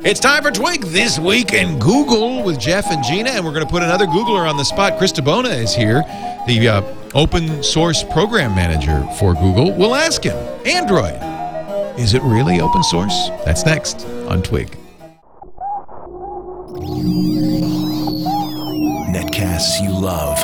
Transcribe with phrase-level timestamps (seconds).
[0.00, 3.66] It's time for Twig This Week in Google with Jeff and Gina, and we're going
[3.66, 4.96] to put another Googler on the spot.
[4.96, 6.04] Chris DiBona is here,
[6.46, 6.82] the uh,
[7.16, 9.72] open source program manager for Google.
[9.72, 11.18] We'll ask him Android,
[11.98, 13.30] is it really open source?
[13.44, 14.76] That's next on Twig.
[19.10, 20.38] Netcasts you love.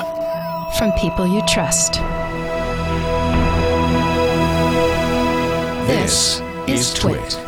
[0.78, 1.94] from people you trust.
[5.86, 7.38] This is Twit.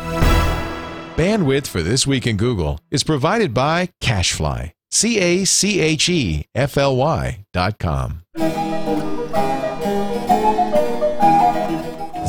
[1.17, 4.73] Bandwidth for This Week in Google is provided by Cachefly.
[4.91, 8.21] C A C H E F L Y dot com.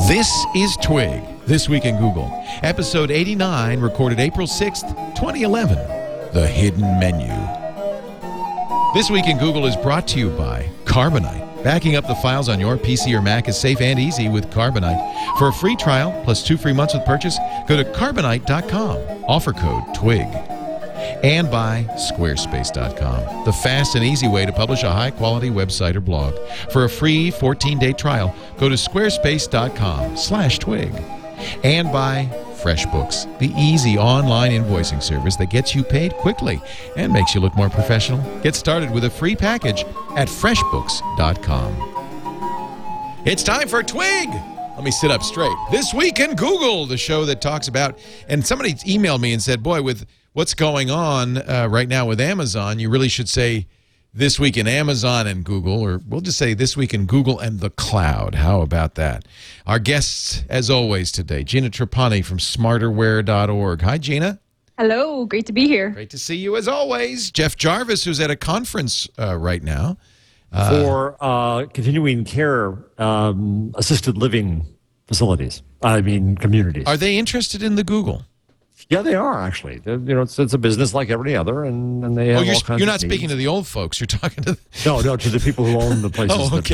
[0.07, 2.31] This is Twig, This Week in Google,
[2.63, 5.75] episode 89, recorded April 6th, 2011.
[6.33, 7.27] The Hidden Menu.
[8.95, 11.48] This Week in Google is brought to you by Carbonite.
[11.63, 15.37] Backing up the files on your PC or Mac is safe and easy with Carbonite.
[15.37, 17.37] For a free trial plus two free months with purchase,
[17.67, 19.25] go to carbonite.com.
[19.27, 20.27] Offer code TWIG.
[21.23, 26.01] And by squarespace.com, the fast and easy way to publish a high quality website or
[26.01, 26.35] blog.
[26.71, 30.93] For a free 14 day trial, go to squarespace.com slash twig.
[31.63, 32.29] And by
[32.59, 36.61] FreshBooks, the easy online invoicing service that gets you paid quickly
[36.97, 38.19] and makes you look more professional.
[38.41, 39.83] Get started with a free package
[40.15, 41.89] at freshbooks.com.
[43.25, 44.29] It's time for Twig.
[44.29, 45.55] Let me sit up straight.
[45.71, 49.61] This week in Google, the show that talks about, and somebody emailed me and said,
[49.61, 53.67] "Boy, with what's going on uh, right now with Amazon, you really should say
[54.13, 57.59] this week in Amazon and Google, or we'll just say this week in Google and
[57.59, 58.35] the cloud.
[58.35, 59.25] How about that?
[59.67, 63.81] Our guests, as always, today, Gina Trapani from smarterware.org.
[63.81, 64.39] Hi, Gina.
[64.77, 65.89] Hello, great to be here.
[65.89, 67.31] Great to see you as always.
[67.31, 69.97] Jeff Jarvis, who's at a conference uh, right now.
[70.51, 74.65] for uh, continuing care um, assisted living
[75.07, 75.61] facilities.
[75.83, 76.85] I mean, communities.
[76.87, 78.23] Are they interested in the Google?
[78.87, 79.79] Yeah, they are actually.
[79.79, 82.41] They're, you know, it's, it's a business like every other, and, and they have Oh,
[82.43, 83.33] you're, all kinds you're of not speaking needs.
[83.33, 83.99] to the old folks.
[83.99, 84.57] You're talking to.
[84.85, 86.37] no, no, to the people who own the places.
[86.39, 86.71] Oh, that-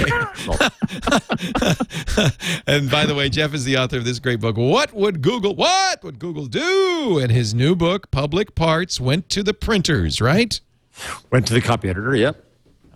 [2.17, 2.61] okay.
[2.71, 4.57] and by the way, Jeff is the author of this great book.
[4.57, 5.55] What would Google?
[5.55, 7.19] What would Google do?
[7.21, 10.21] And his new book, Public Parts, went to the printers.
[10.21, 10.59] Right?
[11.31, 12.15] went to the copy editor.
[12.15, 12.41] Yep.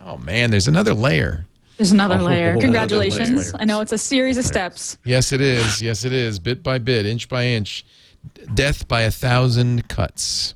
[0.06, 1.46] Oh man, there's another layer.
[1.78, 2.50] There's another Oh, layer.
[2.52, 3.54] another Congratulations.
[3.54, 3.62] layer.
[3.62, 4.98] I know it's a series of steps.
[5.06, 5.82] Yes, it is.
[5.82, 6.38] Yes, it is.
[6.40, 7.86] Bit by bit, inch by inch.
[8.54, 10.56] Death by a thousand cuts.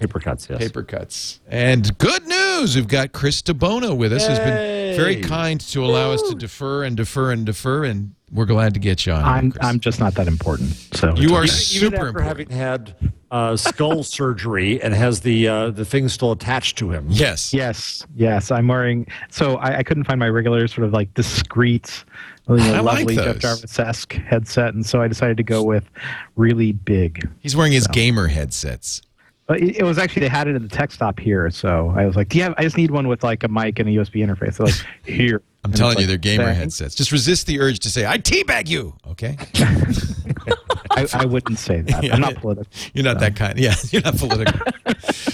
[0.00, 0.48] Paper cuts.
[0.50, 0.58] Yes.
[0.58, 1.40] paper cuts.
[1.46, 6.10] And good news, we've got Chris DiBona with us, who's been very kind to allow
[6.10, 9.22] us to defer and defer and defer, and we're glad to get you on.
[9.22, 9.64] I'm Chris.
[9.64, 10.70] I'm just not that important.
[10.94, 12.26] So you are Even super after important.
[12.28, 12.94] having had
[13.30, 17.06] uh, skull surgery and has the uh, the thing still attached to him.
[17.08, 17.54] Yes.
[17.54, 19.06] yes, yes, I'm wearing.
[19.30, 22.04] So I, I couldn't find my regular sort of like discreet,
[22.48, 23.24] Oh, you know, I like lovely those.
[23.26, 25.88] Jeff Jarvis-esque headset, and so I decided to go with
[26.36, 27.28] really big.
[27.40, 29.00] He's wearing his gamer headsets.
[29.46, 32.04] But it, it was actually they had it in the tech stop here, so I
[32.06, 34.56] was like, "Yeah, I just need one with like a mic and a USB interface."
[34.56, 36.94] They're like, "Here." I'm And telling you, they're gamer "Thanks." headsets.
[36.96, 38.94] Just resist the urge to say, I teabag you.
[39.06, 39.36] Okay?
[40.96, 42.12] I, I wouldn't say that.
[42.12, 42.72] I'm not political.
[42.94, 43.58] You're not that kind.
[43.58, 44.60] Yeah, you're not political.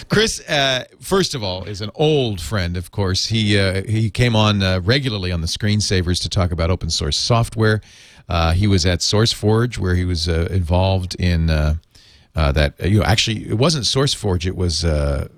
[0.09, 2.77] Chris, uh, first of all, is an old friend.
[2.77, 6.71] Of course, he uh, he came on uh, regularly on the Screensavers to talk about
[6.71, 7.81] open source software.
[8.29, 11.77] Uh, he was at SourceForge, where he was uh, involved in uh,
[12.35, 12.75] uh, that.
[12.81, 14.47] You know, actually, it wasn't SourceForge.
[14.47, 15.29] It was uh,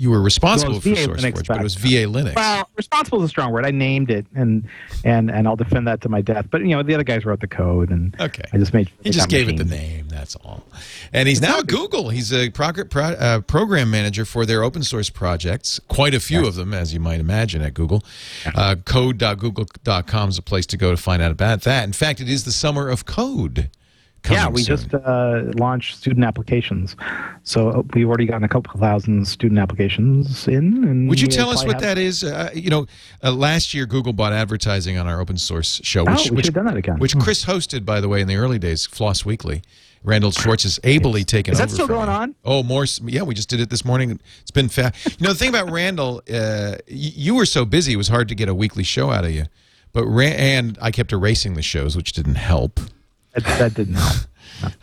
[0.00, 2.34] you were responsible Well, for VA Linux but it was VA Linux.
[2.34, 3.66] Well, responsible is a strong word.
[3.66, 4.66] I named it, and
[5.04, 6.46] and and I'll defend that to my death.
[6.50, 8.42] But you know, the other guys wrote the code, and Okay.
[8.52, 8.88] I just made.
[8.88, 10.08] sure He just gave it the name.
[10.08, 10.64] That's all.
[11.12, 12.08] And he's now at Google.
[12.08, 15.78] He's a prog- pro- uh, program manager for their open source projects.
[15.88, 18.02] Quite a few of them, as you might imagine, at Google.
[18.54, 21.84] Uh, code.google.com is a place to go to find out about that.
[21.84, 23.70] In fact, it is the summer of code.
[24.30, 24.76] Yeah, we soon.
[24.76, 26.94] just uh, launched student applications,
[27.42, 30.84] so uh, we've already gotten a couple thousand student applications in.
[30.84, 32.22] And Would you tell us what have- that is?
[32.22, 32.86] Uh, you know,
[33.24, 36.46] uh, last year Google bought advertising on our open source show, Oh, which we which,
[36.46, 36.98] should've done that again.
[36.98, 37.16] which.
[37.18, 39.62] Chris hosted, by the way, in the early days, Floss Weekly.
[40.02, 41.74] Randall Schwartz has ably taken Is that over.
[41.74, 42.34] still going on?
[42.44, 42.86] Oh, more.
[43.04, 44.18] Yeah, we just did it this morning.
[44.40, 45.20] It's been fast.
[45.20, 48.26] You know, the thing about Randall, uh, y- you were so busy; it was hard
[48.28, 49.44] to get a weekly show out of you.
[49.92, 52.80] But Ra- and I kept erasing the shows, which didn't help.
[53.34, 54.16] That, that didn't help.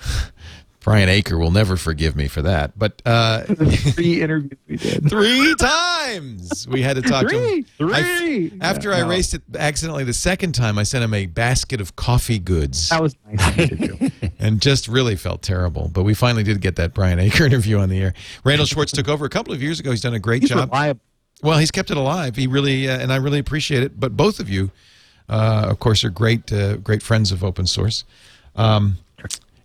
[0.80, 2.80] Brian Aker will never forgive me for that.
[2.80, 5.10] But uh, Three interviews we did.
[5.10, 7.66] three times we had to talk to him.
[7.78, 9.08] Three, I- after Yeah, I no.
[9.08, 12.88] erased it accidentally the second time, I sent him a basket of coffee goods.
[12.88, 15.90] That was nice and just really felt terrible.
[15.94, 18.14] But we finally did get that Brian Aker interview on the air.
[18.46, 19.92] Randall Schwartz took over a couple of years ago.
[19.92, 20.70] He's done a great He's job.
[20.72, 21.02] reliable.
[21.44, 22.38] Well, he's kept it alive.
[22.38, 24.00] He really, uh, and I really appreciate it.
[24.00, 24.72] But both of you,
[25.28, 28.06] uh, of course, are great, uh, great friends of open source.
[28.58, 28.98] Um,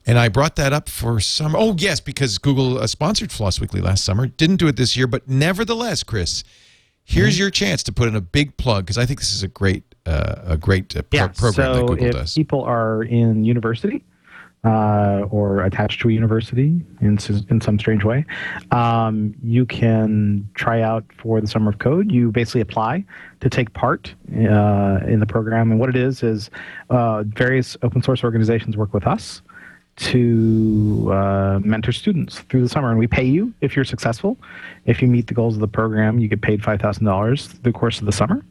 [0.05, 1.57] And I brought that up for summer.
[1.61, 4.27] Oh, yes, because Google uh, sponsored Floss Weekly last summer.
[4.27, 6.43] Didn't do it this year, but nevertheless, Chris,
[7.05, 9.49] here's your chance to put in a big plug because I think this is a
[9.49, 11.27] great, uh, a great uh, pro- Yeah.
[11.29, 12.35] program so that Google if does.
[12.35, 14.03] people are in university
[14.65, 17.19] uh, or attached to a university in
[17.51, 18.25] in some strange way,
[18.71, 22.13] um, you can try out for the Summer of Code.
[22.13, 23.05] You basically apply
[23.41, 26.51] to take part uh, in the program, and what it is is
[26.91, 29.43] uh, various open source organizations work with us
[29.95, 34.39] to uh, mentor students through the summer, and we pay you if you're successful.
[34.87, 37.61] If you meet the goals of the program, you get paid five thousand dollars through
[37.63, 38.45] the course of the summer,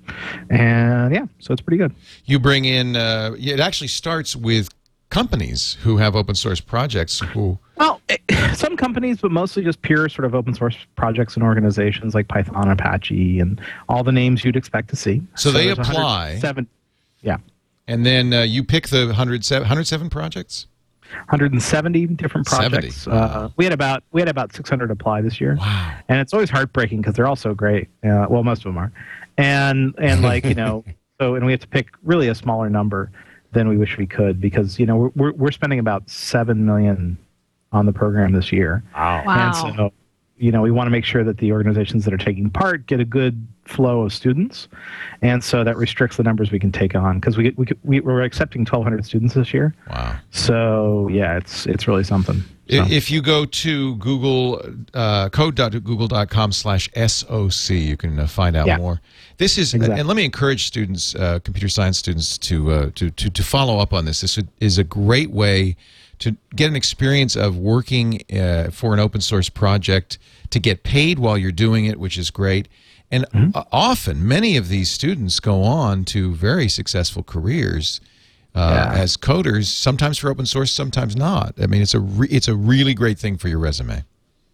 [0.50, 1.96] and yeah, so it's pretty good.
[2.26, 4.70] you bring in, uh, it actually starts with
[5.12, 8.02] companies who have open source projects who, Well,
[8.56, 12.70] some companies, but mostly just pure sort of open source projects and organizations like Python,
[12.70, 15.22] Apache, and all the names you'd expect to see.
[15.36, 16.40] So they apply.
[16.40, 16.68] seven
[17.22, 17.38] yeah,
[17.88, 20.68] and then uh, you pick the 107, 107 projects?
[21.12, 23.06] 170 different projects.
[23.06, 23.16] wow.
[23.16, 25.56] Uh, we had about we had about 600 apply this year.
[25.60, 25.98] Wow.
[26.08, 27.90] and it's always heartbreaking because they're all so great.
[28.04, 28.92] Uh, well, most of them are,
[29.38, 30.86] and and like you know,
[31.20, 33.12] so and we have to pick really a smaller number
[33.52, 37.18] than we wish we could because you know we're we're, we're spending about seven million
[37.72, 38.84] on the program this year.
[38.96, 39.24] Wow.
[39.26, 39.46] Wow.
[39.48, 39.94] And so,
[40.42, 43.00] you know, we want to make sure that the organizations that are taking part get
[43.00, 44.68] a good flow of students,
[45.22, 48.24] and so that restricts the numbers we can take on because we, we we we're
[48.24, 49.74] accepting 1,200 students this year.
[49.90, 50.16] Wow.
[50.32, 52.44] So yeah, it's it's really something.
[52.70, 52.86] So.
[52.90, 54.62] If you go to Google,
[54.94, 58.78] uh, code.google.com slash SOC, you can uh, find out Yeah.
[58.78, 59.02] more.
[59.40, 60.00] This is, Exactly.
[60.00, 63.80] and let me encourage students, uh, computer science students, to, uh, to, to, to follow
[63.80, 64.22] up on this.
[64.22, 65.76] This is a great way
[66.22, 70.18] to get an experience of working uh, for an open source project,
[70.50, 72.68] to get paid while you're doing it, which is great.
[73.12, 73.58] And Mm-hmm.
[73.58, 78.00] uh, often, many of these students go on to very successful careers
[78.56, 79.02] uh, Yeah.
[79.02, 81.54] as coders, sometimes for open source, sometimes not.
[81.62, 84.04] I mean, it's a re- it's a really great thing for your resume.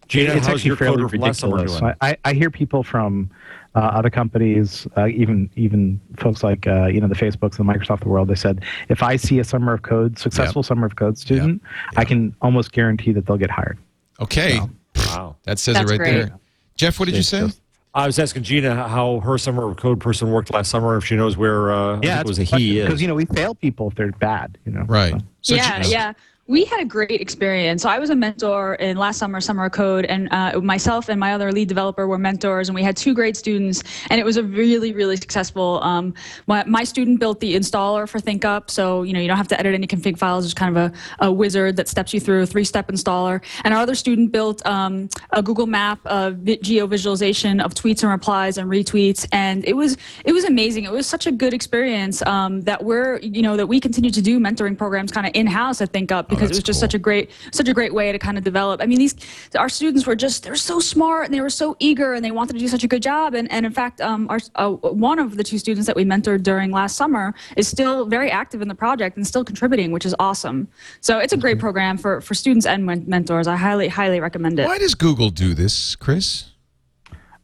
[0.08, 1.80] Gina, it's how's actually your fairly coder last summer ridiculous.
[1.80, 1.94] doing?
[2.00, 3.30] I, I, I hear people from
[3.74, 7.72] uh, other companies, uh, even even folks like uh, you know the Facebooks and the
[7.72, 8.28] Microsoft of the world.
[8.28, 11.62] They said if I see a summer of code successful summer of code student,
[11.96, 13.78] I can almost guarantee that they'll get hired.
[14.20, 14.60] Okay,
[14.96, 15.36] Wow.
[15.44, 16.12] that says That's it right great.
[16.28, 16.38] there.
[16.76, 17.40] Jeff, what did you say?
[17.40, 17.60] just-
[17.94, 21.16] I was asking Gina how her summer of code person worked last summer, if she
[21.16, 22.86] knows where uh, I think it was a he is.
[22.86, 24.56] because you know we fail people if they're bad.
[24.66, 25.12] You know, Right.
[25.12, 26.12] So- So yeah, J- yeah.
[26.48, 27.82] We had a great experience.
[27.82, 31.20] So I was a mentor in last summer, Summer of Code, and uh, myself and
[31.20, 34.38] my other lead developer were mentors, and we had two great students, and it was
[34.38, 35.78] a really, really successful.
[35.82, 36.14] Um,
[36.46, 39.60] my, my student built the installer for ThinkUp, so you know you don't have to
[39.60, 40.46] edit any config files.
[40.46, 43.44] It's kind of a, a wizard that steps you through a three-step installer.
[43.64, 48.10] And our other student built um, a Google Map vi- geo visualization of tweets and
[48.10, 50.84] replies and retweets, and it was it was amazing.
[50.84, 54.22] It was such a good experience um, that we're you know that we continue to
[54.22, 56.86] do mentoring programs kind of in house at ThinkUp because it was just cool.
[56.86, 58.80] such a great such a great way to kind of develop.
[58.80, 59.14] I mean, these
[59.56, 62.30] our students were just they were so smart and they were so eager and they
[62.30, 63.34] wanted to do such a good job.
[63.34, 66.42] And and in fact, um, our uh, one of the two students that we mentored
[66.42, 70.14] during last summer is still very active in the project and still contributing, which is
[70.18, 70.68] awesome.
[71.00, 73.46] So it's a great program for for students and mentors.
[73.46, 74.66] I highly highly recommend it.
[74.66, 76.50] Why does Google do this, Chris?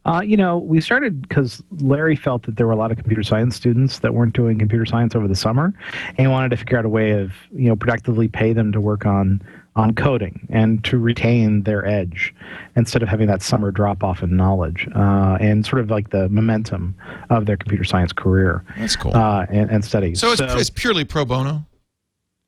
[0.05, 3.23] Uh, you know, we started because Larry felt that there were a lot of computer
[3.23, 5.73] science students that weren't doing computer science over the summer,
[6.17, 9.05] and wanted to figure out a way of you know productively pay them to work
[9.05, 9.41] on
[9.75, 12.33] on coding and to retain their edge
[12.77, 16.29] instead of having that summer drop off in knowledge uh, and sort of like the
[16.29, 16.95] momentum
[17.29, 19.13] of their computer science career That's cool.
[19.13, 20.21] uh, and, and studies.
[20.21, 21.65] so it's, it's purely pro bono.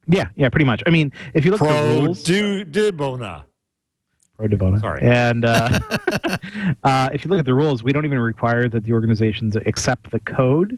[0.07, 0.81] yeah, yeah, pretty much.
[0.85, 3.45] I mean, if you look at the Pro rules, du de bona.
[4.37, 4.79] Pro Devona.
[4.79, 5.01] Sorry.
[5.01, 5.79] And uh,
[6.83, 10.11] uh, if you look at the rules, we don't even require that the organizations accept
[10.11, 10.77] the code,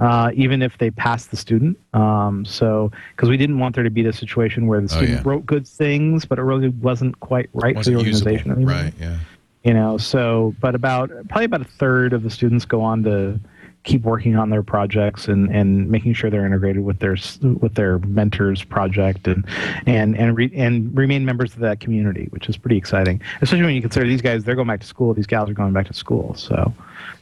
[0.00, 1.76] uh, even if they pass the student.
[1.94, 5.10] Um, so, because we didn't want there to be the situation where the Oh, student
[5.24, 5.28] yeah.
[5.30, 8.28] wrote good things, but it really wasn't quite right for the Wasn't usable.
[8.32, 8.50] organization.
[8.52, 8.74] anymore.
[8.74, 9.18] Right, yeah.
[9.64, 13.38] You know, so but about probably about a third of the students go on to
[13.84, 17.16] keep working on their projects and, and making sure they're integrated with their
[17.60, 19.44] with their mentors project and
[19.86, 23.20] and and, re, and remain members of that community, which is pretty exciting.
[23.40, 25.72] Especially when you consider these guys they're going back to school, these gals are going
[25.72, 26.72] back to school, so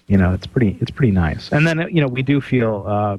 [0.07, 1.51] you know it's pretty it's pretty nice.
[1.51, 3.17] And then you know we do feel uh,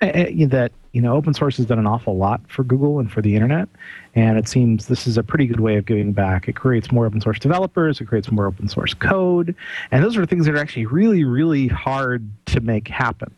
[0.00, 3.34] that you know open source has done an awful lot for Google and for the
[3.34, 3.68] internet,
[4.14, 6.48] and it seems this is a pretty good way of giving back.
[6.48, 9.54] It creates more open source developers, it creates more open source code,
[9.90, 13.34] and those are things that are actually really really hard to make happen.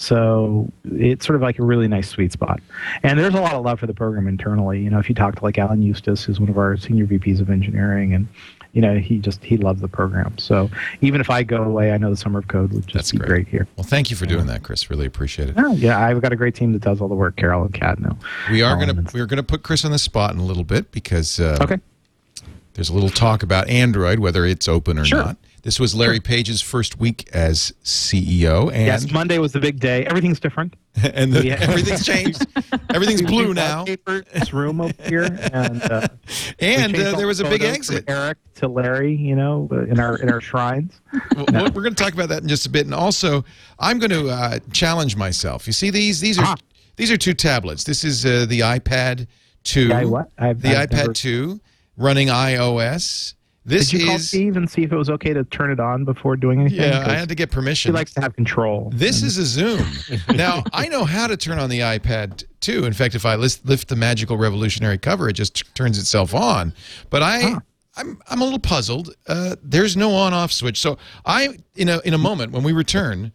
[0.00, 2.60] So it's sort of like a really nice sweet spot.
[3.02, 4.80] And there's a lot of love for the program internally.
[4.80, 7.40] You know, if you talk to like Alan Eustace, who's one of our senior VPs
[7.40, 8.28] of engineering, and
[8.72, 10.36] you know, he just he loves the program.
[10.38, 10.70] So
[11.00, 13.18] even if I go away, I know the summer of code would just That's be
[13.18, 13.28] great.
[13.28, 13.48] great.
[13.48, 13.66] here.
[13.76, 14.90] Well, thank you for doing that, Chris.
[14.90, 15.54] Really appreciate it.
[15.58, 17.36] Oh, yeah, I've got a great team that does all the work.
[17.36, 18.16] Carol and Kat know.
[18.50, 20.92] We are Um, gonna we're gonna put Chris on the spot in a little bit
[20.92, 21.78] because uh, Okay.
[22.74, 25.18] there's a little talk about Android, whether it's open or Sure.
[25.18, 25.36] not.
[25.68, 30.06] This was Larry Page's first week as CEO, and Yes, Monday was the big day.
[30.06, 30.72] Everything's different.
[30.94, 31.58] and the, Yeah.
[31.60, 32.46] everything's changed.
[32.88, 33.84] Everything's blue now.
[33.84, 36.08] This room over here, and uh,
[36.58, 38.06] And uh, there was a big exit.
[38.06, 41.02] From Eric to Larry, you know, in our in our shrines.
[41.36, 43.44] Well, well, we're going to talk about that in just a bit, and also
[43.78, 45.66] I'm going to uh, challenge myself.
[45.66, 46.18] You see these?
[46.18, 46.56] These are Ah.
[46.96, 47.84] these are two tablets.
[47.84, 49.26] This is uh, the iPad
[49.64, 49.88] two.
[49.88, 50.30] The i what?
[50.38, 51.60] I've- the I've iPad never- two
[51.98, 53.34] running iOS.
[53.68, 56.06] This Did you call Steve and see if it was okay to turn it on
[56.06, 56.80] before doing anything?
[56.80, 57.04] yeah.
[57.06, 57.92] I had to get permission.
[57.92, 58.90] He likes to have control.
[58.94, 60.36] This is a Xoom.
[60.36, 62.86] now, I know how to turn on the iPad two.
[62.86, 66.72] In fact, if I list, lift the magical revolutionary cover, it just turns itself on.
[67.10, 67.56] But I,
[67.94, 69.14] I'm, I'm a little puzzled.
[69.26, 70.80] Uh, there's no on-off switch.
[70.80, 70.96] So
[71.26, 73.32] I, in a, in a moment when we return,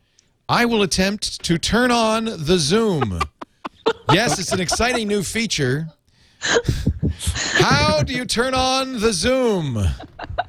[0.49, 3.21] I will attempt to turn on the Xoom.
[4.11, 5.89] yes, it's an exciting new feature.
[7.53, 9.89] How do you turn on the Xoom?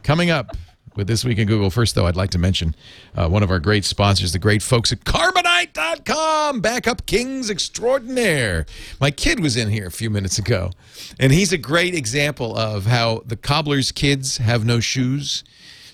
[0.02, 0.56] Coming up
[0.96, 1.70] with This Week in Google.
[1.70, 2.74] First, though, I'd like to mention
[3.16, 8.66] uh, one of our great sponsors, the great folks at Carbonite.com, backup kings extraordinaire.
[9.00, 10.70] My kid was in here a few minutes ago,
[11.18, 15.44] and he's a great example of how the cobbler's kids have no shoes.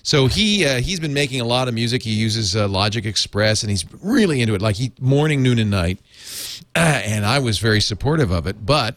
[0.03, 2.01] So he uh, he's been making a lot of music.
[2.01, 5.69] He uses uh, Logic Express, and he's really into it, like he morning, noon, and
[5.69, 5.99] night.
[6.73, 8.95] And I was very supportive of it, but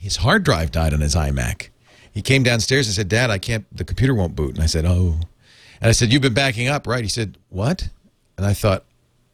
[0.00, 1.68] his hard drive died on his iMac.
[2.10, 3.64] He came downstairs and said, "Dad, I can't.
[3.76, 5.20] The computer won't boot." And I said, "Oh."
[5.80, 7.88] And I said, "You've been backing up, right?" He said, "What?"
[8.36, 8.84] And I thought,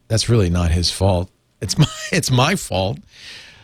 [0.09, 1.31] "That's really not his fault.
[1.61, 2.99] It's my it's my fault."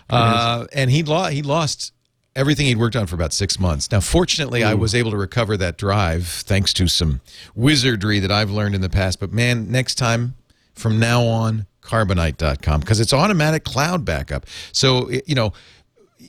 [0.10, 1.92] Uh, and he lost he lost
[2.36, 3.92] everything he'd worked on for about six months.
[3.92, 7.22] Now, fortunately, I was able to recover that drive thanks to some
[7.54, 9.20] wizardry that I've learned in the past.
[9.20, 10.36] But man, next time
[10.74, 14.46] from now on, carbonite.com because it's automatic cloud backup.
[14.72, 15.54] So you know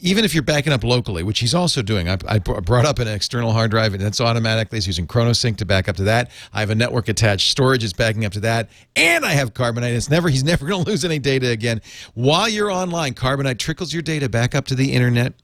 [0.00, 3.08] even if you're backing up locally, which he's also doing, I, I brought up an
[3.08, 4.76] external hard drive and that's automatically.
[4.76, 6.30] He's using ChronoSync to back up to that.
[6.52, 9.94] I have a network attached storage is backing up to that, and I have Carbonite.
[9.94, 11.80] It's never he's never going to lose any data again.
[12.14, 15.34] While you're online, Carbonite trickles your data back up to the internet,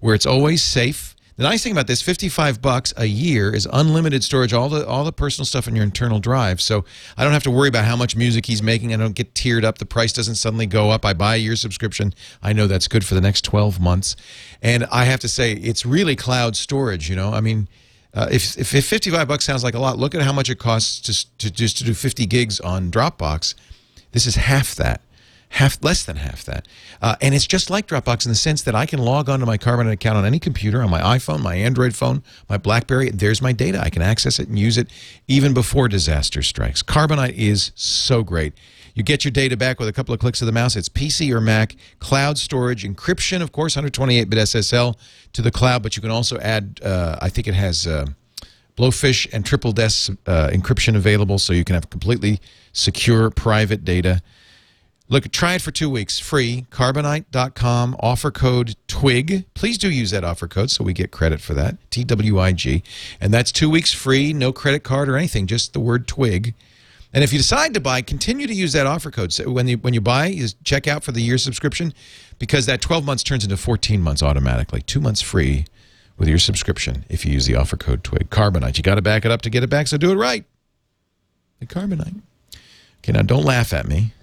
[0.00, 1.14] where it's always safe.
[1.36, 5.02] The nice thing about this, 55 bucks a year is unlimited storage, all the all
[5.02, 6.60] the personal stuff in your internal drive.
[6.60, 6.84] So
[7.16, 8.92] I don't have to worry about how much music he's making.
[8.92, 9.78] I don't get tiered up.
[9.78, 11.06] The price doesn't suddenly go up.
[11.06, 12.12] I buy a year subscription.
[12.42, 14.14] I know that's good for the next 12 months.
[14.60, 17.32] And I have to say, it's really cloud storage, you know?
[17.32, 17.66] I mean,
[18.12, 20.58] uh, if, if, if 55 bucks sounds like a lot, look at how much it
[20.58, 23.54] costs just to, just to do 50 gigs on Dropbox.
[24.12, 25.00] This is half that
[25.52, 26.66] half less than half that.
[27.00, 29.58] Uh, and it's just like dropbox in the sense that i can log onto my
[29.58, 33.10] carbonite account on any computer on my iphone my android phone my blackberry.
[33.10, 33.80] There's my data.
[33.80, 34.88] I can access it and use it
[35.28, 36.82] even before disaster strikes.
[36.82, 38.54] Carbonite is so great.
[38.94, 40.76] You get your data back with a couple of clicks of the mouse.
[40.76, 44.96] It's pc or mac cloud storage encryption of course 128-bit ssl
[45.32, 48.06] to the cloud but you can also add uh, i think it has uh,
[48.76, 52.40] Blowfish and Triple Des uh, encryption available, so you can have completely
[52.72, 54.22] secure private data.
[55.12, 56.64] Look, try it for two weeks, free.
[56.70, 59.44] Carbonite.com, offer code TWIG.
[59.52, 61.76] Please do use that offer code so we get credit for that.
[61.90, 62.82] T W I G.
[63.20, 66.54] And that's two weeks free, no credit card or anything, just the word TWIG.
[67.12, 69.34] And if you decide to buy, continue to use that offer code.
[69.34, 71.92] So when you when you buy, is check out for the year subscription
[72.38, 74.80] because that 12 months turns into 14 months automatically.
[74.80, 75.66] Two months free
[76.16, 78.30] with your subscription if you use the offer code TWIG.
[78.30, 78.78] Carbonite.
[78.78, 80.46] You got to back it up to get it back, so do it right.
[81.60, 82.22] The Carbonite.
[83.00, 84.14] Okay, now don't laugh at me.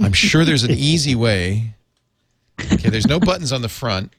[0.00, 1.74] I'm sure there's an easy way.
[2.72, 4.12] Okay, there's no buttons on the front.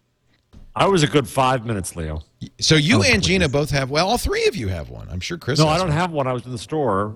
[0.75, 2.21] I was a good five minutes, Leo.
[2.59, 3.51] So you Oh, and Gina please.
[3.53, 3.89] both have.
[3.89, 5.07] Well, all three of you have one.
[5.09, 5.59] I'm sure Chris.
[5.59, 5.97] No, has I don't one.
[5.97, 6.27] have one.
[6.27, 7.15] I was in the store.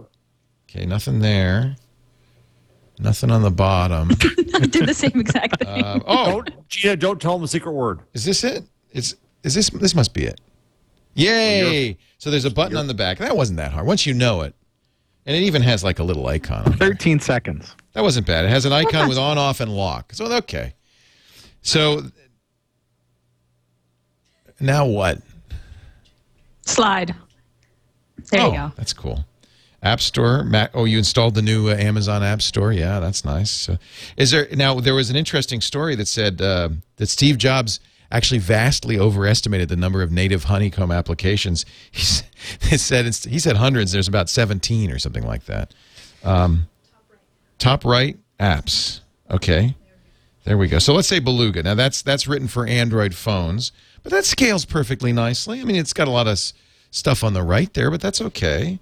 [0.69, 1.75] Okay, nothing there.
[2.99, 4.09] Nothing on the bottom.
[4.55, 5.83] I did the same exact thing.
[5.83, 7.99] Uh, oh, Don't, Gina, don't tell them the secret word.
[8.13, 8.63] is this it?
[8.91, 10.39] It's is this this must be it.
[11.15, 11.97] Yay!
[12.17, 13.17] So there's a button on the back.
[13.19, 13.85] That wasn't that hard.
[13.87, 14.55] Once you know it,
[15.25, 16.65] and it even has like a little icon.
[16.65, 16.79] On it.
[16.79, 17.75] 13 seconds.
[17.93, 18.45] That wasn't bad.
[18.45, 20.13] It has an icon with on, off, and lock.
[20.13, 20.73] So okay.
[21.61, 22.03] So
[24.59, 25.19] now what?
[26.63, 27.15] Slide.
[28.31, 28.71] There oh, you go.
[28.75, 29.25] That's cool.
[29.83, 30.43] App Store.
[30.43, 32.71] Mac, oh, you installed the new uh, Amazon App Store.
[32.71, 33.69] Yeah, that's nice.
[34.17, 34.79] Is there now?
[34.79, 37.79] There was an interesting story that said uh, that Steve Jobs
[38.11, 41.65] actually vastly overestimated the number of native honeycomb applications.
[42.59, 43.93] He said he said hundreds.
[43.93, 45.73] There's about 17 or something like that.
[46.25, 46.67] Um,
[47.63, 48.99] Top right apps.
[49.31, 49.73] Okay.
[50.43, 50.79] There we go.
[50.79, 51.63] So let's say Beluga.
[51.63, 53.71] Now that's that's written for Android phones,
[54.03, 55.61] but that scales perfectly nicely.
[55.61, 56.37] I mean, it's got a lot of
[56.91, 58.79] stuff on the right there, but that's okay.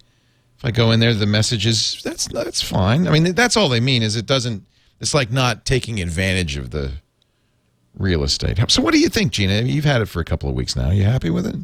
[0.58, 3.08] If I go in there, the messages that's that's fine.
[3.08, 4.66] I mean, that's all they mean is it doesn't.
[5.00, 6.94] It's like not taking advantage of the
[7.96, 8.58] real estate.
[8.72, 9.62] So what do you think, Gina?
[9.62, 10.90] You've had it for a couple of weeks now.
[10.90, 11.56] you happy with it?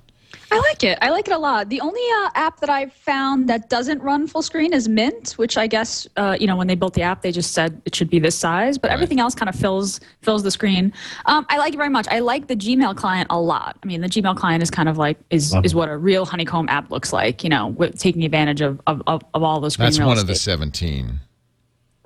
[0.51, 0.97] I like it.
[1.01, 1.69] I like it a lot.
[1.69, 5.57] The only uh, app that I've found that doesn't run full screen is Mint, which
[5.57, 8.09] I guess uh, you know when they built the app, they just said it should
[8.09, 8.93] be this size, but Right.
[8.93, 10.93] everything else kind of fills fills the screen.
[11.25, 12.07] Um, I like it very much.
[12.09, 13.77] I like the Gmail client a lot.
[13.83, 16.69] I mean, the Gmail client is kind of like is is what a real Honeycomb
[16.69, 17.43] app looks like.
[17.43, 20.27] You know, with taking advantage of of, of, of all those screen That's one of
[20.27, 21.19] the seventeen.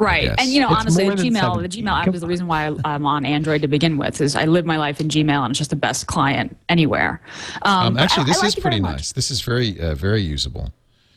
[0.01, 0.23] Right.
[0.25, 0.35] guess.
[0.39, 2.75] And you know, It's honestly, the Gmail, the Gmail app is the reason why I-
[2.93, 4.19] I'm on Android to begin with.
[4.21, 7.21] Is I live my life in Gmail, and it's just the best client anywhere.
[7.61, 9.11] Um, Um, actually, I- I this like is it pretty nice.
[9.11, 10.73] This is very uh, very usable.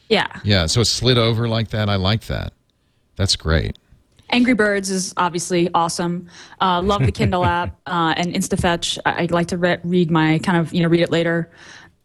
[0.09, 0.26] Yeah.
[0.45, 1.88] Yeah, so it's slid over like that.
[1.88, 2.53] I like that.
[3.17, 3.79] That's great.
[4.31, 6.26] Angry Birds is obviously awesome.
[6.61, 8.99] Uh, love the Kindle app uh, and InstaFetch.
[9.07, 11.50] I, I like to re- read my kind of you know read it later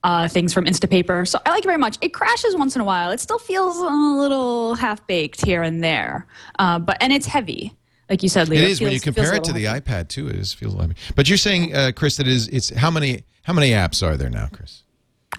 [0.03, 1.27] uh, things from Instapaper.
[1.27, 1.97] So I like it very much.
[2.01, 3.11] It crashes once in a while.
[3.11, 6.25] It still feels a little half baked here and there,
[6.57, 7.73] uh, but and it's heavy,
[8.09, 8.61] like you said, Leo.
[8.61, 9.81] It is when you feels- feels compare it to the heavy.
[9.81, 10.27] iPad two.
[10.29, 10.91] It is feels like.
[11.15, 14.15] But you're saying, uh, Chris, that it is it's how many how many apps are
[14.17, 14.83] there now, Chris?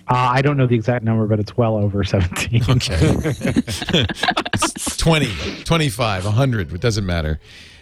[0.09, 2.63] Uh, I don't know the exact number, but it's well over 17.
[2.69, 2.97] Okay.
[4.55, 6.73] it's 20, 25, 100.
[6.73, 7.41] It doesn't matter.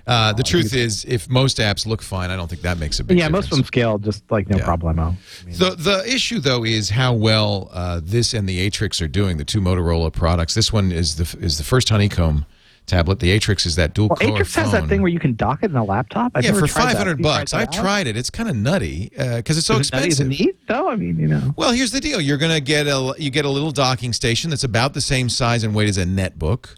[0.08, 3.04] Uh, the truth is, if most apps look fine, I don't think that makes a
[3.04, 3.44] big yeah, difference.
[3.44, 4.64] most of them scale just like no Yeah.
[4.64, 5.14] problemo.
[5.44, 9.36] The the issue though is how well uh, this and the Atrix are doing.
[9.36, 10.54] The two Motorola products.
[10.54, 12.46] This one is the is the first honeycomb
[12.86, 13.20] tablet.
[13.20, 15.58] The Atrix is that dual Well, core Atrix has that thing where you can dock
[15.62, 16.32] it in a laptop.
[16.34, 17.52] I've yeah, for five hundred bucks.
[17.52, 18.16] I've tried it.
[18.16, 20.08] It's kind of nutty because it's so Is it nutty?
[20.08, 20.40] Is expensive.
[20.40, 20.88] it neat though?
[20.88, 21.52] I mean, you know.
[21.56, 22.18] Well, here's the deal.
[22.18, 25.64] You're gonna get a you get a little docking station that's about the same size
[25.64, 26.76] and weight as a netbook.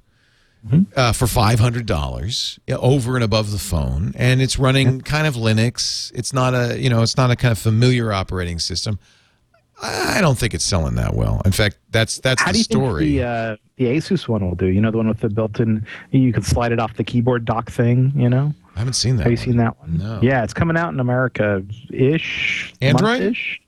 [0.66, 0.92] Mm-hmm.
[0.94, 5.34] Uh, for five hundred dollars, over and above the phone, and it's running kind of
[5.34, 6.12] Linux.
[6.14, 8.98] It's not a you know it's not a kind of familiar operating system.
[9.82, 11.40] I I don't think it's selling that well.
[11.46, 13.04] In fact, that's that's How the do you story.
[13.06, 14.66] think the uh, the Asus one will do?
[14.66, 17.70] You know, the one with the built-in, you can slide it off the keyboard dock
[17.70, 18.12] thing.
[18.14, 19.22] You know, I haven't seen that.
[19.22, 19.44] have you one.
[19.46, 19.96] seen that one?
[19.96, 20.20] No.
[20.22, 22.74] Yeah, it's coming out in America ish.
[22.82, 23.22] Android?
[23.22, 23.62] Ish.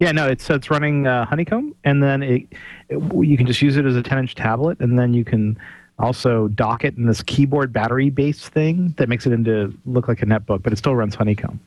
[0.00, 2.48] Yeah, no, it's it's running uh, Honeycomb, and then it,
[2.88, 5.58] it you can just use it as a 10-inch tablet, and then you can
[5.98, 10.26] also dock it in this keyboard battery-based thing that makes it into look like a
[10.26, 11.58] netbook, but it still runs Honeycomb.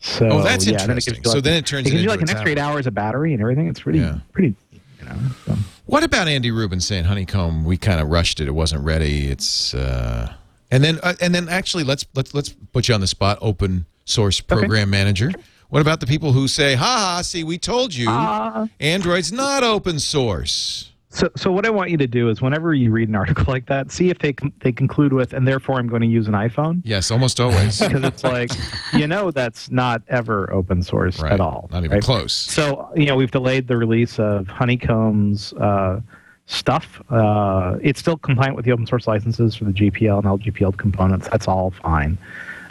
[0.00, 1.14] So Oh, that's yeah, and then interesting.
[1.16, 2.94] you, So like, then it turns it gives you like an extra eight hours of
[2.94, 3.68] battery and everything.
[3.68, 4.18] It's pretty Yeah.
[4.32, 5.16] pretty, you know.
[5.46, 5.56] So.
[5.86, 7.64] What about Andy Rubin saying honeycomb?
[7.64, 8.48] We kind of rushed it.
[8.48, 9.28] It wasn't ready.
[9.28, 10.32] It's uh,
[10.70, 13.38] and then uh, and then actually let's let's let's put you on the spot.
[13.40, 15.30] Open source program manager.
[15.68, 17.22] What about the people who say, "Ha ha!
[17.22, 21.98] See, we told you, Uh, Android's not open source." So, so what I want you
[21.98, 25.12] to do is, whenever you read an article like that, see if they they conclude
[25.12, 27.80] with, and therefore I'm going to use an iPhone, Yes, almost always.
[27.86, 28.50] because it's like,
[28.94, 31.32] you know, that's not ever open source right.
[31.32, 31.68] at all.
[31.70, 32.02] Not even right?
[32.02, 32.32] close.
[32.32, 36.00] So, you know, we've delayed the release of Honeycomb's uh,
[36.46, 37.02] stuff.
[37.10, 41.28] Uh, it's still compliant with the open source licenses for the GPL and LGPL components.
[41.28, 42.16] That's all fine.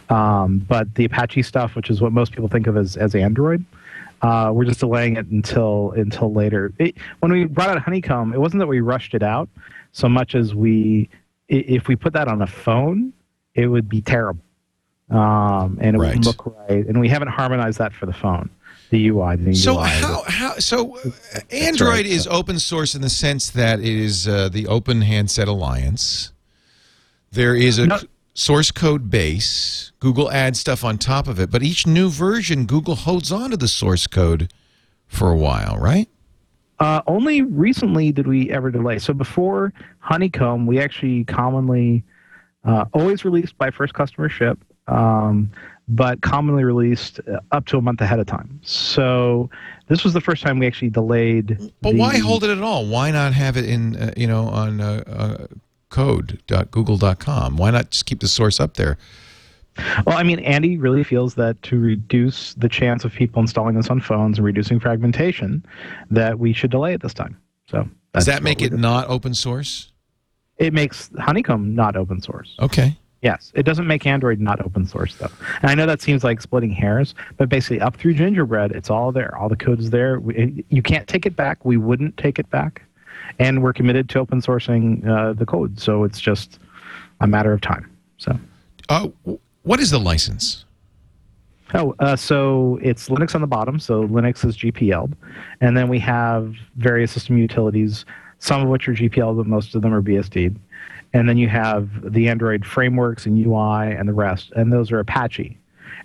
[0.10, 3.64] Um, but the Apache stuff, which is what most people think of as, as Android,
[4.22, 6.74] uh, we're just delaying it until until later.
[6.80, 9.50] It, when we brought out Honeycomb, it wasn't that we rushed it out
[9.94, 11.10] so much as we,
[11.50, 13.12] if we put that on a phone,
[13.56, 14.42] it would be terrible,
[15.10, 16.08] um, and it Right.
[16.16, 16.86] wouldn't look right.
[16.88, 18.50] And we haven't harmonized that for the phone,
[18.92, 19.90] the UI, the So UI.
[19.90, 21.10] how how so uh,
[21.52, 26.32] Android is open source in the sense that it is uh, the Open Handset Alliance.
[27.32, 28.00] There is a No.
[28.34, 29.92] Source code base.
[30.00, 33.58] Google adds stuff on top of it, but each new version, Google holds on to
[33.58, 34.52] the source code
[35.08, 36.10] for a while, right?
[36.80, 38.98] Uh, only recently did we ever delay.
[38.98, 42.04] So before Honeycomb, we actually commonly
[42.64, 45.52] uh, always released by first customer ship, um,
[45.88, 48.60] but commonly released uh, up to a month ahead of time.
[48.64, 49.50] So
[49.90, 51.58] this was the first time we actually delayed.
[51.82, 52.88] But the- why hold it at all?
[52.88, 55.48] Why not have it in uh, you know on uh, uh,
[55.92, 57.58] code.google.com?
[57.58, 58.98] Why not just keep the source up there?
[60.06, 63.90] Well, I mean, Andy really feels that to reduce the chance of people installing this
[63.90, 65.66] on phones and reducing fragmentation,
[66.10, 67.38] that we should delay it this time.
[67.70, 69.92] So Does that make it not open source?
[70.58, 72.56] It makes Honeycomb not open source.
[72.60, 72.98] Okay.
[73.22, 75.30] Yes, it doesn't make Android not open source though.
[75.62, 79.12] And I know that seems like splitting hairs, but basically up through Gingerbread, it's all
[79.12, 79.36] there.
[79.38, 80.20] All the code is there.
[80.20, 81.64] We, you can't take it back.
[81.64, 82.82] We wouldn't take it back,
[83.40, 85.80] and we're committed to open sourcing uh, the code.
[85.80, 86.60] So it's just
[87.20, 87.90] a matter of time.
[88.18, 88.38] So.
[88.90, 89.10] Uh,
[89.64, 90.66] what is the license?
[91.74, 93.80] Oh, uh, so it's Linux on the bottom.
[93.80, 95.16] So Linux is GPL'd.
[95.62, 98.06] And then we have various system utilities,
[98.40, 100.60] some of which are GPL, but most of them are BSD'd.
[101.14, 105.00] and then you have the Android frameworks and UI and the rest, and those are
[105.00, 105.58] Apache.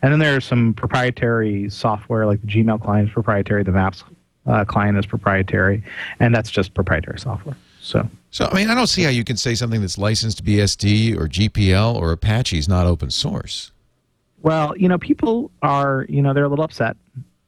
[0.02, 4.04] And then there's some proprietary software, like the Gmail client is proprietary, the Maps
[4.46, 5.82] uh, client is proprietary,
[6.20, 7.56] and that's just proprietary software.
[7.80, 11.16] So, So, I mean, I don't see how you can say something that's licensed BSD
[11.16, 13.70] or GPL or Apache is not open source.
[14.42, 16.96] well, you know, people are, you know, they're a little upset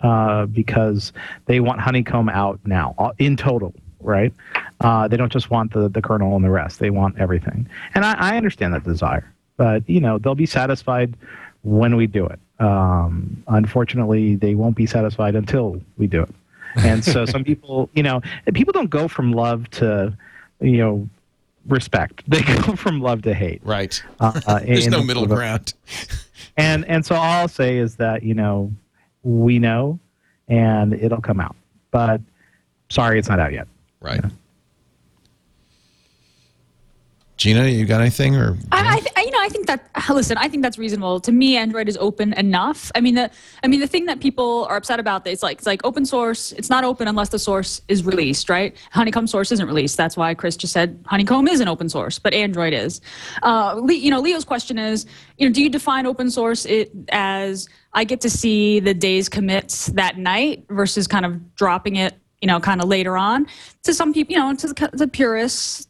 [0.00, 1.12] uh, because
[1.46, 4.32] they want Honeycomb out now, uh, in total, right?
[4.80, 7.68] Uh, they don't just want the, the kernel and the rest; they want everything.
[7.94, 11.14] And I, I understand that desire, but you know, they'll be satisfied
[11.62, 12.38] when we do it.
[12.60, 16.34] Um, unfortunately, they won't be satisfied until we do it.
[16.78, 18.20] And so, some people, you know,
[18.54, 20.16] people don't go from love to,
[20.60, 21.08] you know,
[21.66, 22.22] respect.
[22.28, 23.60] They go from love to hate.
[23.64, 24.02] Right.
[24.20, 25.74] Uh, uh, There's no middle ground.
[26.56, 28.72] and and so all I'll say is that you know
[29.22, 29.98] we know,
[30.48, 31.56] and it'll come out.
[31.90, 32.20] But
[32.88, 33.68] sorry, it's not out yet.
[34.00, 34.22] Right.
[37.38, 39.88] Gina, you got anything or I, I, th- I- you know, I think that.
[40.10, 41.20] Listen, I think that's reasonable.
[41.20, 42.90] To me, Android is open enough.
[42.96, 43.30] I mean, the,
[43.62, 46.50] I mean, the thing that people are upset about is like, it's like open source.
[46.52, 48.76] It's not open unless the source is released, right?
[48.90, 49.96] Honeycomb source isn't released.
[49.96, 53.00] That's why Chris just said Honeycomb isn't open source, but Android is.
[53.44, 56.90] Uh, Le- you know, Leo's question is, you know, do you define open source it
[57.10, 62.14] as I get to see the day's commits that night versus kind of dropping it
[62.40, 63.46] you know, kind of later on.
[63.84, 65.88] To some people, you know, to the, the purists,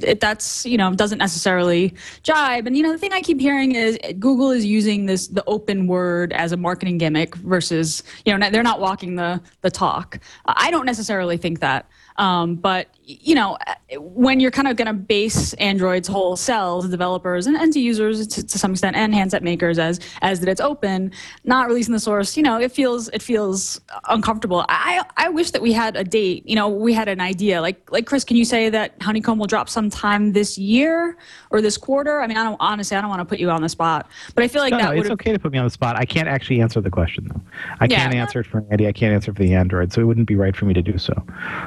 [0.00, 2.66] it, that's you know doesn't necessarily jibe.
[2.66, 5.86] And you know, the thing I keep hearing is Google is using this the open
[5.86, 10.20] word as a marketing gimmick versus you know they're not walking the the talk.
[10.46, 11.88] I don't necessarily think that.
[12.18, 13.56] Um, but you know,
[13.96, 18.26] when you're kind of going to base Android's whole sell to developers and, to users
[18.26, 21.12] to, to some extent, and handset makers as as that it's open,
[21.44, 24.66] not releasing the source, you know, it feels it feels uncomfortable.
[24.68, 26.46] I I wish that we had a date.
[26.46, 27.62] You know, we had an idea.
[27.62, 31.16] Like like Chris, can you say that Honeycomb will drop sometime this year
[31.50, 32.20] or this quarter?
[32.20, 34.44] I mean, I don't honestly, I don't want to put you on the spot, but
[34.44, 35.96] I feel like no, that no, it's okay to put me on the spot.
[35.96, 37.40] I can't actually answer the question though.
[37.80, 38.00] I Yeah.
[38.00, 38.86] can't answer it for Andy.
[38.86, 40.98] I can't answer for the Android, so it wouldn't be right for me to do
[40.98, 41.14] so.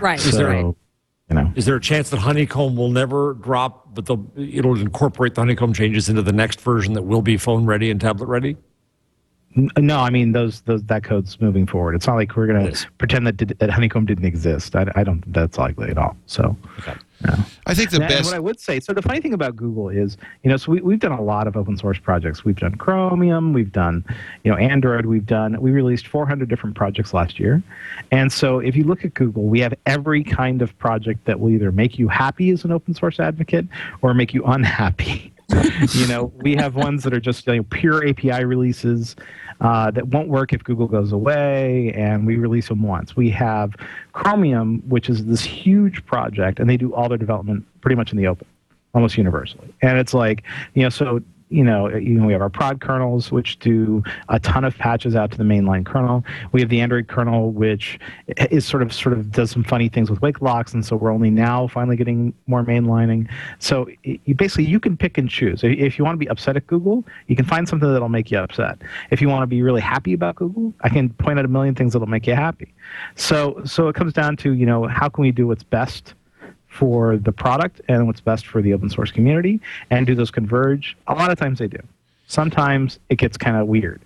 [0.01, 0.19] right.
[0.19, 0.63] Is there-
[1.29, 5.41] you know, Is there a chance that Honeycomb will never drop, but it'll incorporate the
[5.41, 8.57] Honeycomb changes into the next version that will be phone ready and tablet ready?
[9.77, 11.95] No, I mean those those that code's moving forward.
[11.95, 14.75] It's not like we're gonna pretend that that Honeycomb didn't exist.
[14.75, 16.15] I, I don't think that's likely at all.
[16.25, 16.55] So.
[17.25, 17.35] No.
[17.65, 19.89] I think the And best what I would say, so the funny thing about Google
[19.89, 22.43] is, you know, so we, we've done a lot of open source projects.
[22.43, 24.03] We've done Chromium, we've done,
[24.43, 27.61] you know, Android, we've done, we released 400 different projects last year.
[28.11, 31.49] And so if you look at Google, we have every kind of project that will
[31.49, 33.65] either make you happy as an open source advocate
[34.01, 35.31] or make you unhappy.
[35.91, 39.15] you know, we have ones that are just you know, pure API releases
[39.61, 43.15] uh, that won't work if Google goes away, and we release them once.
[43.15, 43.75] We have
[44.13, 48.17] Chromium, which is this huge project, and they do all their development pretty much in
[48.17, 48.47] the open,
[48.93, 49.73] almost universally.
[49.81, 50.43] And it's like,
[50.73, 51.21] you know, so
[51.51, 55.31] you know, know, we have our prod kernels, which do a ton of patches out
[55.31, 56.23] to the mainline kernel.
[56.53, 57.99] We have the Android kernel, which
[58.49, 61.11] is sort of sort of does some funny things with wake locks, and so we're
[61.11, 63.29] only now finally getting more mainlining.
[63.59, 65.63] So you basically you can pick and choose.
[65.63, 68.31] If- If you want to be upset at Google, you can find something that'll make
[68.31, 68.81] you upset.
[69.09, 71.75] If you want to be really happy about Google, I can point out a million
[71.75, 72.73] things that'll make you happy.
[73.15, 76.13] So so it comes down to you know how can we do what's best
[76.71, 80.95] for the product and what's best for the open source community and do those converge
[81.07, 81.77] a lot of times they do
[82.27, 84.01] sometimes it gets kind of weird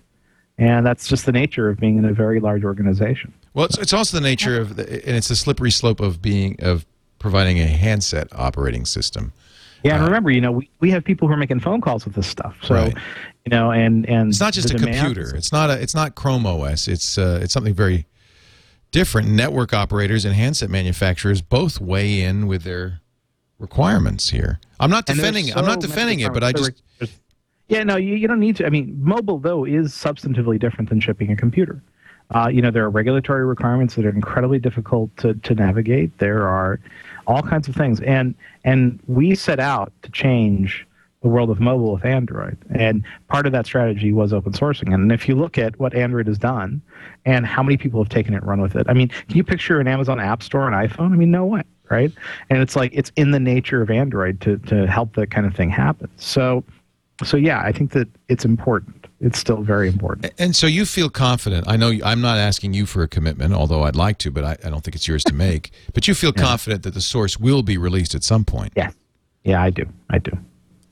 [0.58, 3.92] and that's just the nature of being in a very large organization Well, it's, it's
[3.92, 6.84] also the nature of, the, and it's the slippery slope of being of
[7.20, 9.32] providing a handset operating system.
[9.84, 12.14] yeah and remember you know we, we have people who are making phone calls with
[12.14, 12.94] this stuff so Right.
[13.44, 15.36] you know and and It's not just a computer.
[15.36, 15.80] It's not a.
[15.80, 16.88] It's not Chrome OS.
[16.88, 18.06] It's uh, it's something very
[18.96, 19.28] different.
[19.28, 23.00] Network operators and handset manufacturers both weigh in with their
[23.58, 24.58] requirements here.
[24.80, 25.54] I'm not defending.
[25.54, 26.82] I'm not defending it, but I just.
[27.68, 28.66] Yeah, no, you, you don't need to.
[28.66, 31.82] I mean, mobile though is substantively different than shipping a computer.
[32.34, 36.16] Uh, you know, there are regulatory requirements that are incredibly difficult to, to navigate.
[36.18, 36.80] There are
[37.26, 40.85] all kinds of things, and and we set out to change
[41.26, 44.94] the world of mobile with Android, and part of that strategy was open sourcing.
[44.94, 46.80] And if you look at what Android has done,
[47.24, 49.42] and how many people have taken it and run with it, I mean, can you
[49.42, 51.10] picture an Amazon App Store on iPhone?
[51.12, 52.12] I mean, no way, right?
[52.48, 55.56] And it's like it's in the nature of Android to to help that kind of
[55.56, 56.08] thing happen.
[56.14, 56.62] So
[57.24, 59.08] so yeah, I think that it's important.
[59.20, 60.32] It's still very important.
[60.38, 61.66] And so you feel confident.
[61.66, 64.44] I know you, I'm not asking you for a commitment, although I'd like to, but
[64.44, 65.72] I, I don't think it's yours to make.
[65.92, 68.74] But you feel confident that the source will be released at some point.
[68.76, 68.92] Yeah,
[69.42, 69.86] yeah, I do.
[70.10, 70.30] I do.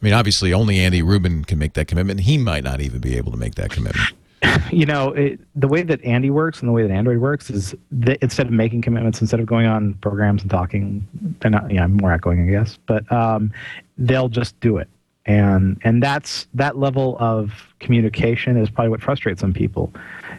[0.04, 2.20] I mean, obviously, only Andy Rubin can make that commitment.
[2.20, 4.12] He might not even be able to make that commitment.
[4.70, 7.74] you know, it, the way that Andy works and the way that Android works is
[7.90, 11.08] that instead of making commitments, instead of going on programs and talking,
[11.40, 13.50] they're not, yeah, I'm more outgoing, I guess, but um,
[13.96, 14.90] they'll just do it.
[15.24, 19.90] And and that's that level of communication is probably what frustrates some people,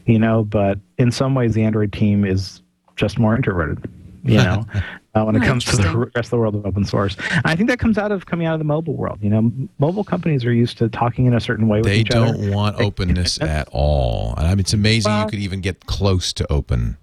[0.05, 0.43] you know.
[0.43, 2.61] But in some ways, the Android team is
[2.95, 3.83] just more introverted,
[4.25, 4.65] you know,
[5.13, 7.15] uh, when it Oh, comes to the rest of the world of open source.
[7.45, 9.19] I think that comes out of coming out of the mobile world.
[9.21, 12.11] You know, mobile companies are used to talking in a certain way with They each
[12.11, 12.31] other.
[12.33, 14.33] They don't want openness at all.
[14.37, 16.97] I mean, it's amazing you could even get close to open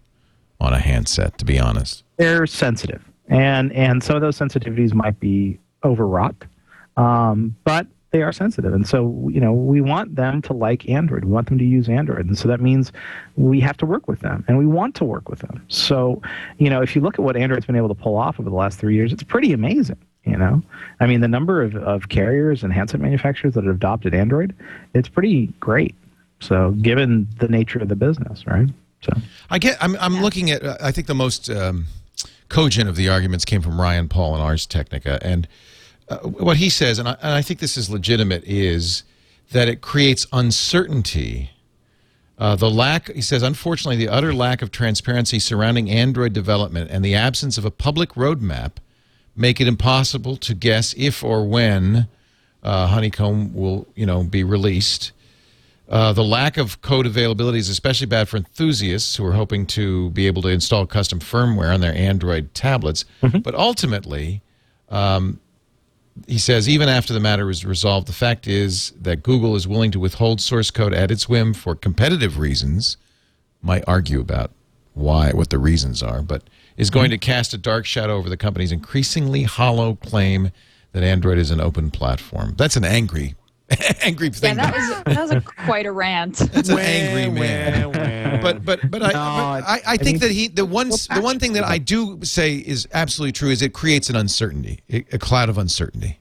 [0.60, 2.04] on a handset, to be honest.
[2.16, 6.36] they're sensitive, and and some of those sensitivities might be overwrought,
[6.96, 11.24] um, but they are sensitive, and so you know we want them to like Android.
[11.24, 12.92] We want them to use Android, and so that means
[13.36, 15.64] we have to work with them, and we want to work with them.
[15.68, 16.22] So
[16.58, 18.56] you know, if you look at what Android's been able to pull off over the
[18.56, 19.98] last three years, it's pretty amazing.
[20.24, 20.62] You know,
[21.00, 24.54] I mean, the number of, of carriers and handset manufacturers that have adopted Android,
[24.94, 25.96] it's pretty great.
[26.38, 28.68] So, given the nature of the business, right?
[29.00, 29.12] So.
[29.50, 29.76] I get.
[29.80, 29.96] I'm.
[29.96, 30.62] I'm looking at.
[30.62, 31.86] uh, I think the most um,
[32.48, 35.48] cogent of the arguments came from Ryan Paul and Ars Technica, and
[36.12, 39.04] uh, what he says, and I, and I think this is legitimate, is
[39.52, 41.50] that it creates uncertainty.
[42.38, 47.04] Uh, the lack, he says, unfortunately, the utter lack of transparency surrounding Android development and
[47.04, 48.72] the absence of a public roadmap
[49.36, 52.08] make it impossible to guess if or when
[52.62, 55.12] uh, Honeycomb will, you know, be released.
[55.88, 60.10] Uh, the lack of code availability is especially bad for enthusiasts who are hoping to
[60.10, 63.04] be able to install custom firmware on their Android tablets.
[63.42, 64.40] But ultimately,
[64.88, 65.38] um,
[66.26, 69.90] he says, even after the matter is resolved, the fact is that Google is willing
[69.92, 72.96] to withhold source code at its whim for competitive reasons.
[73.62, 74.50] Might argue about
[74.94, 76.42] why, what the reasons are, but
[76.76, 80.50] is going to cast a dark shadow over the company's increasingly hollow claim
[80.92, 82.54] that Android is an open platform.
[82.56, 83.34] That's an angry,
[84.02, 84.56] angry Yeah, thing.
[84.56, 86.36] that was that was a, quite a rant.
[86.36, 88.40] That's an angry man.
[88.42, 90.88] But but but I No, but I, I I think think- that he the one
[90.90, 94.80] the one thing that I do say is absolutely true is it creates an uncertainty,
[94.90, 96.18] a a cloud of uncertainty.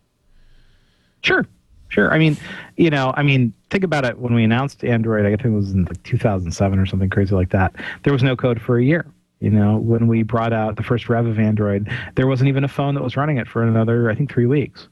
[1.24, 1.46] Sure,
[1.90, 2.12] sure.
[2.14, 2.38] I mean,
[2.78, 4.18] you know, I mean, think about it.
[4.18, 7.50] When we announced Android, I think it was in like 2007 or something crazy like
[7.52, 7.74] that.
[8.04, 9.06] There was no code for a year.
[9.40, 12.68] You know, when we brought out the first rev of Android, there wasn't even a
[12.68, 14.88] phone that was running it for another, I think, three weeks.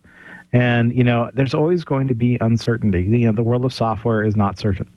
[0.51, 3.03] And you know, there's always going to be uncertainty.
[3.03, 4.89] You know, the world of software is not certain.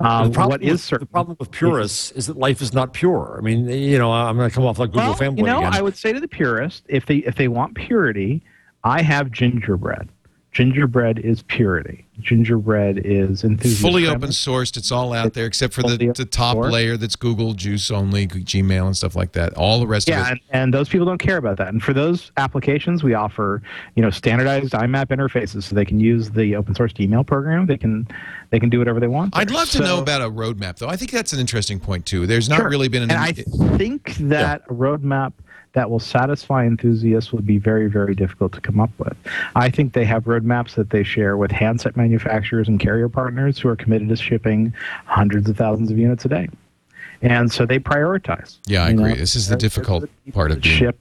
[0.00, 1.06] Um, the problem what with, is certain?
[1.06, 3.36] The problem with purists is that life is not pure.
[3.38, 5.58] I mean, you know, I'm going to come off like Google well, fanboy you know,
[5.58, 5.74] again.
[5.74, 8.42] I would say to the purist, if they if they want purity,
[8.84, 10.08] I have gingerbread.
[10.52, 12.04] Gingerbread is purity.
[12.20, 13.82] Gingerbread is enthusiasm.
[13.90, 16.70] Fully open sourced, it's all out there except for the, the top source.
[16.70, 19.54] layer that's Google Juice only, Gmail and stuff like that.
[19.54, 20.30] All the rest Yeah, of it.
[20.32, 21.68] and, and those people don't care about that.
[21.68, 23.62] And for those applications, we offer
[23.96, 27.64] you know standardized IMAP interfaces, so they can use the open source email program.
[27.64, 28.06] They can
[28.50, 29.34] they can do whatever they want.
[29.34, 30.88] I'd love to know about a roadmap, though.
[30.88, 32.26] I think that's an interesting point too.
[32.26, 32.68] There's not Sure.
[32.68, 33.10] really been an.
[33.10, 35.32] And I think that a roadmap
[35.74, 39.16] that will satisfy enthusiasts would be very, very difficult to come up with.
[39.56, 43.68] I think they have roadmaps that they share with handset manufacturers and carrier partners who
[43.68, 44.74] are committed to shipping
[45.06, 46.48] hundreds of thousands of units a day.
[47.22, 48.58] And so they prioritize.
[48.66, 49.10] Yeah, I agree.
[49.10, 49.14] know?
[49.14, 50.98] This is the difficult part of being- ship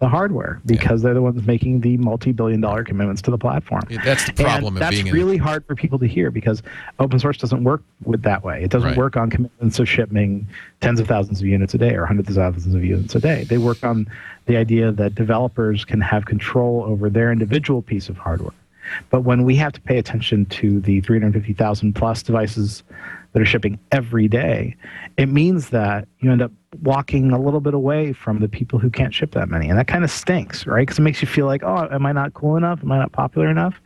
[0.00, 3.82] the hardware because they're the ones making the multi-billion dollar commitments to the platform.
[3.90, 6.62] Yeah, that's the problem that's being in- really hard for people to hear because
[6.98, 8.62] open source doesn't work with that way.
[8.64, 8.96] It doesn't Right.
[8.96, 10.46] work on commitments of shipping
[10.80, 13.44] tens of thousands of units a day or hundreds of thousands of units a day.
[13.44, 14.06] They work on
[14.46, 18.54] the idea that developers can have control over their individual piece of hardware.
[19.10, 22.82] But when we have to pay attention to the 350,000 plus devices
[23.32, 24.76] that are shipping every day,
[25.16, 28.90] it means that you end up walking a little bit away from the people who
[28.90, 29.68] can't ship that many.
[29.68, 30.82] And that kind of stinks, right?
[30.82, 32.80] Because it makes you feel like, oh, am I not cool enough?
[32.82, 33.80] Am I not popular enough?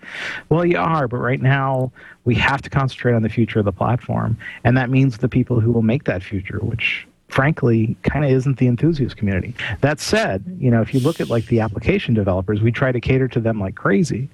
[0.48, 1.92] Well, you are, but right now
[2.24, 4.36] we have to concentrate on the future of the platform.
[4.64, 8.58] And that means the people who will make that future, which frankly kind of isn't
[8.58, 9.54] the enthusiast community.
[9.80, 13.00] That said, you know, if you look at like the application developers, we try to
[13.00, 14.28] cater to them like crazy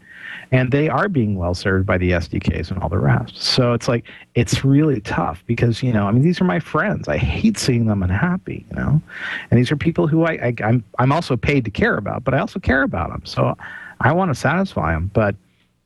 [0.52, 3.36] and they are being well served by the SDKs and all the rest.
[3.36, 7.08] So it's like it's really tough because you know I mean these are my friends.
[7.08, 9.02] I hate seeing them unhappy, you know,
[9.50, 12.34] and these are people who I, I I'm I'm also paid to care about, but
[12.34, 13.22] I also care about them.
[13.24, 13.56] So
[14.00, 15.34] I want to satisfy them, but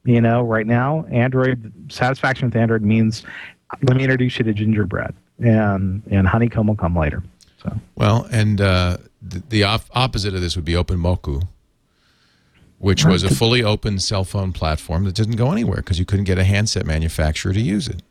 [0.05, 3.25] you know right now Android satisfaction with Android means
[3.83, 7.23] let me introduce you to gingerbread and and honeycomb will come later.
[7.63, 11.47] So Well, and uh, the, the op- opposite of this would be OpenMoko,
[12.85, 16.27] which was a fully open cell phone platform that didn't go anywhere because you couldn't
[16.27, 18.03] get a handset manufacturer to use it.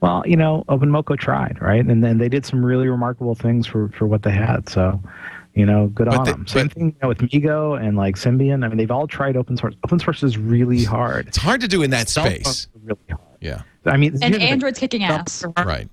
[0.00, 1.84] Well, you know, OpenMoko tried, right?
[1.86, 4.68] And then they did some really remarkable things for, for what they had.
[4.68, 5.00] So,
[5.54, 6.46] You know, good But on the- them.
[6.46, 8.64] Same but- thing you know, with MeeGo and like Symbian.
[8.64, 9.74] I mean, they've all tried open source.
[9.84, 11.28] Open source is really hard.
[11.28, 12.66] It's hard to do in that Cell space.
[12.82, 13.20] really hard.
[13.40, 14.48] Yeah, I mean, And here's the.
[14.48, 15.42] Android's kicking ass.
[15.42, 15.88] phones right.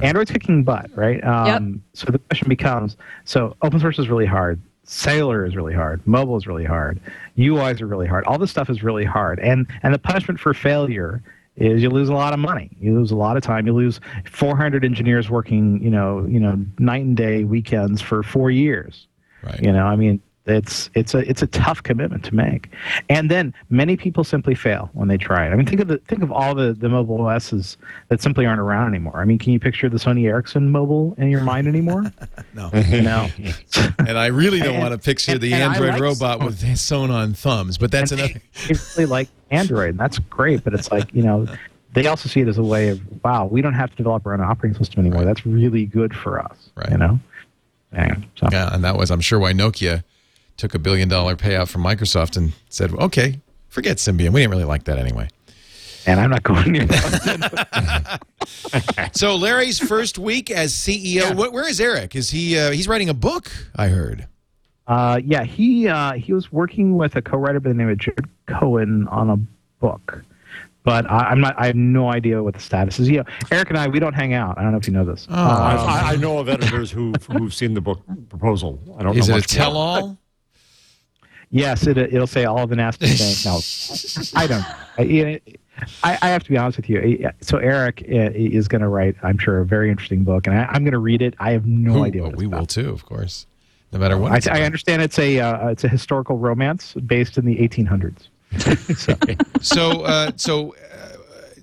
[0.00, 1.22] Android's kicking butt, right?
[1.24, 4.60] Um, So the question becomes: so open source is really hard.
[4.86, 6.06] Cellular is really hard.
[6.06, 7.00] Mobile is really hard.
[7.36, 8.24] UIs are really hard.
[8.24, 9.38] All this stuff is really hard.
[9.40, 11.22] And and the punishment for failure
[11.56, 12.70] is you lose a lot of money.
[12.80, 13.66] You lose a lot of time.
[13.66, 18.50] You lose 400 engineers working, you know, you know, night and day weekends for four
[18.50, 19.06] years.
[19.42, 19.60] Right.
[19.62, 22.70] You know, I mean, it's it's a it's a tough commitment to make,
[23.08, 25.50] and then many people simply fail when they try it.
[25.50, 27.76] I mean, think of the think of all the the mobile OSs
[28.08, 29.20] that simply aren't around anymore.
[29.20, 32.04] I mean, can you picture the Sony Ericsson mobile in your mind anymore?
[32.54, 32.70] No.
[32.72, 33.28] no.
[33.98, 36.76] And I really don't And- want to picture and- the and Android like robot with
[36.78, 38.40] sewn on thumbs, but that's And another.
[38.68, 40.62] They really like Android, and that's great.
[40.64, 41.46] But it's like you know,
[41.92, 44.32] they also see it as a way of wow, we don't have to develop our
[44.34, 45.20] own operating system anymore.
[45.22, 45.26] Right.
[45.26, 46.70] That's really good for us.
[46.76, 46.90] Right.
[46.90, 47.20] You know.
[47.92, 48.16] Yeah.
[48.36, 48.48] So.
[48.52, 50.02] Yeah, and that was, I'm sure, why Nokia
[50.56, 54.30] took a billion dollar payout from Microsoft and said, okay, forget Symbian.
[54.32, 55.28] We didn't really like that anyway.
[56.06, 58.22] And I'm not going near that.
[59.12, 61.32] So Larry's first week as CEO.
[61.34, 62.14] Wh- where is Eric?
[62.14, 62.56] Is he?
[62.58, 63.50] Uh, he's writing a book.
[63.74, 64.28] I heard.
[64.86, 68.26] Uh, yeah, he uh, he was working with a co-writer by the name of Jared
[68.46, 69.36] Cohen on a
[69.80, 70.22] book,
[70.84, 71.56] but I, I'm not.
[71.58, 73.08] I have no idea what the status is.
[73.08, 74.58] You know, Eric and I, we don't hang out.
[74.58, 75.26] I don't know if you know this.
[75.28, 75.34] Oh.
[75.34, 78.78] I, I know of editors who who've seen the book proposal.
[78.96, 79.64] I don't Is know it a much more.
[79.64, 80.18] tell-all?
[81.50, 83.44] Yes, it, it'll say all the nasty things.
[83.44, 84.64] No, I don't.
[84.98, 85.40] I,
[86.02, 87.30] I, I have to be honest with you.
[87.42, 90.64] So Eric uh, is going to write, I'm sure, a very interesting book, and I,
[90.64, 91.34] I'm going to read it.
[91.38, 92.22] I have no idea.
[92.22, 92.60] oh, What we about.
[92.60, 93.46] will too, of course.
[93.92, 94.48] No matter what.
[94.48, 98.28] I, I understand it's a uh, it's a historical romance based in the 1800s.
[98.96, 99.14] so,
[99.60, 101.16] so uh, so uh,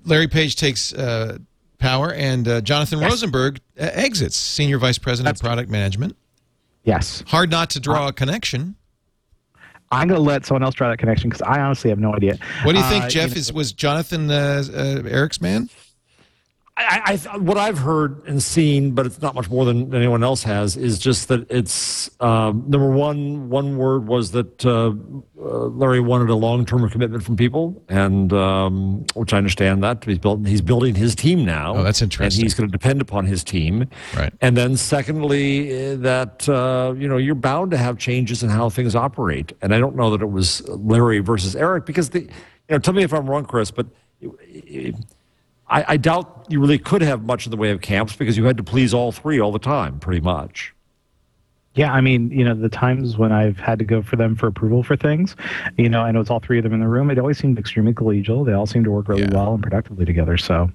[0.05, 1.37] Larry Page takes uh,
[1.79, 6.15] power, and uh, Jonathan Rosenberg uh, exits, senior vice president of product management.
[6.83, 7.23] yes.
[7.27, 8.75] Hard not to draw a connection.
[9.93, 12.37] I'm going to let someone else draw that connection because I honestly have no idea.
[12.63, 13.31] What do you think, Uh, Jeff?
[13.31, 15.69] know, is was Jonathan uh, uh, Eric's man?
[16.75, 20.41] I, I, what I've heard and seen, but it's not much more than anyone else
[20.41, 23.47] has, is just that it's um, number one.
[23.49, 24.93] One word was that uh,
[25.39, 30.17] uh, Larry wanted a long-term commitment from people, and um, which I understand that he's
[30.17, 30.47] built.
[30.47, 31.75] He's building his team now.
[31.75, 32.39] Oh, that's interesting.
[32.39, 33.87] And he's going to depend upon his team.
[34.15, 34.33] Right.
[34.41, 38.69] And then secondly, uh, that uh, you know you're bound to have changes in how
[38.69, 39.53] things operate.
[39.61, 42.29] And I don't know that it was Larry versus Eric because the you
[42.69, 43.85] know tell me if I'm wrong, Chris, but.
[45.73, 48.45] I, I doubt you really could have much in the way of camps because you
[48.45, 50.73] had to please all three all the time, pretty much.
[51.75, 54.45] Yeah, I mean, you know, the times when I've had to go for them for
[54.45, 55.35] approval for things,
[55.75, 57.09] you know, I know it's all three of them in the room.
[57.09, 58.45] It always seemed extremely collegial.
[58.45, 59.33] They all seem to work really Yeah.
[59.33, 60.37] well and productively together.
[60.37, 60.69] So,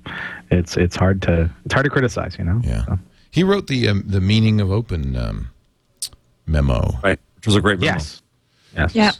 [0.50, 2.36] it's it's hard to it's hard to criticize.
[2.36, 2.60] You know.
[2.64, 2.84] Yeah.
[2.86, 2.98] So,
[3.30, 5.50] He wrote the um, the meaning of open um,
[6.46, 6.98] memo.
[7.04, 7.20] Right.
[7.36, 7.92] Which was a great memo.
[7.92, 8.22] yes.
[8.76, 8.94] Yes.
[8.96, 9.12] Yeah.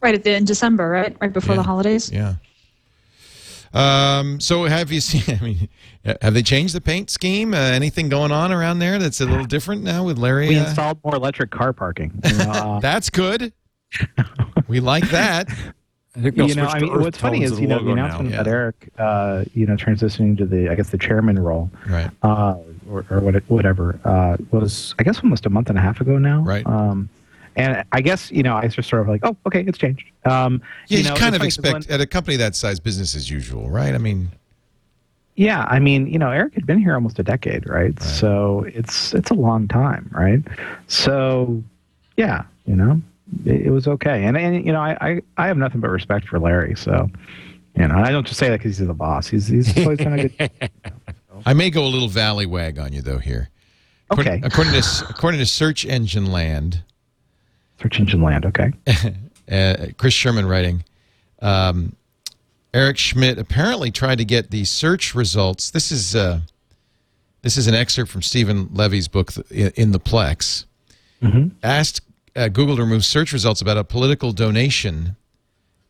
[0.00, 1.14] Right at the in December, right?
[1.20, 1.60] Right before Yeah.
[1.62, 2.10] the holidays.
[2.10, 2.36] Yeah.
[3.74, 5.38] Um, so have you seen?
[5.40, 5.68] I mean,
[6.22, 7.54] have they changed the paint scheme?
[7.54, 10.48] Uh, anything going on around there that's a little different now with Larry?
[10.48, 12.12] We uh, installed more electric car parking.
[12.46, 13.52] Uh, that's good.
[14.68, 15.48] we like that.
[16.16, 18.04] I think they'll you know, I mean, what's funny is you know the logo now.
[18.06, 18.40] announcement yeah.
[18.40, 22.10] about Eric, uh, you know, transitioning to the I guess the chairman role, Right.
[22.22, 22.54] uh,
[22.90, 26.16] or, or what, whatever, uh, was I guess almost a month and a half ago
[26.18, 26.40] now.
[26.40, 26.66] Right.
[26.66, 27.10] Um,
[27.56, 30.04] and I guess you know I just sort of like, oh, okay, it's changed.
[30.24, 33.30] Um, Yeah, you, know, kind of expect when- at a company that size, business as
[33.30, 33.94] usual, right?
[33.94, 34.30] I mean,
[35.34, 38.00] yeah, I mean, you know, Eric had been here almost a decade, right?
[38.02, 40.40] So it's it's a long time, right?
[40.86, 41.62] So
[42.16, 43.00] yeah, you know,
[43.44, 46.28] it, it was okay, and and you know, I, I I have nothing but respect
[46.28, 46.74] for Larry.
[46.76, 47.10] So
[47.76, 49.26] you know, I don't just say that because he's the boss.
[49.26, 50.50] He's he's always done a good.
[51.44, 53.50] I may go a little Valleywag on you though here.
[54.10, 54.40] Okay.
[54.42, 56.82] According to according to Search Engine Land,
[57.80, 58.46] Search engine land.
[58.46, 58.72] Okay.
[59.50, 60.84] uh, Chris Sherman writing,
[61.42, 61.94] um,
[62.72, 65.70] Eric Schmidt apparently tried to get the search results.
[65.70, 66.40] This is uh,
[67.42, 70.64] this is an excerpt from Steven Levy's book in, the Plex.
[71.62, 72.00] Asked
[72.34, 75.16] uh, Google to remove search results about a political donation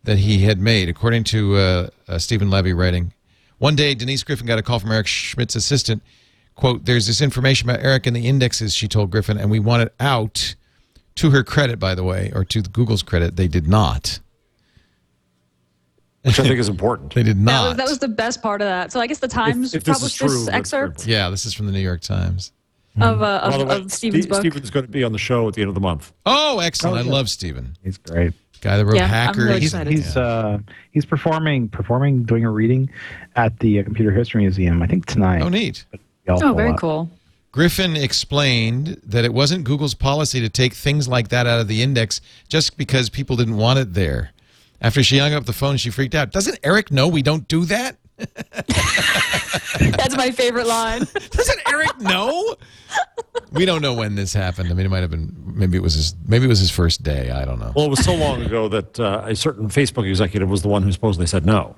[0.04, 3.12] that he had made, according to uh, uh, Steven Levy writing.
[3.58, 6.02] One day, Denise Griffin got a call from Eric Schmidt's assistant.
[6.54, 9.82] "Quote: There's this information about Eric in the indexes," she told Griffin, "and we want
[9.82, 10.54] it out."
[11.16, 14.20] To her credit, by the way, or to Google's credit, they did not.
[16.22, 17.14] which I think is important.
[17.14, 17.68] They did That not.
[17.68, 18.92] was, that was the best part of that.
[18.92, 21.44] So I guess the Times if this is published true, this that's excerpt yeah, this
[21.46, 22.52] is from the New York Times.
[23.00, 24.40] of, uh, By of, way, of Steven's Steve- book.
[24.40, 26.12] Steven's going to be on the show at the end of the month.
[26.26, 27.06] Oh, excellent!
[27.06, 27.76] Oh, I love Steven.
[27.84, 28.32] He's great.
[28.62, 29.92] Guy that wrote Yeah, I'm really He's excited.
[29.92, 30.58] he's uh
[30.90, 32.90] he's performing performing doing a reading
[33.36, 34.82] at the uh, Computer History Museum.
[34.82, 35.42] I think tonight.
[35.42, 35.84] oh, neat.
[36.28, 37.08] Oh, very cool.
[37.56, 41.80] Griffin explained that it wasn't Google's policy to take things like that out of the
[41.82, 44.32] index just because people didn't want it there.
[44.82, 46.32] After she hung up the phone, she freaked out.
[46.32, 47.96] Doesn't Eric know we don't do that?
[49.78, 51.06] That's my favorite line.
[51.30, 52.56] Doesn't Eric know?
[53.52, 54.70] we don't know when this happened.
[54.70, 57.04] I mean, it might have been maybe it was his maybe it was his first
[57.04, 57.30] day.
[57.30, 57.72] I don't know.
[57.74, 60.82] Well, it was so long ago that uh, a certain Facebook executive was the one
[60.82, 61.74] who supposedly said no.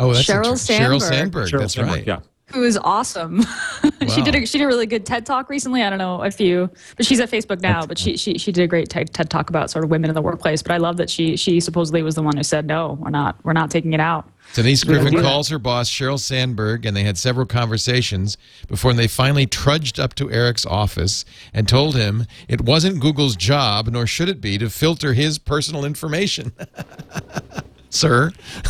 [0.00, 1.02] Oh, that's Sheryl inter- Sheryl Sandberg.
[1.02, 1.48] Sandberg.
[1.50, 2.06] Sheryl that's Sandberg, right.
[2.08, 2.20] Yeah.
[2.52, 3.42] Who is awesome.
[4.08, 5.82] she did a, she did a really good TED talk recently.
[5.82, 7.86] I don't know if you, but she's at Facebook now.
[7.86, 10.14] But she she she did a great TED, TED talk about sort of women in
[10.14, 10.62] the workplace.
[10.62, 13.36] But I love that she she supposedly was the one who said no, we're not
[13.44, 14.28] we're not taking it out.
[14.52, 18.36] Denise Griffin do calls her boss, Sheryl Sandberg, and they had several conversations
[18.66, 21.24] before they finally trudged up to Eric's office
[21.54, 25.84] and told him it wasn't Google's job, nor should it be, to filter his personal
[25.84, 26.52] information.
[27.90, 28.30] Sir.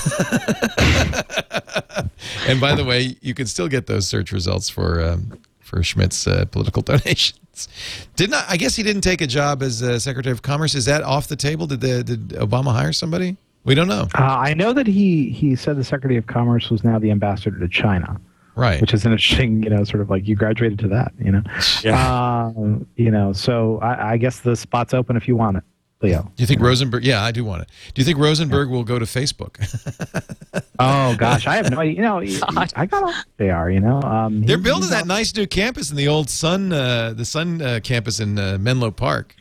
[2.48, 6.26] and by the way, you can still get those search results for um, for Schmidt's
[6.26, 7.68] uh, political donations.
[8.16, 10.74] Did not I guess he didn't take a job as uh, Secretary of Commerce.
[10.74, 11.66] Is that off the table?
[11.66, 13.36] Did the, did Obama hire somebody?
[13.64, 14.08] We don't know.
[14.18, 17.58] Uh, I know that he he said the Secretary of Commerce was now the ambassador
[17.58, 18.18] to China,
[18.56, 18.80] Right.
[18.80, 21.42] which is an interesting, you know, sort of like you graduated to that, you know.
[21.82, 22.46] Yeah.
[22.56, 25.64] Um, you know, so I, I guess the spot's open if you want it,
[26.02, 26.22] Leo.
[26.36, 27.04] Do you think Rosenberg?
[27.04, 27.68] Yeah, I do want it.
[27.94, 29.56] Do you think Rosenberg will go to Facebook?
[30.82, 31.94] Oh gosh, I have no idea.
[31.96, 33.70] You know, I got all they are.
[33.70, 36.72] You know, um, They're he- building that all- nice new campus in the old Sun,
[36.72, 39.36] uh, the Sun uh, campus in uh, Menlo Park.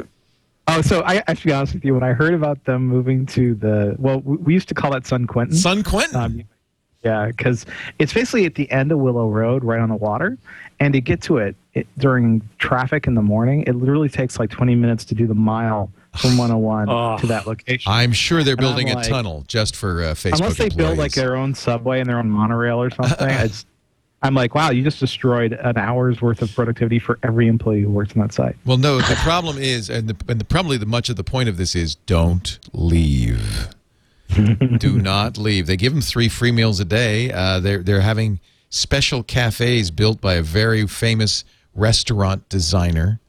[0.68, 1.94] Oh, so I, I have to be honest with you.
[1.94, 5.08] When I heard about them moving to the well, we, we used to call that
[5.08, 5.56] Sun Quentin.
[5.56, 6.16] Sun Quentin.
[6.18, 6.44] Um,
[7.06, 7.66] yeah, because
[8.00, 10.38] it's basically at the end of Willow Road, right on the water,
[10.82, 14.50] and to get to it, it during traffic in the morning, it literally takes like
[14.50, 17.18] 20 minutes to do the mile from 101 Oh.
[17.20, 17.92] to that location.
[17.92, 20.64] I'm sure they're And I'm building a like- tunnel just for uh, Facebook Unless they
[20.66, 20.76] employees.
[20.76, 23.66] build like their own subway and their own monorail or something, it's.
[24.22, 27.90] I'm like, wow, you just destroyed an hour's worth of productivity for every employee who
[27.90, 28.58] works on that site.
[28.66, 31.48] well, no, the problem is, and, the, and the, probably the much of the point
[31.48, 33.70] of this is, don't leave.
[34.78, 35.68] Do not leave.
[35.68, 37.32] They give them three free meals a day.
[37.32, 38.40] Uh, they're they're having
[38.70, 43.20] special cafes built by a very famous restaurant designer.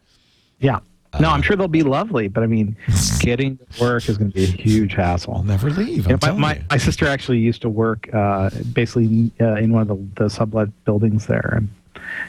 [0.58, 0.80] Yeah.
[1.18, 1.30] No.
[1.30, 2.76] I'm sure they'll be lovely, but I mean,
[3.18, 5.34] getting to work is going to be a huge hassle.
[5.34, 6.06] I'll never leave.
[6.08, 6.62] I'm my, my, you.
[6.70, 10.68] my sister actually used to work uh, basically uh, in one of the, the sublet
[10.84, 11.68] buildings there, and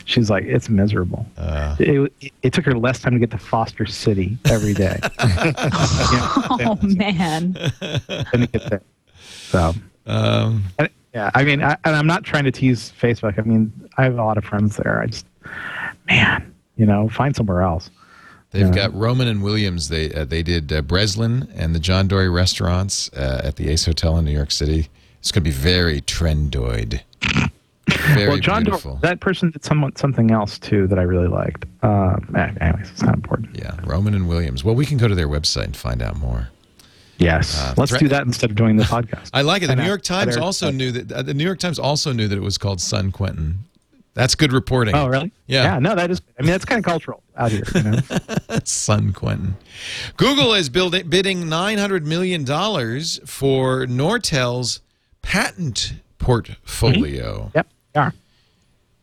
[0.05, 1.27] she's like, it's miserable.
[1.37, 1.75] Uh.
[1.79, 6.77] it, it, it took her less time to get to Foster City every day Oh
[6.81, 7.53] man.
[7.53, 8.81] than to get there.
[9.15, 9.73] So,
[10.07, 13.37] Um, and, yeah, I mean, I, and I'm not trying to tease Facebook.
[13.37, 15.01] I mean, I have a lot of friends there.
[15.01, 15.25] I just,
[16.07, 17.89] man, you know, find somewhere else.
[18.51, 18.71] They've Yeah.
[18.87, 19.89] got Roman and Williams.
[19.89, 23.85] They uh, they did uh, Breslin and the John Dory restaurants uh, at the Ace
[23.85, 24.89] Hotel in New York City.
[25.19, 27.01] It's going to be very trendoid.
[28.15, 28.95] Very well, John, beautiful.
[29.01, 31.65] that person did somewhat something else too that I really liked.
[31.83, 33.55] Uh, anyways, it's not important.
[33.57, 34.63] yeah, Roman and Williams.
[34.63, 36.49] Well, we can go to their website and find out more.
[37.17, 39.29] Yes, let's thre- do that instead of doing the podcast.
[39.33, 39.67] I like it.
[39.67, 41.11] The And New York Times also knew that.
[41.11, 43.59] Uh, the New York Times also knew that it was called Sun Quentin.
[44.13, 44.93] That's good reporting.
[44.93, 45.31] Oh, really?
[45.47, 45.63] Yeah.
[45.63, 45.79] Yeah.
[45.79, 46.21] No, that is.
[46.37, 47.63] I mean, that's kind of cultural out here.
[47.73, 47.99] You know?
[48.65, 49.55] Sun Quentin.
[50.17, 54.81] Google is building, bidding $900 million for Nortel's
[55.21, 57.37] patent portfolio.
[57.45, 57.57] Mm-hmm.
[57.57, 57.67] yep.
[57.95, 58.11] Yeah.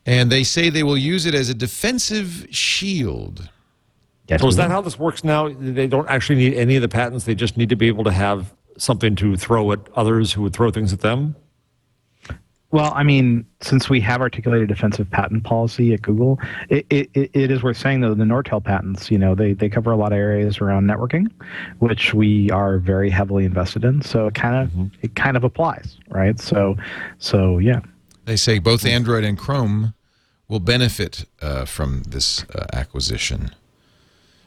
[0.05, 3.49] And they say they will use it as a defensive shield.
[4.27, 5.49] Yes, So is that how this works now?
[5.49, 7.25] They don't actually need any of the patents.
[7.25, 10.53] They just need to be able to have something to throw at others who would
[10.53, 11.35] throw things at them.
[12.71, 16.39] Well, I mean, since we have articulated defensive patent policy at Google,
[16.69, 19.69] it, it, it it is worth saying though the Nortel patents, you know, they, they
[19.69, 21.27] cover a lot of areas around networking,
[21.79, 24.03] which we are very heavily invested in.
[24.03, 26.39] So it kind of it kind of applies, right?
[26.39, 26.77] So,
[27.17, 27.79] so yeah.
[28.25, 29.95] They say both Android and Chrome
[30.47, 33.49] will benefit uh, from this uh, acquisition.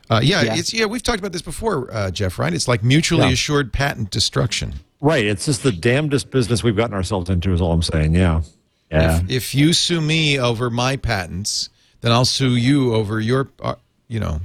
[0.09, 0.55] Uh, yeah, Yeah.
[0.55, 0.85] it's yeah.
[0.85, 2.39] We've talked about this before, uh, Jeff.
[2.39, 2.55] Right?
[2.55, 3.33] It's like mutually Yeah.
[3.33, 4.75] assured patent destruction.
[5.03, 5.27] Right.
[5.27, 8.15] It's just the damnedest business we've gotten ourselves into, is all I'm saying.
[8.15, 8.43] Yeah.
[8.91, 9.19] Yeah.
[9.19, 11.69] If, if you sue me over my patents,
[12.03, 13.49] then I'll sue you over your.
[13.61, 13.75] Uh,
[14.09, 14.41] you know,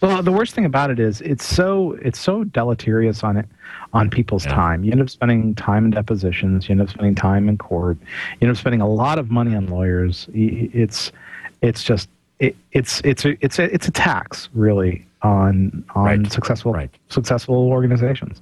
[0.00, 3.46] Well, the worst thing about it is it's so it's so deleterious on it
[3.92, 4.84] on people's time.
[4.84, 6.68] You end up spending time in depositions.
[6.68, 7.98] You end up spending time in court.
[8.40, 10.28] You end up spending a lot of money on lawyers.
[10.32, 11.12] It's
[11.60, 16.32] it's just it, it's it's a, it's a, it's a tax really on on Right.
[16.32, 16.90] successful Right.
[17.08, 18.40] successful organizations,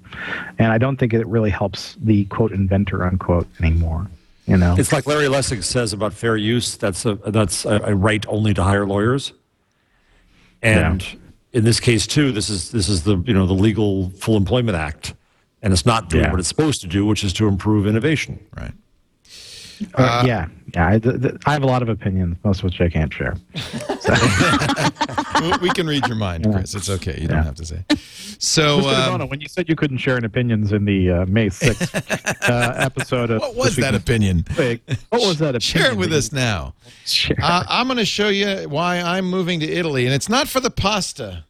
[0.59, 4.07] and I don't think it really helps the quote inventor unquote anymore.
[4.47, 6.77] You know, It's like Larry Lessig says about fair use.
[6.77, 9.33] That's a that's a, a right only to hire lawyers.
[10.63, 11.05] And
[11.53, 14.77] in this case too, this is this is the you know the legal Full Employment
[14.77, 15.15] Act,
[15.63, 16.31] and it's not doing Yeah.
[16.31, 18.39] what it's supposed to do, which is to improve innovation.
[18.57, 18.73] right?
[19.95, 20.89] Uh, yeah, yeah.
[20.89, 23.37] I, th- th- I have a lot of opinions, most of which I can't share.
[25.41, 26.75] We- we can read your mind, Chris.
[26.75, 27.19] It's okay.
[27.19, 27.83] You don't have to say.
[28.39, 31.95] So, um, when you said you couldn't share an opinions in the uh, May 6th
[32.51, 34.45] uh, episode of what was that opinion?
[34.55, 35.61] Twig, what was that opinion?
[35.61, 36.75] Share it with us now.
[36.85, 37.37] you- Share.
[37.43, 40.61] Uh, I'm going to show you why I'm moving to Italy, and it's not for
[40.61, 41.45] the pasta.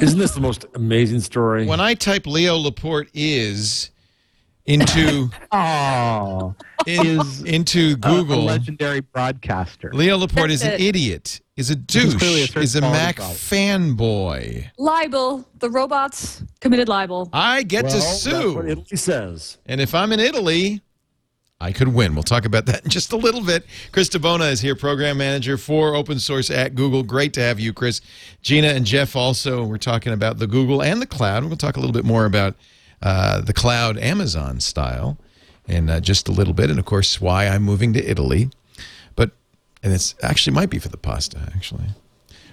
[0.00, 1.66] Isn't this the most amazing story?
[1.66, 3.90] When I type Leo Laporte is
[4.66, 6.54] into oh,
[6.86, 9.90] in- Is, into a- a Google, legendary broadcaster.
[9.92, 10.80] Leo Laporte is an it.
[10.80, 13.36] idiot, is a douche, clearly a is a Mac problem.
[13.36, 14.70] fanboy.
[14.78, 15.46] Libel.
[15.58, 17.28] The robots committed libel.
[17.32, 18.54] I get well, to sue.
[18.54, 19.58] what Italy says.
[19.66, 20.82] And if I'm in Italy,
[21.58, 22.14] I could win.
[22.14, 23.64] We'll talk about that in just a little bit.
[23.90, 27.02] Chris DiBona is here, program manager for open source at Google.
[27.02, 28.02] Great to have you, Chris.
[28.42, 29.64] Gina and Jeff also.
[29.64, 31.44] We're talking about the Google and the cloud.
[31.46, 32.54] We'll talk a little bit more about
[33.02, 35.16] uh, the cloud Amazon style
[35.68, 36.70] in uh, just a little bit.
[36.70, 38.50] And of course, why I'm moving to Italy.
[39.14, 39.30] But,
[39.82, 41.86] and it's actually might be for the pasta, actually.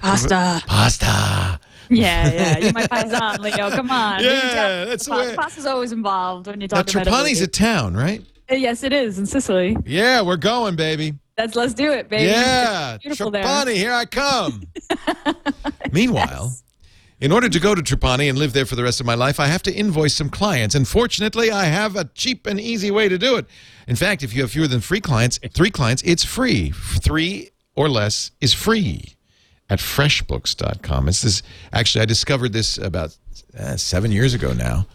[0.02, 0.62] Pasta.
[0.68, 1.60] Pasta.
[1.90, 2.58] Yeah, yeah.
[2.60, 3.70] You're my paisan, Leo.
[3.70, 4.24] Come on.
[4.24, 7.96] Yeah, that's the way- Pasta's always involved when you Now, talk about Trapani's a town,
[7.96, 8.22] right?
[8.52, 9.78] Uh, Yes, it is in Sicily.
[9.86, 11.14] Yeah, we're going, baby.
[11.38, 12.26] That's let's do it, baby.
[12.30, 13.44] Yeah, It's beautiful there.
[13.44, 14.64] Trapani, here I come.
[15.92, 16.54] Meanwhile,
[17.20, 19.40] in order to go to Trapani and live there for the rest of my life,
[19.40, 20.76] I have to invoice some clients.
[20.76, 23.46] And fortunately, I have a cheap and easy way to do it.
[23.88, 26.72] In fact, if you have fewer than three clients, three clients, it's free.
[26.72, 29.16] Three or less is free
[29.70, 31.06] at freshbooks.com.
[31.06, 31.42] This
[31.72, 33.18] actually I discovered this about
[33.58, 34.88] uh, 7 years ago now.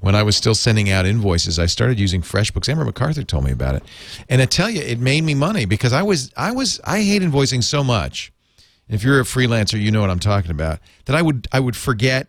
[0.00, 2.68] When I was still sending out invoices, I started using FreshBooks.
[2.68, 3.82] Amber MacArthur told me about it,
[4.28, 7.22] and I tell you, it made me money because I was, I was, I hate
[7.22, 8.30] invoicing so much.
[8.88, 10.78] If you're a freelancer, you know what I'm talking about.
[11.06, 12.28] That I would, I would forget,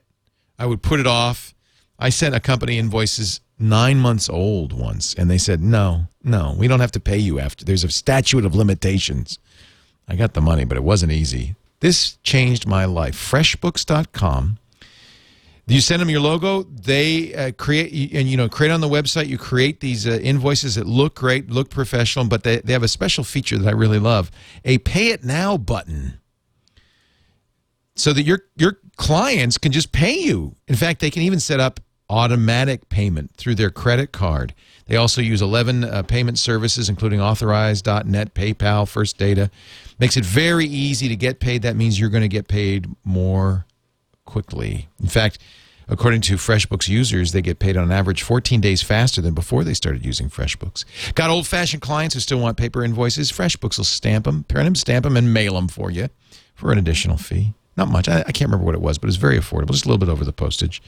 [0.58, 1.53] I would put it off.
[1.99, 6.68] I sent a company invoices nine months old once, and they said, "No, no, we
[6.68, 7.66] don't have to pay you after.
[7.66, 9.39] There's a statute of limitations."
[10.08, 11.56] I got the money, but it wasn't easy.
[11.80, 13.16] This changed my life.
[13.16, 14.60] FreshBooks.com.
[15.68, 16.64] You send them your logo.
[16.64, 19.28] They uh, create and you know create on the website.
[19.28, 22.88] You create these uh, invoices that look great, look professional, but they, they have a
[22.88, 24.30] special feature that I really love:
[24.64, 26.20] a pay it now button,
[27.96, 30.56] so that your your clients can just pay you.
[30.68, 31.80] In fact, they can even set up
[32.10, 34.54] automatic payment through their credit card.
[34.86, 39.50] They also use 11 uh, payment services, including Authorize.net, PayPal, First Data.
[39.98, 41.64] Makes it very easy to get paid.
[41.64, 43.66] That means you're going to get paid more
[44.26, 44.88] quickly.
[45.02, 45.39] In fact,
[45.88, 49.74] according to FreshBooks users, they get paid on average 14 days faster than before they
[49.74, 50.86] started using FreshBooks.
[51.16, 53.32] Got old fashioned clients who still want paper invoices?
[53.32, 56.10] FreshBooks will stamp them, print them, stamp them, and mail them for you
[56.54, 57.54] for an additional fee.
[57.78, 58.07] Not much.
[58.07, 59.99] I, I can't remember what it was, but it was very affordable, just a little
[59.99, 60.82] bit over the postage.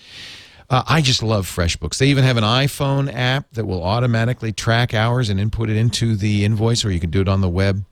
[0.70, 1.98] Uh, I just love FreshBooks.
[1.98, 6.16] They even have an iPhone app that will automatically track hours and input it into
[6.16, 7.86] the invoice, or you can do it on the web.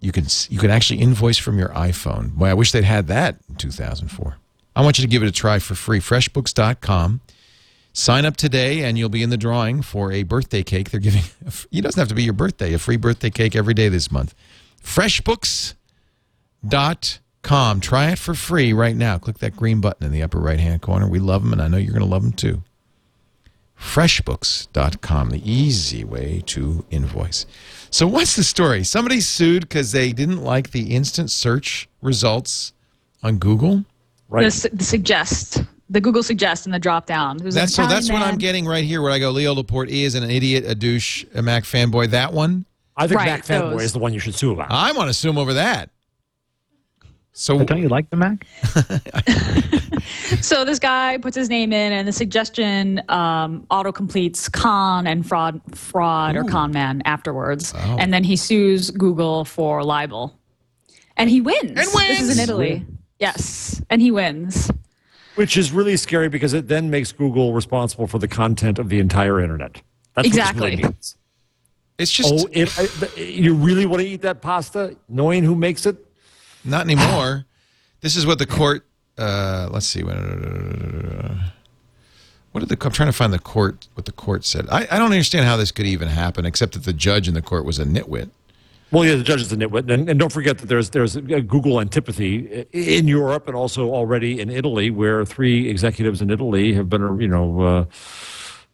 [0.00, 2.34] You can you can actually invoice from your iPhone.
[2.34, 4.36] Boy, I wish they'd had that in 2004.
[4.76, 5.98] I want you to give it a try for free.
[5.98, 7.20] Freshbooks.com.
[7.94, 10.90] Sign up today, and you'll be in the drawing for a birthday cake.
[10.90, 11.22] They're giving.
[11.72, 12.74] It doesn't have to be your birthday.
[12.74, 14.34] A free birthday cake every day this month.
[14.82, 17.18] Freshbooks.com.
[17.42, 19.16] Try it for free right now.
[19.18, 21.08] Click that green button in the upper right hand corner.
[21.08, 22.62] We love them, and I know you're going to love them too.
[23.80, 27.46] Freshbooks.com, the easy way to invoice.
[27.90, 28.84] So, what's the story?
[28.84, 32.72] Somebody sued because they didn't like the instant search results
[33.22, 33.84] on Google.
[34.28, 34.44] Right.
[34.44, 37.38] The, su- the suggest, the Google suggest in the drop down.
[37.38, 37.86] That's so.
[37.86, 39.00] That's what I'm getting right here.
[39.00, 42.10] Where I go, Leo Laporte is an idiot, a douche, a Mac fanboy.
[42.10, 42.66] That one,
[42.96, 43.82] I think Right, Mac Fanboy those.
[43.84, 44.70] is the one you should sue about.
[44.70, 45.90] I want to assume over that.
[47.40, 48.44] So, But don't you like the Mac?
[50.40, 55.26] So this guy puts his name in, and the suggestion um, auto completes con and
[55.26, 57.96] fraud, fraud or con man afterwards, Oh.
[57.98, 60.38] and then he sues Google for libel,
[61.16, 61.70] and he wins.
[61.70, 62.08] And wins.
[62.18, 62.86] This is in Italy.
[63.18, 64.70] Yes, and he wins.
[65.36, 68.98] Which is really scary because it then makes Google responsible for the content of the
[69.00, 69.80] entire internet.
[70.14, 70.60] That's Exactly.
[70.60, 71.16] What this really means.
[71.98, 75.86] it's just Oh, it, I, you really want to eat that pasta, knowing who makes
[75.86, 76.04] it?
[76.68, 77.44] Not anymore.
[78.00, 78.84] this is what the court.
[79.16, 80.02] Uh, let's see.
[82.52, 82.78] What did the?
[82.86, 83.88] I'm trying to find the court.
[83.94, 84.66] What the court said.
[84.70, 87.42] I, I don't understand how this could even happen, except that the judge in the
[87.42, 88.30] court was a nitwit.
[88.90, 91.20] Well, yeah, the judge is a nitwit, and, and don't forget that there's there's a
[91.42, 96.88] Google antipathy in Europe and also already in Italy, where three executives in Italy have
[96.88, 97.84] been, you know, uh,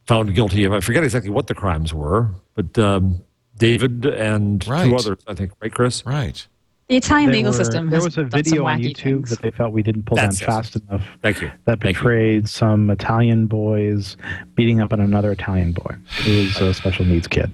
[0.07, 0.72] found guilty of.
[0.72, 3.22] I forget exactly what the crimes were, but um,
[3.59, 4.88] David and Right.
[4.88, 6.07] two others, I think, right, Chris?
[6.07, 6.47] Right.
[6.89, 7.89] The Italian There legal were- system.
[7.91, 9.30] There was a video on YouTube things.
[9.30, 10.53] that they felt we didn't pull That's down it.
[10.53, 11.03] fast enough.
[11.22, 11.51] Thank you.
[11.64, 12.43] That Thank you.
[12.47, 14.16] some Italian boys
[14.55, 17.51] beating up on another Italian boy who was a special needs kid.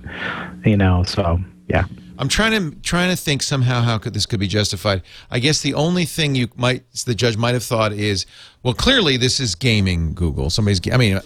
[0.64, 1.84] You know, so yeah.
[2.18, 5.02] I'm trying to trying to think somehow how could this could be justified.
[5.30, 8.26] I guess the only thing you might the judge might have thought is,
[8.62, 10.50] well, clearly this is gaming Google.
[10.50, 11.22] Somebody's, I mean, uh,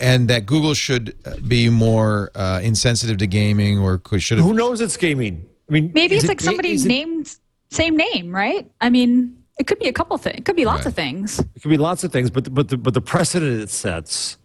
[0.00, 4.46] and that Google should uh, be more uh, insensitive to gaming, or could should have.
[4.46, 5.44] Who knows it's gaming?
[5.68, 7.36] I mean, Maybe it's it like ga- somebody it- named
[7.70, 8.70] same name, right?
[8.80, 10.38] I mean, it could be a couple things.
[10.38, 10.86] It could be lots Right.
[10.86, 11.38] of things.
[11.38, 14.36] It could be lots of things, but but the, but the precedent it sets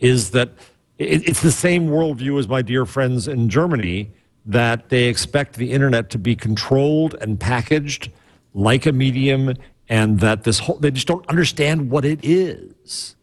[0.00, 0.50] is that
[0.98, 4.10] it, it's the same worldview as my dear friends in Germany
[4.46, 8.10] that they expect the internet to be controlled and packaged
[8.52, 9.54] like a medium,
[9.88, 13.13] and that this whole they just don't understand what it is.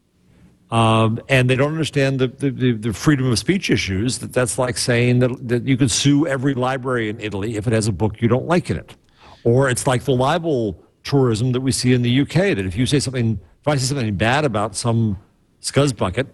[0.72, 4.20] Um, and they don't understand the, the, the, the freedom of speech issues.
[4.20, 7.74] That that's like saying that, that you could sue every library in Italy if it
[7.74, 8.96] has a book you don't like in it,
[9.44, 12.34] or it's like the libel tourism that we see in the UK.
[12.56, 15.18] That if you say something, if I say something bad about some
[15.62, 16.28] scuzz bucket,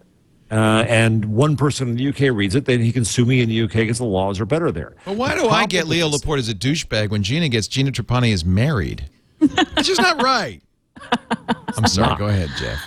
[0.51, 3.49] uh, and one person in the UK reads it, then he can sue me in
[3.49, 4.95] the UK because the laws are better there.
[5.03, 7.91] But why The do I get Leo Laporte as a douchebag when Gina gets Gina
[7.91, 9.09] Trapani is married?
[9.41, 10.61] It's just not right.
[11.77, 12.17] I'm sorry.
[12.17, 12.79] Go ahead, Jeff.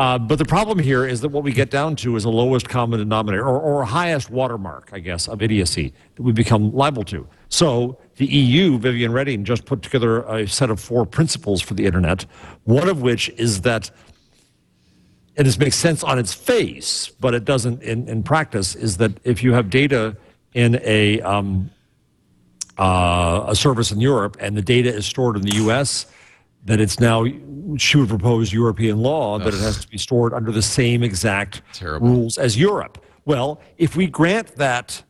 [0.00, 2.66] Uh, but the problem here is that what we get down to is a lowest
[2.66, 7.28] common denominator or, or highest watermark, I guess, of idiocy that we become liable to.
[7.50, 11.84] So the EU, Viviane Reding, just put together a set of four principles for the
[11.84, 12.24] internet,
[12.64, 13.90] one of which is that,
[15.36, 19.12] and this makes sense on its face, but it doesn't in, in practice, is that
[19.24, 20.16] if you have data
[20.54, 21.70] in a, um,
[22.78, 26.06] uh, a service in Europe and the data is stored in the US,
[26.64, 27.24] that it's now,
[27.76, 31.62] she would propose European law that it has to be stored under the same exact
[31.72, 32.08] Terrible.
[32.08, 33.02] rules as Europe.
[33.24, 35.02] Well, if we grant that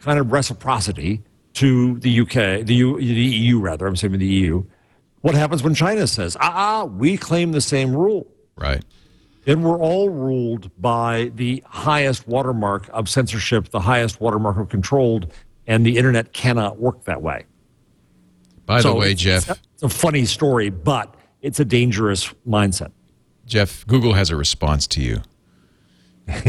[0.00, 1.22] kind of reciprocity
[1.54, 4.64] to the UK, the, U, the EU rather, I'm saying the EU,
[5.22, 8.26] what happens when China says, ah, ah, we claim the same rule?
[8.56, 8.84] Right.
[9.44, 15.32] then we're all ruled by the highest watermark of censorship, the highest watermark of controlled,
[15.66, 17.44] and the internet cannot work that way.
[18.66, 22.90] By So the way, Jeff, it's a funny story, but it's a dangerous mindset.
[23.46, 25.22] Jeff, Google has a response to you.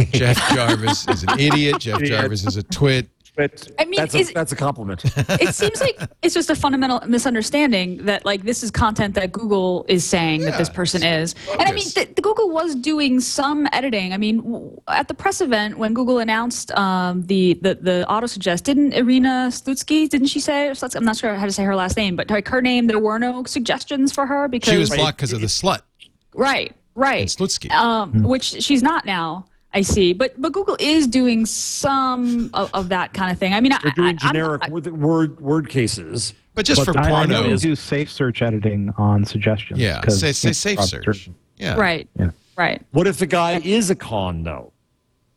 [0.10, 1.80] Jeff Jarvis is an idiot.
[1.80, 3.08] Jeff Jarvis is a twit.
[3.40, 5.02] But I mean, that's, is- a, that's a compliment.
[5.16, 9.86] it seems like it's just a fundamental misunderstanding that like this is content that Google
[9.88, 11.36] is saying that this person is.
[11.54, 14.12] And I mean, the, the Google was doing some editing.
[14.12, 18.28] I mean, w- at the press event when Google announced um, the the the auto
[18.28, 20.10] suggest, didn't Irina Slutsky?
[20.10, 20.74] Didn't she say?
[20.96, 23.20] I'm not sure how to say her last name, but like her name, there were
[23.20, 25.80] no suggestions for her because She was blocked because of the slut.
[26.34, 27.22] right, right.
[27.22, 27.72] And Slutsky.
[27.72, 29.46] Um, which she's not now.
[29.74, 33.54] I see, but but Google is doing some of, of that kind of thing.
[33.54, 36.34] I mean, They're I, doing I, generic I- word, word word cases.
[36.56, 37.50] But just for I, I know porno.
[37.52, 39.80] you do safe search editing on suggestions.
[39.80, 41.06] Yeah, 'cause say, say safe search.
[41.06, 41.30] search.
[41.58, 41.76] Yeah.
[41.76, 42.32] right, Yeah.
[42.58, 44.74] right, What if the guy is a con, though?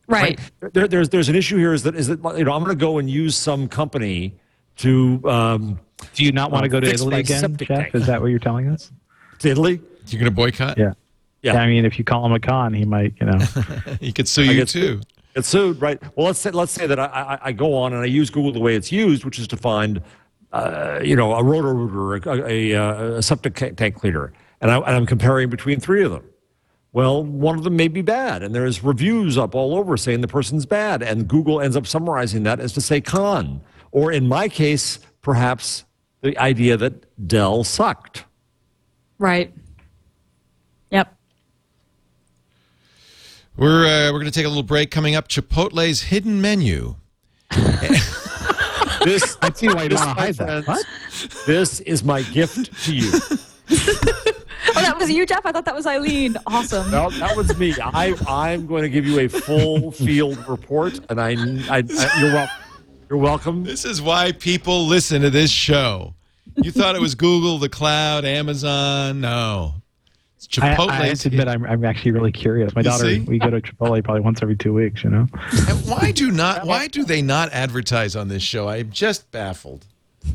[0.09, 0.39] right.
[0.73, 1.73] There, there's there's an issue here.
[1.75, 4.35] Is that is that you know I'm going to go and use some company
[4.79, 5.79] to um,
[6.15, 7.69] Do you not want to go to Italy again, Jeff?
[7.69, 7.95] tank.
[7.95, 8.91] Is that what you're telling us?
[9.41, 9.81] to Italy.
[10.09, 10.79] You're going to boycott?
[10.79, 10.93] Yeah.
[11.43, 11.55] Yeah.
[11.55, 13.39] I mean, if you call him a con, he might, you know.
[14.01, 15.01] He could sue I you get too.
[15.35, 16.01] Get sued, right?
[16.17, 18.53] Well, let's say let's say that I, I, I go on and I use Google
[18.53, 20.03] the way it's used, which is to find,
[20.53, 24.91] uh, you know, a rotor rooter, a, a, a septic tank cleaner, and, I, and
[24.91, 26.25] I'm comparing between three of them.
[26.93, 30.29] Well, one of them may be bad, and there's reviews up all over saying the
[30.29, 34.49] person's bad, and Google ends up summarizing that as to say con, or in my
[34.49, 35.85] case, perhaps
[36.21, 38.27] the idea that Dell sucked.
[39.19, 39.55] Right.
[40.91, 41.17] Yep.
[43.57, 44.91] We're uh, we're going to take a little break.
[44.91, 46.97] Coming up, Chipotle's hidden menu.
[49.05, 50.67] This, I see why you this, want to hide that.
[50.67, 50.87] What?
[51.45, 53.11] This is my gift to you.
[54.75, 55.45] Oh, that was you, Jeff.
[55.45, 56.37] I thought that was Eileen.
[56.47, 56.91] Awesome.
[56.91, 57.75] No, that was me.
[57.83, 61.31] I, I'm going to give you a full field report, and I,
[61.69, 62.57] I, I you're welcome.
[63.11, 63.65] You're welcome.
[63.65, 66.15] This is why people listen to this show.
[66.57, 69.21] You thought it was Google, the cloud, Amazon.
[69.21, 69.82] No.
[70.45, 72.75] It's I, I have to admit, I'm, I'm actually really curious.
[72.75, 73.21] My You daughter, see?
[73.21, 75.27] we go to Chipotle probably once every two weeks, you know?
[75.69, 76.67] And why do not?
[76.67, 78.69] Why do they not advertise on this show?
[78.69, 79.87] I'm just baffled.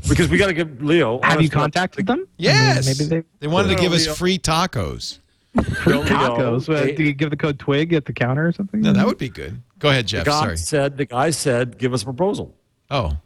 [0.10, 1.20] Because we got to give Leo.
[1.22, 2.18] Have you honest- contacted them?
[2.18, 2.86] I mean, Yes.
[3.00, 3.24] maybe they.
[3.40, 4.16] They wanted to No, give us Leo.
[4.16, 5.20] free tacos.
[5.56, 6.70] Leo, Tacos.
[6.70, 8.82] Uh, do you give the code TWIG at the counter or something?
[8.82, 9.62] No, that would be good.
[9.80, 10.26] Go ahead, the Jeff.
[10.26, 10.58] guy Sorry.
[10.58, 12.54] said the guy said, "Give us a proposal."
[12.92, 13.18] Oh,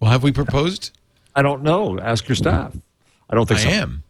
[0.00, 0.96] well, have we proposed?
[1.34, 1.98] I don't know.
[1.98, 2.74] Ask your staff.
[3.28, 3.76] I don't I think so.
[3.76, 4.02] am.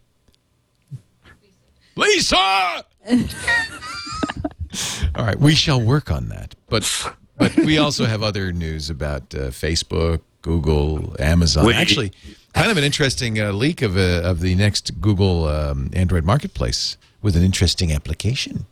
[1.96, 2.36] Lisa.
[5.14, 6.54] All right, we shall work on that.
[6.68, 11.66] But but we also have other news about uh, Facebook, Google, Amazon.
[11.66, 11.76] Wait.
[11.76, 12.12] Actually,
[12.52, 16.96] kind of an interesting uh, leak of uh, of the next Google um, Android marketplace
[17.22, 18.66] with an interesting application.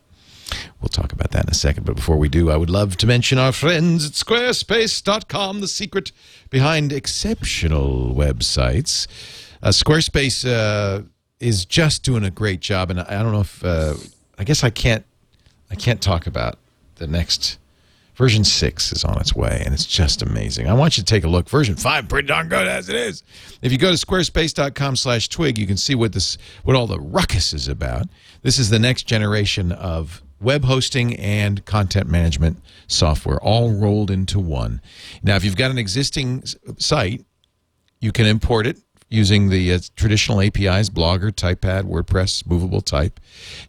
[0.81, 1.87] We'll talk about that in a second.
[1.87, 6.13] But before we do, I would love to mention our friends at squarespace.com, the secret
[6.51, 9.07] behind exceptional websites.
[9.63, 11.03] Uh, Squarespace uh,
[11.43, 12.91] is just doing a great job.
[12.91, 13.95] And I don't know if, uh,
[14.39, 15.05] I guess I can't,
[15.71, 16.59] I can't talk about
[16.97, 17.59] the next
[18.15, 20.69] version six is on its way and it's just amazing.
[20.69, 21.49] I want you to take a look.
[21.49, 23.23] Version five pretty darn good as it is.
[23.63, 27.01] If you go to squarespace.com slash twig you can see what this what all the
[27.01, 28.07] ruckus is about.
[28.43, 34.39] This is the next generation of web hosting and content management software all rolled into
[34.39, 34.83] one.
[35.23, 36.45] Now if you've got an existing
[36.79, 37.25] site
[38.01, 38.79] you can import it
[39.13, 43.21] using the uh, traditional APIs, Blogger, TypePad, WordPress, Movable Type.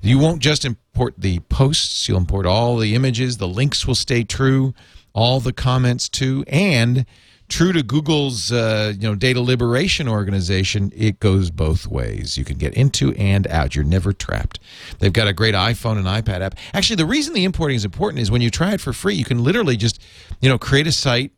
[0.01, 4.23] You won't just import the posts, you'll import all the images, the links will stay
[4.23, 4.73] true,
[5.13, 7.05] all the comments too, and
[7.49, 12.37] true to Google's uh, you know data liberation organization, it goes both ways.
[12.37, 13.75] You can get into and out.
[13.75, 14.59] You're never trapped.
[14.99, 16.55] They've got a great iPhone and iPad app.
[16.73, 19.25] Actually, the reason the importing is important is when you try it for free, you
[19.25, 20.01] can literally just
[20.41, 21.31] you know create a site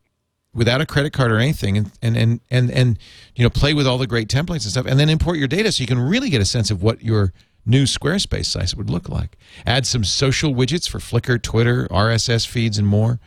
[0.56, 2.98] without a credit card or anything and, and and and and
[3.36, 5.70] you know play with all the great templates and stuff and then import your data
[5.70, 7.32] so you can really get a sense of what your
[7.66, 9.36] new squarespace site would look like.
[9.66, 13.20] Add some social widgets for flickr twitter rss feeds and more.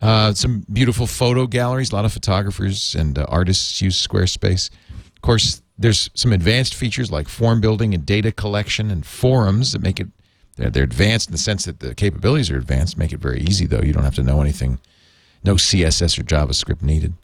[0.00, 1.92] Uh, some beautiful photo galleries.
[1.92, 4.68] A lot of photographers and uh, artists use squarespace.
[5.14, 9.82] Of course there's some advanced features like form building and data collection and forums that
[9.82, 10.08] make it
[10.56, 13.66] they're, they're advanced in the sense that the capabilities are advanced make it very easy
[13.66, 13.82] though.
[13.82, 14.78] You don't have to know anything
[15.44, 17.14] no CSS or JavaScript needed.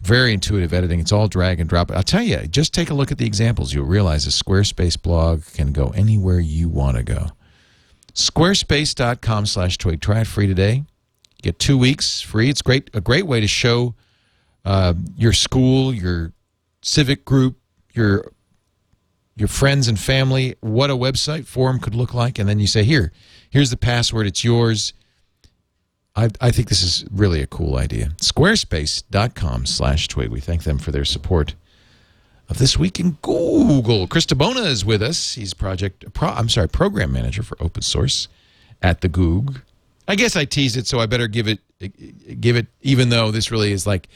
[0.00, 0.98] Very intuitive editing.
[0.98, 1.90] It's all drag and drop.
[1.90, 3.74] I'll tell you, just take a look at the examples.
[3.74, 7.26] You'll realize a Squarespace blog can go anywhere you want to go.
[8.14, 10.00] Squarespace.com slash twig.
[10.00, 10.84] Try it free today.
[11.42, 12.48] Get two weeks free.
[12.48, 12.90] It's great.
[12.94, 13.94] A great way to show
[14.64, 16.32] uh, your school, your
[16.82, 17.56] civic group,
[17.92, 18.32] your
[19.36, 22.84] your friends and family what a website forum could look like, and then you say,
[22.84, 23.12] "Here,
[23.48, 24.26] here's the password.
[24.26, 24.92] It's yours."
[26.16, 28.08] I, I think this is really a cool idea.
[28.20, 30.30] Squarespace.com slash twig.
[30.30, 31.54] We thank them for their support
[32.48, 34.06] of This Week in Google.
[34.08, 35.34] Chris DiBona is with us.
[35.34, 38.26] He's project, pro, I'm sorry, program manager for open source
[38.82, 39.60] at the Goog.
[40.08, 41.60] I guess I teased it, so I better give it,
[42.40, 44.08] give it, even though this really is like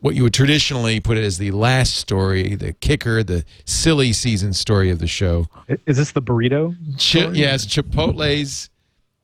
[0.00, 4.52] what you would traditionally put it as the last story, the kicker, the silly season
[4.52, 5.48] story of the show.
[5.86, 6.76] Is this the burrito?
[6.98, 8.68] Chi- yes, Chipotle's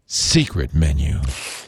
[0.07, 1.21] secret menu.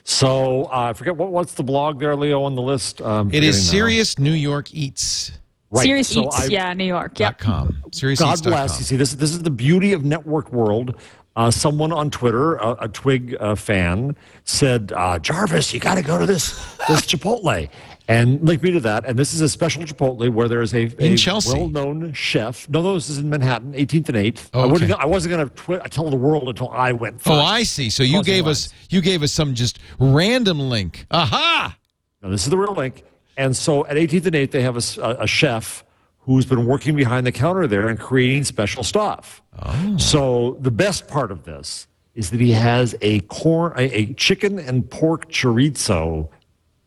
[0.08, 3.02] So uh, I forget what what's the blog there, Leo, on the list.
[3.02, 3.70] Um, It is forgetting now.
[3.70, 5.32] Serious New York Eats.
[5.70, 5.84] Right.
[5.84, 7.20] Serious so Eats, I- yeah, New York.
[7.20, 7.28] Yeah.
[7.32, 7.82] Dot com.
[7.92, 8.70] Serious God Eats bless.
[8.72, 8.78] com.
[8.80, 10.94] You see, this this is the beauty of network world.
[11.36, 16.02] Uh, someone on Twitter, a, a Twig uh, fan, said, uh, "Jarvis, you got to
[16.02, 16.52] go to this
[16.88, 17.68] this Chipotle."
[18.08, 19.04] And link me to that.
[19.04, 22.66] And this is a special Chipotle where there is a, a well-known chef.
[22.70, 24.50] No, no, this is in Manhattan, 18th and 8th.
[24.54, 24.92] Oh, I, wasn't okay.
[24.92, 27.30] gonna, I wasn't going to twi- tell the world until I went oh, first.
[27.30, 27.90] Oh, I see.
[27.90, 28.68] So you gave lines.
[28.68, 31.06] us you gave us some just random link.
[31.10, 31.76] Aha!
[32.22, 33.04] No, this is the real link.
[33.36, 35.84] And so at 18th and 8th, they have a chef
[36.20, 39.42] who's been working behind the counter there and creating special stuff.
[39.62, 39.96] Oh.
[39.98, 44.58] So the best part of this is that he has a corn, a, a chicken
[44.58, 46.28] and pork chorizo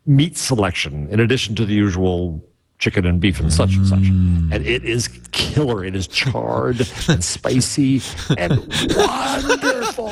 [0.06, 2.44] meat selection in addition to the usual
[2.78, 3.98] chicken and beef and such and such.
[4.00, 5.84] And it is killer.
[5.84, 8.02] It is charred and spicy
[8.36, 8.58] and
[8.96, 10.08] wonderful.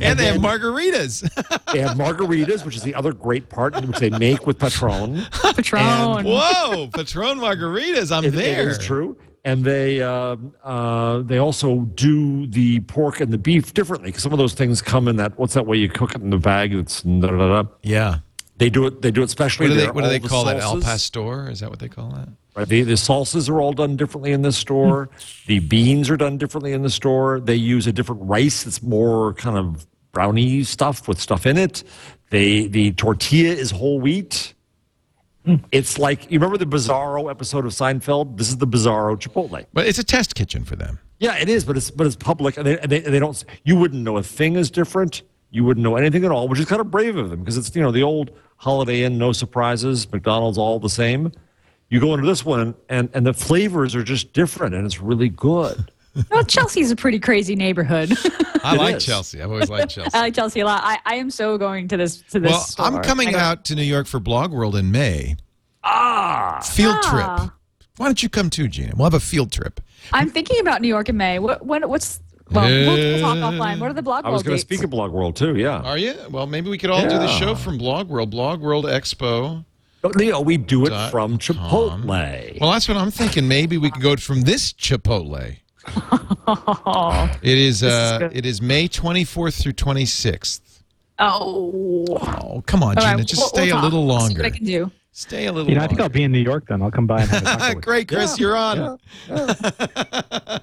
[0.00, 1.28] And, they have margaritas.
[1.72, 5.22] They have margaritas, which is the other great part, which they make with Patron.
[5.42, 6.24] Patron.
[6.24, 8.16] Whoa, Patron margaritas.
[8.16, 8.62] I'm It- there.
[8.62, 9.16] It is true.
[9.46, 14.32] And they um uh, they also do the pork and the beef differently because some
[14.32, 16.72] of those things come in that what's that way you cook it in the bag?
[16.72, 17.68] It's da, da, da, da.
[17.82, 18.18] Yeah.
[18.56, 19.02] They do it.
[19.02, 19.68] They do it specially.
[19.68, 20.60] What do they what do they the call that?
[20.60, 21.50] El pastor?
[21.50, 22.28] Is that what they call that?
[22.54, 22.68] Right.
[22.68, 25.10] The, the salsas are all done differently in this store.
[25.46, 27.40] the beans are done differently in the store.
[27.40, 31.82] They use a different rice that's more kind of brownie stuff with stuff in it.
[32.30, 34.54] They the tortilla is whole wheat.
[35.72, 38.38] It's like you remember the Bizarro episode of Seinfeld.
[38.38, 39.66] This is the Bizarro Chipotle.
[39.74, 40.98] But it's a test kitchen for them.
[41.18, 43.44] Yeah, it is, but it's but it's public, and they, and they, and they don't.
[43.64, 45.22] You wouldn't know a thing is different.
[45.50, 47.74] You wouldn't know anything at all, which is kind of brave of them because it's
[47.76, 48.30] you know the old
[48.64, 51.30] Holiday Inn, no surprises, McDonald's, all the same.
[51.90, 55.28] You go into this one, and and the flavors are just different, and it's really
[55.28, 55.90] good.
[56.30, 58.12] Well, Chelsea's a pretty crazy neighborhood.
[58.62, 59.04] I It like is.
[59.04, 59.42] Chelsea.
[59.42, 60.12] I've always liked Chelsea.
[60.14, 60.80] I like Chelsea a lot.
[60.84, 62.86] I, I am so going to this to this well, store.
[62.86, 65.34] I'm coming out to New York for Blog World in May.
[65.82, 67.36] Ah, Field Ah.
[67.40, 67.50] trip.
[67.96, 68.92] Why don't you come too, Gina?
[68.96, 69.80] We'll have a field trip.
[70.12, 71.40] I'm thinking about New York in May.
[71.40, 73.80] What when what's well, we'll, we'll talk offline.
[73.80, 75.56] What are the blog I was world going to speak at Blog World too.
[75.56, 76.14] Yeah, Are you?
[76.30, 79.64] Well, maybe we could all do the show from Blog World, Blog World Expo.
[80.02, 81.38] Leo, we do it Dot from com.
[81.38, 82.60] Chipotle.
[82.60, 83.48] Well, that's what I'm thinking.
[83.48, 85.56] Maybe we could go from this Chipotle.
[87.42, 88.36] It is uh, good.
[88.36, 90.60] it is May 24th through 26th.
[91.18, 92.04] Oh.
[92.10, 94.42] Oh, come on, All Gina, right, just we'll- stay we'll a little I'll longer.
[94.42, 94.90] what I can do.
[95.16, 96.82] Stay a little You know, I think I'll be in New York then.
[96.82, 97.80] I'll come by and have a taco.
[97.80, 98.98] Great, Chris, you're on.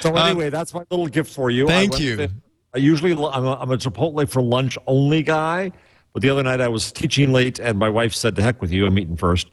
[0.00, 1.66] So anyway, that's my little gift for you.
[1.66, 2.16] Uh, Thank went you.
[2.16, 2.30] to-
[2.74, 5.72] I usually I'm a, I'm a Chipotle for lunch only guy,
[6.12, 8.70] but the other night I was teaching late, and my wife said, "To heck with
[8.70, 9.50] you, I'm eating first.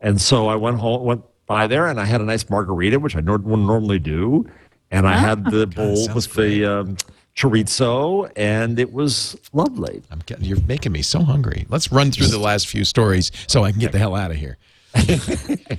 [0.00, 3.14] And so I went home, went by there, and I had a nice margarita, which
[3.16, 4.46] I nor- wouldn't normally do,
[4.90, 6.96] and I had the bowl sounds with the um,
[7.36, 10.02] chorizo, and it was lovely.
[10.10, 11.66] I'm getting, you're making me so hungry.
[11.68, 14.38] Let's run through the last few stories so I can get the hell out of
[14.38, 14.56] here.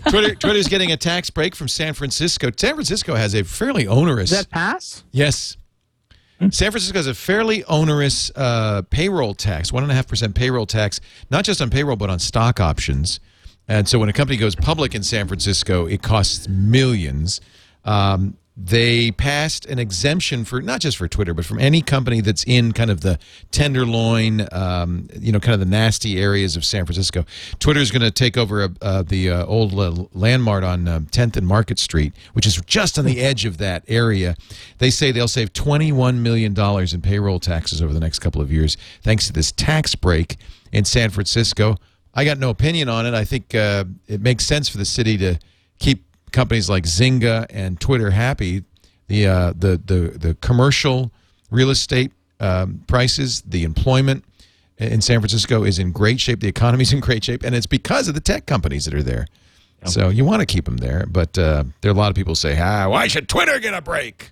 [0.10, 2.52] Twitter, Twitter's getting a tax break from San Francisco.
[2.56, 4.30] San Francisco has a fairly onerous.
[4.30, 5.04] Does that pass?
[5.12, 5.58] Yes.
[6.40, 10.68] San Francisco has a fairly onerous uh, payroll tax, one and a half percent payroll
[10.68, 11.00] tax,
[11.32, 13.20] not just on payroll but on stock options.
[13.68, 17.42] And so when a company goes public in San Francisco, it costs millions.
[17.86, 22.44] Um, they passed an exemption for not just for Twitter, but from any company that's
[22.46, 23.20] in kind of the
[23.52, 27.24] tenderloin, um, you know, kind of the nasty areas of San Francisco.
[27.60, 31.06] Twitter is going to take over uh, uh, the uh, old uh, landmark on um,
[31.06, 34.36] 10th and Market Street, which is just on the edge of that area.
[34.80, 38.76] They say they'll save $21 million in payroll taxes over the next couple of years
[39.04, 40.36] thanks to this tax break
[40.72, 41.78] in San Francisco.
[42.16, 43.14] I got no opinion on it.
[43.14, 45.38] I think uh, it makes sense for the city to
[45.78, 46.07] keep
[46.38, 48.64] companies like Zynga and Twitter happy.
[49.08, 51.12] The uh, the the the commercial
[51.50, 54.24] real estate um, prices, the employment
[54.78, 56.40] in San Francisco is in great shape.
[56.42, 59.26] The economy's in great shape, and it's because of the tech companies that are there.
[59.86, 62.36] So you want to keep them there, but uh, there are a lot of people
[62.36, 64.32] say, "Ah, why should Twitter get a break?"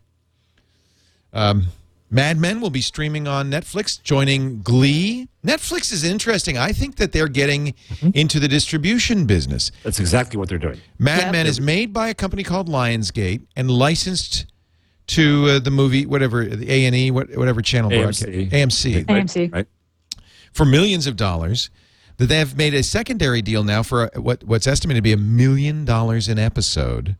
[1.33, 1.67] Um,
[2.11, 5.27] Mad Men will be streaming on Netflix, joining Glee.
[5.45, 6.57] Netflix is interesting.
[6.57, 7.73] I think that they're getting
[8.13, 9.71] into the distribution business.
[9.83, 10.79] That's exactly what they're doing.
[10.99, 14.45] Mad Men is made by a company called Lionsgate and licensed
[15.07, 18.01] to uh, the movie, whatever the A and E, whatever channel AMC.
[18.01, 19.53] broadcast, AMC, AMC.
[19.53, 19.67] Right?
[20.55, 21.69] for millions of dollars.
[22.17, 25.11] That they have made a secondary deal now for a, what what's estimated to be
[25.11, 27.17] a million dollars an episode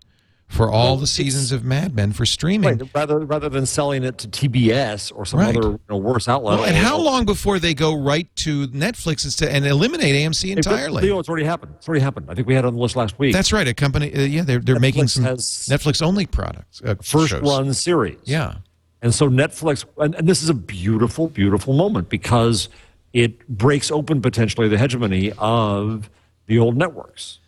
[0.48, 2.78] for all the seasons of Mad Men for streaming.
[2.78, 5.58] Right, rather rather than selling it to TBS or some Right.
[5.58, 6.60] other you know, worse outlet.
[6.60, 11.02] Well, and how long before they go right to Netflix instead and eliminate AMC entirely?
[11.02, 11.74] Leo, it's already happened.
[11.78, 12.28] It's already happened.
[12.30, 13.34] I think we had it on the list last week.
[13.34, 13.68] That's right.
[13.68, 17.30] A company, uh, yeah, they're they're making Netflix some has Netflix only products, uh, first
[17.30, 17.41] shows.
[17.41, 18.18] run series.
[18.24, 18.56] Yeah,
[19.02, 22.70] And so Netflix, and, and this is a beautiful, beautiful moment because
[23.14, 26.10] it breaks open potentially the hegemony of
[26.48, 27.39] the old networks.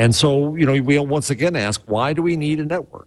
[0.00, 3.06] And so, you know, we'll once again ask, why do we need a network?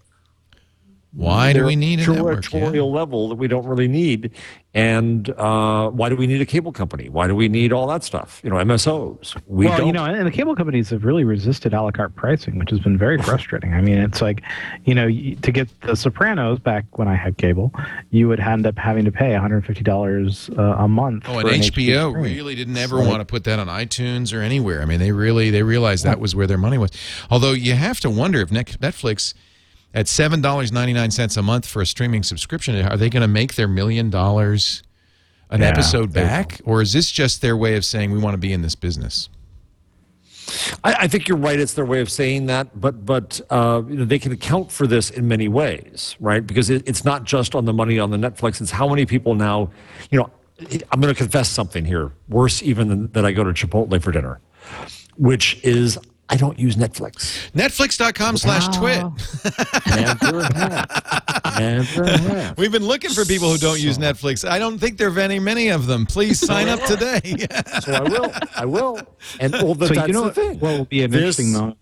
[1.14, 2.52] Why do we need a network?
[2.52, 2.82] Yeah.
[2.82, 4.32] Level that we don't really need.
[4.74, 7.08] And uh, why do we need a cable company?
[7.08, 8.42] Why do we need all that stuff?
[8.44, 9.40] You know, MSOs.
[9.46, 9.88] We well, don't.
[9.88, 12.80] you know, and the cable companies have really resisted a la carte pricing, which has
[12.80, 13.76] been very frustrating.
[13.76, 14.42] I mean, it's like,
[14.86, 17.72] you know, to get The Sopranos back when I had cable,
[18.10, 21.26] you would end up having to pay $150 uh, a month.
[21.28, 22.24] Oh, and for an HBO stream.
[22.24, 24.82] really didn't ever want to put that on iTunes or anywhere.
[24.82, 26.90] I mean, they really they realized that was where their money was.
[27.30, 29.36] Although you have to wonder if Netflix
[29.94, 33.22] at seven dollars ninety nine cents a month for a streaming subscription, are they going
[33.22, 34.84] to make their million dollars
[35.50, 38.40] an Yeah, episode back, or is this just their way of saying we want to
[38.40, 39.30] be in this business?
[40.84, 41.60] I, I think you're right.
[41.60, 44.88] It's their way of saying that, but but uh, you know, they can account for
[44.88, 46.46] this in many ways, right?
[46.46, 48.62] Because it, it's not just on the money on the Netflix.
[48.62, 49.72] It's how many people now.
[50.12, 50.32] You know,
[50.92, 52.12] I'm going to confess something here.
[52.30, 53.26] Worse even than that.
[53.26, 54.42] I go to Chipotle for dinner,
[55.18, 55.98] which is
[56.34, 57.52] I don't use Netflix.
[57.52, 59.04] Netflix.com slash twit.
[59.96, 61.54] Never have.
[61.60, 62.58] Never have.
[62.58, 64.48] We've been looking for people who don't use Netflix.
[64.50, 66.08] I don't think there are very many of them.
[66.08, 67.22] Please sign up today.
[67.82, 68.34] So I will.
[68.56, 69.00] I will.
[69.40, 70.60] And well, but So that's you know the what, thing.
[70.60, 71.78] what will be an This- interesting moment?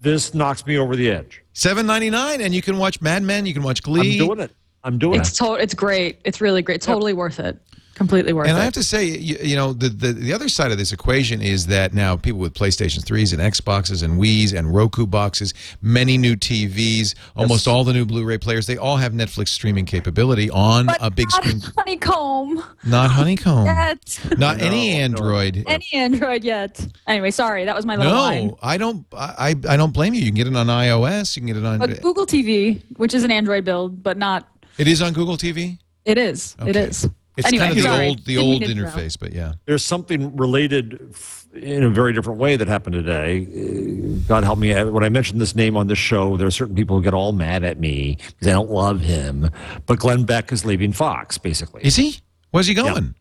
[0.00, 1.42] This knocks me over the edge.
[1.54, 3.44] Seven ninety nine, and you can watch Mad Men.
[3.46, 4.20] You can watch Glee.
[4.20, 4.52] I'm doing it.
[4.84, 5.44] I'm doing It's it.
[5.44, 6.20] to- it's great.
[6.24, 6.80] It's really great.
[6.80, 7.58] Totally worth it.
[7.96, 8.60] Completely worth And it.
[8.60, 11.40] I have to say, you, you know, the, the the other side of this equation
[11.40, 16.18] is that now people with PlayStation 3s and Xboxes and Wii's and Roku boxes, many
[16.18, 20.90] new TVs, almost all the new Blu-ray players, they all have Netflix streaming capability on
[21.00, 21.62] a big screen.
[21.74, 23.64] honeycomb Not Honeycomb.
[23.64, 24.20] yet.
[24.36, 25.64] Not any Android.
[25.66, 26.86] Any Android yet?
[27.06, 28.48] Anyway, sorry, that was my little line.
[28.48, 29.06] No, I don't.
[29.14, 30.20] I I don't blame you.
[30.20, 31.34] You can get it on iOS.
[31.34, 31.78] You can get it on.
[31.78, 34.46] But Google TV, which is an Android build, but not.
[34.76, 35.78] It is on Google TV.
[36.04, 36.56] It is.
[36.60, 36.80] It Okay.
[36.90, 37.08] is.
[37.36, 38.06] It's anyway, kind of the sorry.
[38.08, 38.96] old the Didn't old mean to interrupt.
[38.96, 39.52] interface, but yeah.
[39.66, 41.14] there's something related
[41.52, 43.46] in a very different way that happened today.
[43.46, 44.72] Uh, God help me.
[44.84, 47.32] When I mentioned this name on this show, there are certain people who get all
[47.32, 49.50] mad at me because I don't love him.
[49.86, 51.84] But Glenn Beck is leaving Fox, basically.
[51.84, 52.18] Is he?
[52.50, 53.14] Where's he going?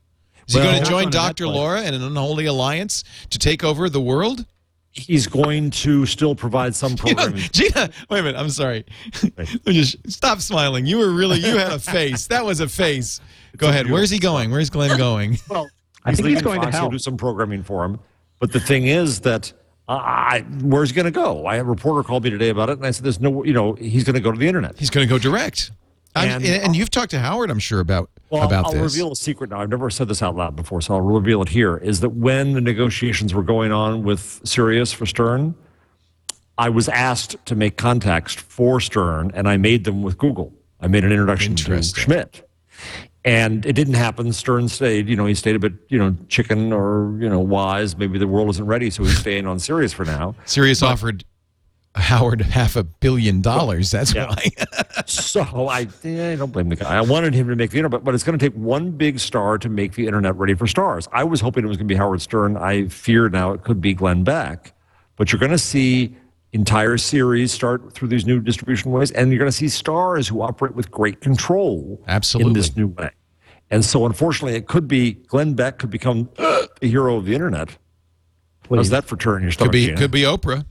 [0.48, 1.48] Is he going to join Dr.
[1.48, 4.46] Laura in an unholy alliance to take over the world?
[4.92, 7.50] He's going to still provide some You know, programming.
[7.52, 8.40] Gina, wait a minute.
[8.40, 8.86] I'm sorry.
[9.38, 10.86] Let just stop smiling.
[10.86, 12.28] You were really, you had a face.
[12.28, 13.20] That was a face.
[13.58, 13.90] Go ahead.
[13.90, 14.52] Where's he going?
[14.52, 15.38] Where's Glenn going?
[15.50, 15.70] Well,
[16.04, 18.00] I think he's leaving going to Fox, he'll do some programming for him.
[18.40, 19.52] But the thing is that
[19.90, 21.46] uh, I, where's he going to go?
[21.48, 23.54] I had a reporter called me today about it, and I said, "There's no, you
[23.54, 25.72] know, he's going to go to the internet." He's going to go direct.
[26.16, 28.94] And- And, and you've talked to Howard, I'm sure, about Well, about I'll this.
[28.94, 29.60] reveal a secret now.
[29.62, 31.78] I've never said this out loud before, so I'll reveal it here.
[31.78, 35.56] Is that when the negotiations were going on with Sirius for Stern,
[36.58, 40.54] I was asked to make contacts for Stern, and I made them with Google.
[40.80, 42.48] I made an introduction to Schmidt,
[43.26, 44.32] and it didn't happen.
[44.32, 45.10] Stern stayed.
[45.10, 47.98] You know, he stayed a bit, you know, chicken or you know, wise.
[47.98, 50.36] Maybe the world isn't ready, so he's staying on Sirius for now.
[50.46, 51.26] Sirius offered
[51.96, 53.90] Howard half a billion dollars.
[53.92, 54.28] That's Yeah.
[54.28, 54.50] why.
[55.08, 56.96] So I, I don't blame the guy.
[56.98, 59.20] I wanted him to make the internet, but, but it's going to take one big
[59.20, 61.08] star to make the internet ready for stars.
[61.12, 62.58] I was hoping it was going to be Howard Stern.
[62.58, 64.74] I fear now it could be Glenn Beck.
[65.16, 66.16] But you're going to see
[66.56, 70.42] entire series start through these new distribution ways, and you're going to see stars who
[70.42, 72.50] operate with great control Absolutely.
[72.50, 73.12] in this new way.
[73.70, 77.78] And so, unfortunately, it could be Glenn Beck could become the hero of the internet.
[78.70, 79.52] How's that for turn your?
[79.52, 79.98] Could be Gina?
[79.98, 80.66] could be Oprah.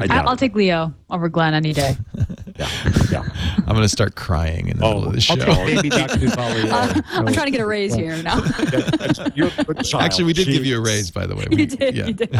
[0.00, 0.38] I I, doubt I'll it.
[0.38, 1.96] take Leo over Glenn any day.
[2.54, 2.68] Yeah,
[3.10, 3.22] yeah.
[3.56, 5.34] I'm going to start crying in the middle of the show.
[5.40, 6.18] I'll take baby Dr.
[6.18, 6.64] Duvalier.
[6.70, 8.36] Uh, I'm trying to get a raise here now.
[9.34, 10.04] You're a good child.
[10.04, 11.46] Actually, we did give you a raise, by the way.
[11.50, 11.96] you We- did.
[11.96, 12.06] yeah.
[12.08, 12.30] You did.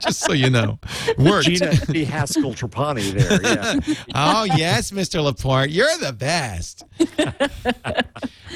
[0.00, 0.80] Just so you know,
[1.16, 1.46] worked.
[1.46, 2.04] Gina B.
[2.04, 3.40] Haskell Trapani there.
[3.86, 3.94] Yeah.
[4.16, 5.22] Oh yes, Mr.
[5.22, 6.82] Laporte, you're the best.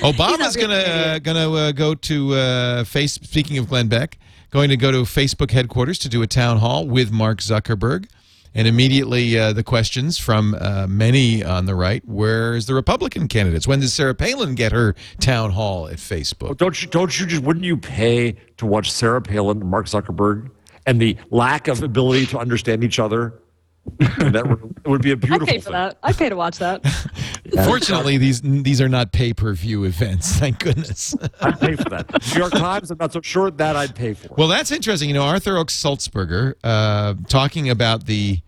[0.03, 3.15] Obama's gonna uh, gonna uh, go to uh, face.
[3.15, 4.19] Speaking of Glenn Beck,
[4.51, 8.09] going to go to Facebook headquarters to do a town hall with Mark Zuckerberg,
[8.55, 13.67] and immediately uh, the questions from uh, many on the right: Where's the Republican candidates?
[13.67, 16.57] When does Sarah Palin get her town hall at Facebook?
[16.57, 16.89] Don't you?
[16.89, 17.43] Don't you just?
[17.43, 20.51] Wouldn't you pay to watch Sarah Palin Mark Zuckerberg
[20.87, 23.35] and the lack of ability to understand each other?
[23.99, 25.73] that would, it would be a I'd beautiful pay for thing.
[25.73, 25.99] that.
[26.03, 26.85] I'd pay to watch that.
[27.65, 30.37] Fortunately, these these are not pay per view events.
[30.37, 31.15] Thank goodness.
[31.41, 32.11] I'd pay for that.
[32.35, 32.91] New York Times.
[32.91, 34.35] I'm not so sure that I'd pay for.
[34.37, 35.09] Well, that's interesting.
[35.09, 38.41] You know, Arthur Ochs Sulzberger uh, talking about the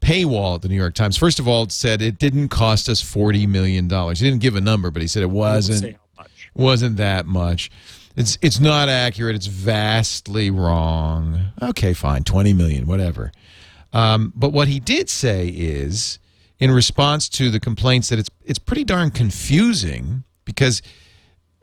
[0.00, 1.16] paywall at the New York Times.
[1.16, 4.20] First of all, it said it didn't cost us forty million dollars.
[4.20, 6.50] He didn't give a number, but he said it wasn't much.
[6.54, 7.70] wasn't that much.
[8.16, 9.34] It's it's not accurate.
[9.34, 11.46] It's vastly wrong.
[11.60, 13.32] Okay, fine, twenty million, whatever.
[13.94, 16.18] Um, but what he did say is,
[16.58, 20.82] in response to the complaints that it's it's pretty darn confusing because,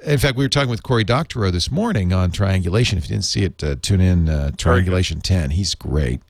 [0.04, 2.98] in fact, we were talking with Cory Doctorow this morning on Triangulation.
[2.98, 5.52] If you didn't see it, uh, tune in uh, Triangulation Ten.
[5.52, 6.22] He's great.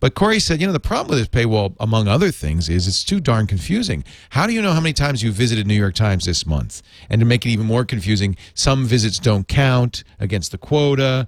[0.00, 3.02] But Cory said, you know, the problem with this paywall, among other things, is it's
[3.02, 4.04] too darn confusing.
[4.30, 6.82] How do you know how many times you visited New York Times this month?
[7.10, 11.26] And to make it even more confusing, some visits don't count against the quota.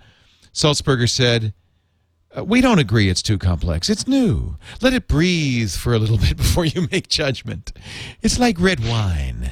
[0.52, 1.48] Sulzberger said, "Uh,
[2.36, 3.90] Uh, we don't agree it's too complex.
[3.90, 4.56] It's new.
[4.80, 7.72] Let it breathe for a little bit before you make judgment.
[8.22, 9.50] It's like red wine.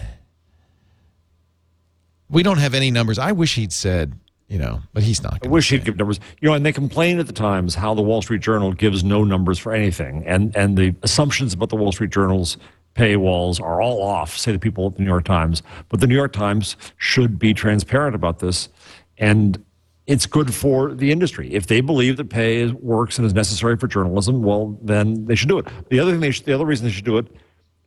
[2.31, 3.19] We don't have any numbers.
[3.19, 4.19] I wish he'd said,
[4.49, 5.45] you know, but he's not.
[5.45, 5.77] I wish say.
[5.77, 6.21] he'd give numbers.
[6.41, 9.25] You know, and they complain at the Times how the Wall Street Journal gives no
[9.25, 12.59] numbers for anything, and and the assumptions about the Wall Street Journal's
[12.95, 14.37] paywalls are all off.
[14.37, 17.55] Say the people at the New York Times, but the New York Times should be
[17.55, 18.69] transparent about this,
[19.17, 19.63] and
[20.09, 21.53] it's good for the industry.
[21.53, 25.35] If they believe that pay is, works and is necessary for journalism, well, then they
[25.35, 25.69] should do it.
[25.91, 27.27] The other thing, should, the other reason they should do it,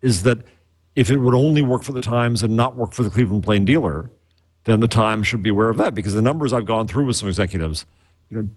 [0.04, 0.38] is that
[0.96, 3.66] if it would only work for the Times and not work for the Cleveland Plain
[3.66, 4.12] Dealer,
[4.66, 7.16] then the Times should be aware of that because the numbers I've gone through with
[7.16, 7.88] some executives,
[8.30, 8.50] you know,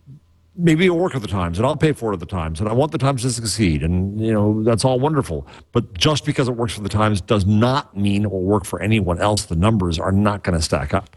[0.57, 2.69] maybe it'll work at the Times and I'll pay for it at the Times and
[2.69, 5.47] I want the Times to succeed and you know that's all wonderful.
[5.73, 8.83] But just because it works for the Times does not mean it will work for
[8.83, 9.47] anyone else.
[9.47, 11.17] The numbers are not going to stack up.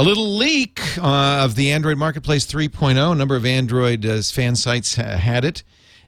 [0.00, 3.12] A little leak uh, of the Android Marketplace 3.0.
[3.12, 5.62] A number of Android uh, fan sites ha- had it,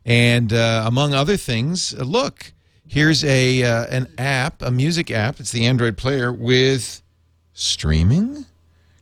[0.07, 2.55] and uh, among other things, uh, look,
[2.89, 5.41] here's a uh, an app, a music app.
[5.41, 7.03] It's the Android player with
[7.53, 8.47] streaming.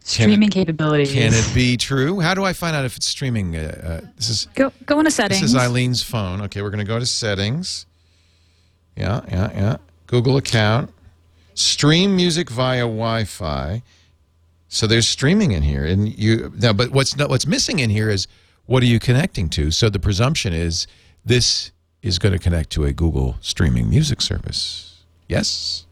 [0.00, 1.12] Streaming capabilities.
[1.12, 2.18] Can it be true?
[2.18, 3.54] How do I find out if it's streaming?
[3.54, 5.40] Uh, uh, this is Go go into settings.
[5.40, 6.40] this is Eileen's phone.
[6.42, 7.86] Okay, we're going to go to settings.
[8.96, 9.76] Yeah, yeah, yeah.
[10.08, 10.90] Google account.
[11.54, 13.84] Stream music via Wi-Fi.
[14.72, 16.72] So there's streaming in here, and you now.
[16.72, 18.28] But what's not what's missing in here is
[18.66, 19.72] what are you connecting to?
[19.72, 20.86] So the presumption is
[21.24, 25.02] this is going to connect to a Google streaming music service.
[25.28, 25.86] Yes.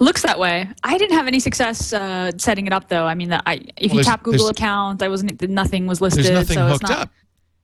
[0.00, 0.68] Looks that way.
[0.82, 3.06] I didn't have any success uh, setting it up though.
[3.06, 5.40] I mean, the, I, if Well, you tap Google account, I wasn't.
[5.48, 6.24] Nothing was listed.
[6.24, 7.10] There's nothing so hooked it's not, up.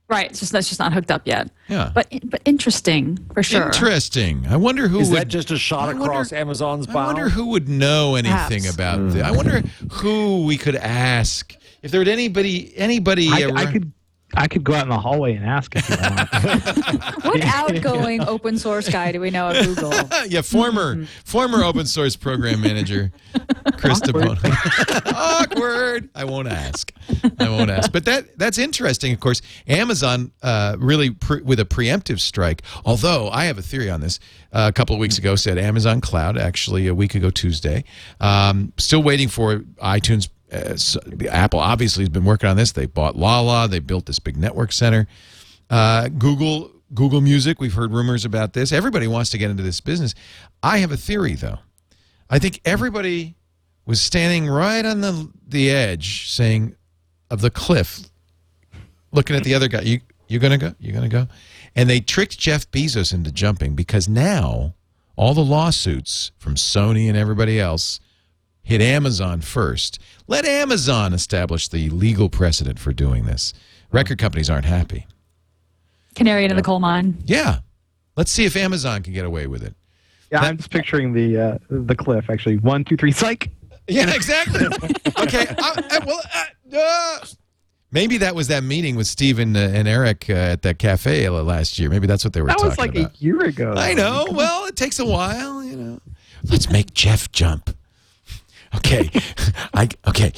[0.07, 0.29] Right.
[0.29, 1.49] It's just that's just not hooked up yet.
[1.67, 1.91] Yeah.
[1.93, 3.65] But but interesting for sure.
[3.65, 4.45] Interesting.
[4.47, 7.27] I wonder who Is would that just a shot I wonder- across Amazon's I wonder
[7.29, 8.75] who would know anything Perhaps.
[8.75, 9.15] about this.
[9.15, 9.23] Hmm.
[9.27, 13.29] I wonder who we could ask if there were anybody anybody.
[13.31, 13.91] I, around- I could
[14.35, 17.15] I could go out in the hallway and ask if you want.
[17.25, 19.91] What outgoing open source guy do we know at Google?
[20.27, 23.11] yeah, former former open source program manager
[23.77, 25.13] Chris DiBona.
[25.13, 26.09] Awkward.
[26.15, 26.91] I won't ask.
[27.39, 27.91] I won't ask.
[27.91, 29.11] But that that's interesting.
[29.13, 32.61] Of course, Amazon uh, really pre- with a preemptive strike.
[32.85, 34.19] Although I have a theory on this.
[34.53, 36.37] Uh, a couple of weeks ago, said Amazon Cloud.
[36.37, 37.83] Actually, a week ago Tuesday.
[38.21, 40.29] Um, still waiting for iTunes.
[40.55, 40.99] Uh, so-
[41.29, 42.71] Apple obviously has been working on this.
[42.71, 43.67] They bought Lala.
[43.67, 45.07] They built this big network center.
[45.69, 47.59] Uh, Google Google Music.
[47.59, 48.71] We've heard rumors about this.
[48.71, 50.13] Everybody wants to get into this business.
[50.63, 51.59] I have a theory, though.
[52.29, 53.35] I think everybody
[53.85, 56.75] was standing right on the the edge, saying,
[57.29, 58.01] "Of the cliff,"
[59.11, 59.81] looking at the other guy.
[59.81, 60.73] You you gonna go?
[60.79, 61.27] You gonna go?
[61.75, 64.75] And they tricked Jeff Bezos into jumping because now
[65.15, 67.99] all the lawsuits from Sony and everybody else
[68.65, 69.99] hit Amazon first.
[70.27, 73.53] Let Amazon establish the legal precedent for doing this.
[73.91, 75.07] Record companies aren't happy.
[76.15, 77.23] Canary in the coal mine.
[77.25, 77.59] Yeah.
[78.17, 79.75] Let's see if Amazon can get away with it.
[80.31, 82.29] Yeah, I'm just picturing the uh, the cliff.
[82.29, 83.51] Actually, one, two, three, psych.
[83.87, 84.65] Yeah, exactly.
[85.19, 85.45] okay.
[85.59, 87.25] I, I, well, uh, uh,
[87.91, 91.77] maybe that was that meeting with Steven uh, and Eric uh, at that cafe last
[91.77, 91.89] year.
[91.91, 92.77] Maybe that's what they were talking about.
[92.77, 93.15] That was like about.
[93.15, 93.73] a year ago.
[93.77, 94.25] I know.
[94.31, 95.99] Well, it takes a while, you know.
[96.49, 97.75] Let's make Jeff jump.
[98.77, 99.09] Okay.
[99.73, 100.31] I okay.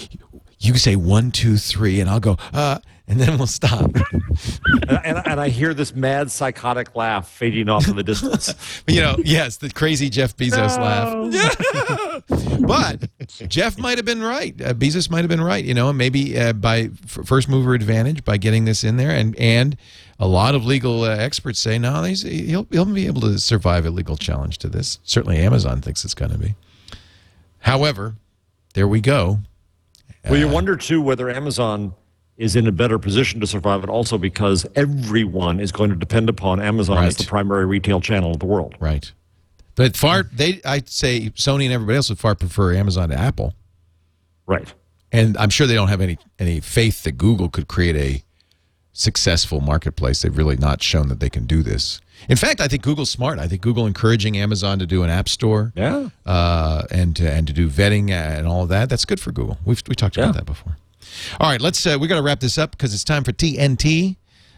[0.60, 3.92] You say one, two, three, and I'll go, uh, and then we'll stop.
[4.90, 8.54] and, and, and I hear this mad psychotic laugh fading off in the distance.
[8.88, 12.24] you know, yes, the crazy Jeff Bezos laugh.
[12.68, 13.08] but
[13.50, 14.60] Jeff might have been right.
[14.60, 15.64] Uh, Bezos might have been right.
[15.64, 19.38] You know, maybe uh, by f- first mover advantage by getting this in there, and
[19.40, 19.78] and
[20.20, 23.92] a lot of legal uh, experts say no, he'll he'll be able to survive a
[23.92, 25.00] legal challenge to this.
[25.04, 26.56] Certainly, Amazon thinks it's going to be.
[27.60, 28.16] However,
[28.78, 29.40] there we go.
[30.30, 31.96] Well, you uh, wonder too whether Amazon
[32.38, 36.30] is in a better position to survive it also because everyone is going to depend
[36.30, 38.76] upon Amazon as the primary retail channel of the world.
[38.80, 39.12] Right.
[39.74, 43.56] But far, they I'd say Sony and everybody else would far prefer Amazon to Apple.
[44.46, 44.72] Right.
[45.12, 48.24] and I'm sure they don't have any any faith that Google could create a
[48.94, 50.22] successful marketplace.
[50.22, 52.00] They've really not shown that they can do this.
[52.30, 53.40] In fact, I think Google's smart.
[53.40, 56.10] I think Google encouraging Amazon to do an app store, Yeah.
[56.26, 58.90] uh, and to, and to do vetting and all of that.
[58.90, 59.58] That's good for Google.
[59.66, 60.78] We've we talked about that before.
[61.40, 61.86] All right, let's.
[61.88, 64.18] Uh, we got to wrap this up because it's time for TNT.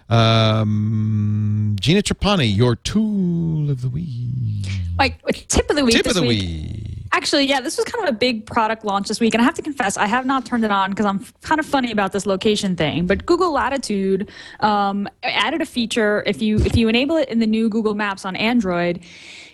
[0.09, 4.65] Um, Gina Trapani, your tool of the week.
[4.97, 6.41] Like tip of the week Tip this of the week.
[6.41, 6.99] week.
[7.12, 9.55] Actually, yeah, this was kind of a big product launch this week, and I have
[9.55, 12.26] to confess, I have not turned it on because I'm kind of funny about this
[12.26, 13.07] location thing.
[13.07, 14.30] But Google Latitude
[14.60, 18.26] um, added a feature if you if you enable it in the new Google Maps
[18.26, 18.99] on Android,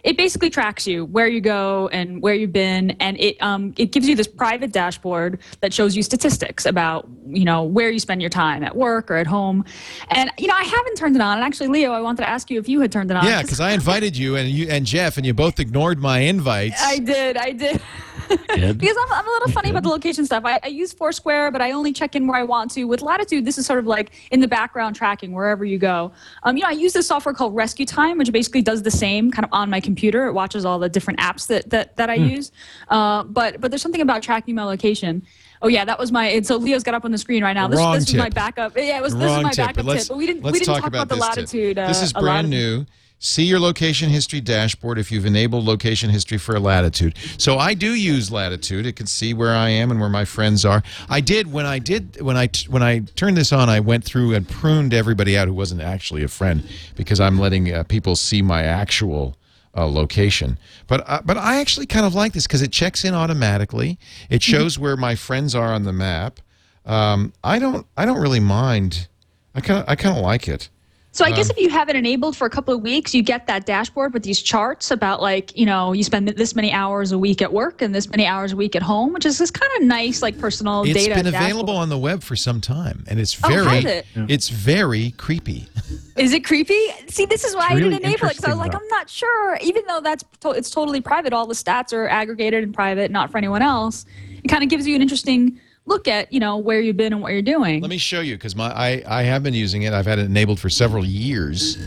[0.06, 3.92] it basically tracks you where you go and where you've been, and it um, it
[3.92, 8.22] gives you this private dashboard that shows you statistics about you know where you spend
[8.22, 9.66] your time at work or at home.
[10.12, 11.38] And you know, I haven't turned it on.
[11.38, 13.26] And actually, Leo, I wanted to ask you if you had turned it on.
[13.26, 16.82] Yeah, because I invited you and you and Jeff, and you both ignored my invites.
[16.82, 17.36] I did.
[17.38, 17.82] I did.
[18.30, 18.78] Did?
[18.80, 20.44] because I'm, I'm a little funny about the location stuff.
[20.46, 22.86] I, I use Foursquare, but I only check in where I want to.
[22.86, 26.12] With Latitude, this is sort of like in the background tracking wherever you go.
[26.44, 29.32] Um, you know, I use this software called Rescue Time, which basically does the same
[29.32, 29.95] kind of on my computer.
[30.28, 32.26] It watches all the different apps that that, that I Hmm.
[32.26, 32.52] use.
[32.90, 35.24] Uh, but but there's something about tracking my location.
[35.62, 36.28] Oh yeah, that was my.
[36.28, 37.68] And so Leo's got up on the screen right now.
[37.68, 38.76] This, Wrong this was my backup.
[38.76, 39.14] Yeah, it was.
[39.14, 40.08] This was Wrong my tip, backup but tip.
[40.10, 40.44] But we didn't.
[40.44, 41.80] we didn't talk, talk, about, the latitude.
[41.80, 42.80] Uh, this is brand latitude.
[42.80, 42.86] new.
[43.18, 47.16] See your location history dashboard if you've enabled location history for Latitude.
[47.38, 48.86] So I do use Latitude.
[48.86, 50.84] It can see where I am and where my friends are.
[51.10, 53.70] I did when I did when I when I turned this on.
[53.70, 57.74] I went through and pruned everybody out who wasn't actually a friend because I'm letting
[57.74, 59.38] uh, people see my actual
[59.76, 60.58] uh, location.
[60.88, 63.98] But uh, but I actually kind of like this because it checks in automatically.
[64.30, 64.52] It Mm-hmm.
[64.52, 66.40] shows where my friends are on the map.
[66.86, 69.08] Um, I don't I don't really mind.
[69.54, 70.70] I kind of I kind of like it.
[71.16, 73.22] So I Um, guess if you have it enabled for a couple of weeks, you
[73.24, 77.14] get that dashboard with these charts about like, you know, you spend this many hours
[77.14, 79.50] a week at work and this many hours a week at home, which is this
[79.50, 81.12] kind of nice like personal It's data.
[81.14, 81.52] It's been dashboard.
[81.52, 84.06] available on the web for some time, and it's Oh, very has it?
[84.28, 85.70] it's very creepy.
[86.18, 86.80] Is it creepy?
[87.08, 88.78] See, this is why I really didn't enable it because I was like, though.
[88.80, 89.58] I'm not sure.
[89.62, 93.32] Even though that's to- it's totally private, all the stats are aggregated and private, not
[93.32, 94.06] for anyone else.
[94.44, 97.22] It kind of gives you an interesting look at you know where you've been and
[97.22, 97.82] what you're doing.
[97.82, 99.94] Let me show you because my I, I have been using it.
[99.94, 101.78] I've had it enabled for several years,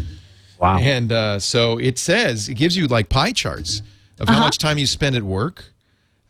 [0.59, 0.79] Wow.
[0.79, 3.83] and uh, so it says it gives you like pie charts
[4.21, 4.39] of Uh-huh.
[4.39, 5.65] how much time you spend at work,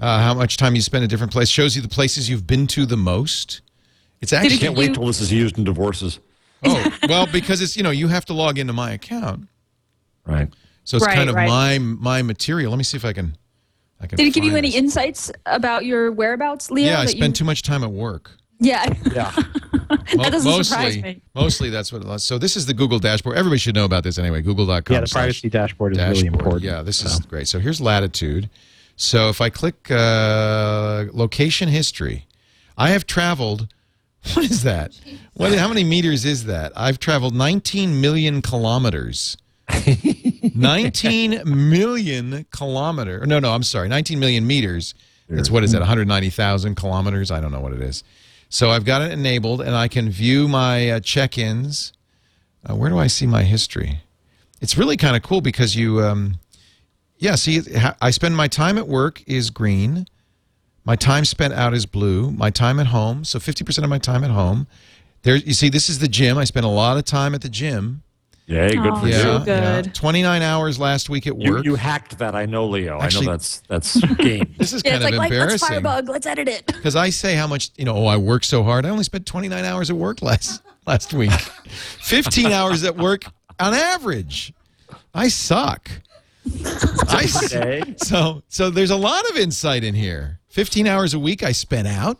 [0.01, 1.51] uh, how much time you spend at different places.
[1.51, 3.61] Shows you the places you've been to the most.
[4.20, 6.19] It's actually give Can't wait you- till this is used in divorces.
[6.65, 9.47] Oh, well, because it's you know you have to log into my account,
[10.27, 10.49] Right.
[10.85, 11.49] so it's Right, kind of right.
[11.49, 12.70] my my material.
[12.73, 13.36] Let me see if I can.
[14.01, 14.16] I can.
[14.16, 14.77] Did it give you any this.
[14.77, 16.87] insights about your whereabouts, Leo?
[16.87, 18.31] Yeah, I spend you- too much time at work.
[18.61, 19.31] Yeah, Yeah.
[19.89, 21.23] That doesn't mostly, surprise me.
[21.35, 22.25] mostly that's what it was.
[22.25, 23.37] So this is the Google dashboard.
[23.39, 24.43] Everybody should know about this anyway.
[24.43, 24.93] Google.com.
[24.95, 26.35] Yeah, the privacy dashboard is really dashboard.
[26.35, 26.62] important.
[26.65, 27.07] Yeah, this so.
[27.07, 27.47] is great.
[27.49, 28.51] So here's latitude.
[28.97, 32.27] So if I click uh, location history,
[32.77, 33.69] I have traveled.
[34.35, 34.99] What is that?
[35.35, 35.57] What?
[35.57, 36.73] How many meters is that?
[36.75, 39.37] I've traveled 19 million kilometers.
[40.55, 43.27] 19 million kilometer.
[43.27, 43.89] No, no, I'm sorry.
[43.89, 44.95] 19 million meters.
[45.28, 45.81] That's what is that?
[45.81, 47.31] 190,000 kilometers.
[47.31, 48.03] I don't know what it is.
[48.49, 51.93] So I've got it enabled, and I can view my uh, check-ins.
[52.69, 54.01] Uh, where do I see my history?
[54.61, 56.39] It's really kind of cool because you, um,
[57.19, 57.35] yeah.
[57.35, 57.61] See,
[58.01, 60.07] I spend my time at work is green.
[60.85, 62.31] My time spent out is blue.
[62.31, 64.66] My time at home, so 50% of my time at home.
[65.23, 66.39] There, you see, this is the gym.
[66.39, 68.03] I spend a lot of time at the gym.
[68.49, 69.16] Yay, good Oh, for Yeah.
[69.16, 69.23] you.
[69.23, 69.95] So good.
[69.95, 71.65] 29 hours last week at You, work.
[71.66, 72.35] you hacked that.
[72.35, 72.99] I know, Leo.
[72.99, 74.55] Actually- I know that's that's game.
[74.59, 74.93] this is yeah.
[74.93, 76.66] kind It's of like, like let's embarrassing firebug, let's edit it.
[76.66, 77.95] because I say how much you know.
[77.95, 78.87] Oh, I work so hard.
[78.87, 81.31] I only spent 29 hours at work last last week.
[81.31, 83.25] 15 hours at work
[83.61, 84.55] on average.
[85.15, 85.91] I suck.
[87.09, 87.95] I, Okay.
[87.99, 90.41] so so there's a lot of insight in here.
[90.49, 92.19] 15 hours a week I spent out.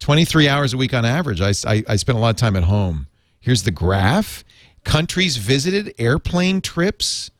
[0.00, 1.40] 23 hours a week on average.
[1.40, 3.06] I, I, I spent a lot of time at home.
[3.40, 4.44] Here's the graph.
[4.86, 7.32] Countries visited, airplane trips.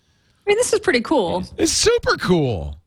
[0.44, 1.44] I mean, this is pretty cool.
[1.56, 2.80] It's super cool.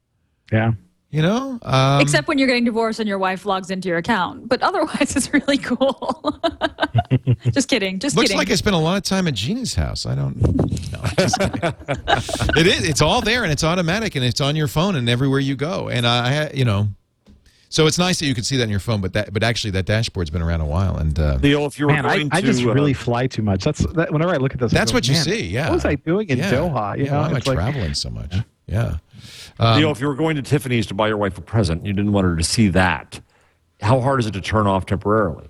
[0.51, 0.73] Yeah.
[1.11, 1.59] You know?
[1.63, 4.49] Um, Except when you're getting divorced and your wife logs into your account.
[4.49, 6.41] But otherwise, it's really cool.
[7.51, 7.99] just kidding.
[7.99, 8.15] Just kidding.
[8.15, 8.37] Looks kidding.
[8.37, 10.05] like I spent a lot of time at Gina's house.
[10.05, 10.35] I don't.
[10.91, 11.61] No, I'm just kidding.
[12.57, 12.83] it is.
[12.83, 15.87] It's all there, and it's automatic, and it's on your phone, and everywhere you go.
[15.87, 16.89] And I, you know,
[17.69, 18.99] so it's nice that you can see that on your phone.
[18.99, 21.87] But that, but actually, that dashboard's been around a while, and uh, Leo, if you
[21.87, 23.63] were Man, I, going I to, just uh, really fly too much.
[23.63, 24.71] That's that, whenever I look at this.
[24.71, 25.45] That's go, what you "Man, see.
[25.47, 25.69] Yeah.
[25.69, 26.51] What was I doing in yeah.
[26.51, 26.97] Doha?
[26.97, 27.11] You yeah.
[27.11, 28.35] know, Why am I it's like- traveling so much?
[28.67, 28.97] Yeah.
[29.59, 31.91] Um, Leo, if you were going to Tiffany's to buy your wife a present, you
[31.93, 33.19] didn't want her to see that.
[33.81, 35.47] How hard is it to turn off temporarily?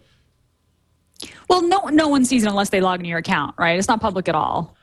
[1.49, 3.77] well, no, no one sees it unless they log into your account, right?
[3.77, 4.75] It's not public at all.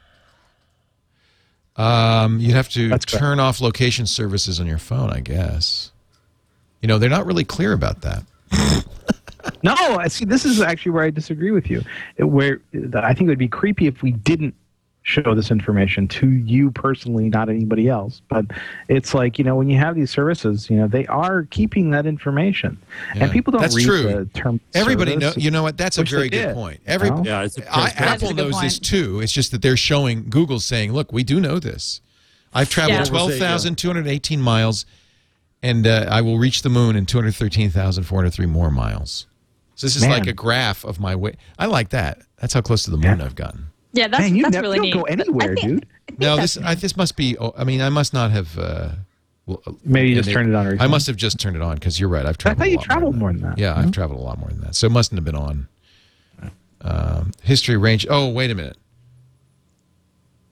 [1.76, 3.20] Um, you'd have to That's correct.
[3.22, 5.92] turn off location services on your phone, I guess.
[6.86, 8.22] You know, they're not really clear about that.
[9.62, 10.24] No, I see.
[10.24, 11.82] This is actually where I disagree with you.
[12.16, 12.60] It- where
[12.94, 14.54] I think it would be creepy if we didn't
[15.02, 18.22] show this information to you personally, not anybody else.
[18.28, 18.46] But
[18.88, 22.06] it's like you know, when you have these services, you know, they are keeping that
[22.06, 22.76] information,
[23.14, 23.24] Yeah.
[23.24, 24.02] and people don't That's read true.
[24.02, 24.60] the term.
[24.74, 25.32] Everybody know.
[25.36, 25.76] You know what?
[25.76, 26.80] That's a very good did, point.
[26.86, 27.22] Every you know?
[27.24, 29.20] Yeah, it's a I, Apple That's a good knows this too.
[29.20, 32.00] It's just that they're showing Google saying, "Look, we do know this.
[32.52, 33.04] I've traveled Yeah.
[33.04, 34.86] twelve thousand two hundred eighteen miles,
[35.68, 38.47] and uh, I will reach the moon in two hundred thirteen thousand four hundred three
[38.47, 39.26] more miles."
[39.74, 40.10] So this is Man.
[40.10, 41.34] like a graph of my way.
[41.59, 42.22] I like that.
[42.40, 43.24] That's how close to the moon Yeah.
[43.26, 43.66] I've gotten.
[43.93, 44.93] Yeah, that's, Man, you that's never really you neat.
[44.94, 45.86] don't go anywhere, think- dude.
[46.10, 47.36] I No, this I, this must be.
[47.38, 48.59] oh, I mean, I must not have.
[48.59, 48.90] Uh,
[49.48, 50.66] l- Maybe you just enabled- turned it on.
[50.66, 52.24] Or I must have just turned it on because you're right.
[52.26, 52.62] I've traveled.
[52.62, 52.66] I traveled.
[52.66, 53.59] thought a you lot traveled more than that.
[53.59, 54.74] Yeah, I've traveled a lot more than that.
[54.74, 55.68] So it mustn't have been on.
[56.82, 58.06] Um, history range.
[58.09, 58.76] Oh, wait a minute.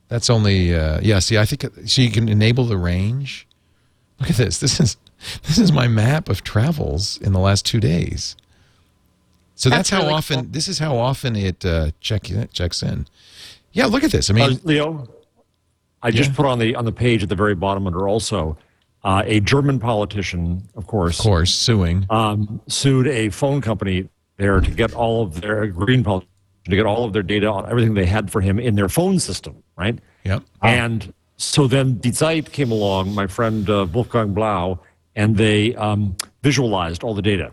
[0.07, 0.75] That's only.
[0.75, 1.19] Uh, yeah.
[1.19, 2.01] See, I think so.
[2.01, 3.47] You can enable the range.
[4.19, 4.59] Look at this.
[4.59, 4.97] This is
[5.43, 8.35] this is my map of travels in the last two days.
[9.57, 10.35] So that's, That's how really often.
[10.41, 10.49] cool.
[10.51, 13.07] This is how often it uh, check checks in.
[13.71, 13.85] Yeah.
[13.85, 14.29] Look at this.
[14.29, 15.07] I mean, Uh, Leo,
[16.01, 18.57] I just put on the on the page at the very bottom under also
[19.05, 22.05] uh, a German politician, of course, of course, suing.
[22.09, 26.29] um, sued a phone company there to get all of their green politician
[26.65, 29.19] to get all of their data on everything they had for him in their phone
[29.19, 29.99] system, right?
[30.23, 30.41] Yep.
[30.63, 34.79] And so then Die Zeit came along, my friend uh, Wolfgang Blau,
[35.15, 37.51] and they um, visualized all the data.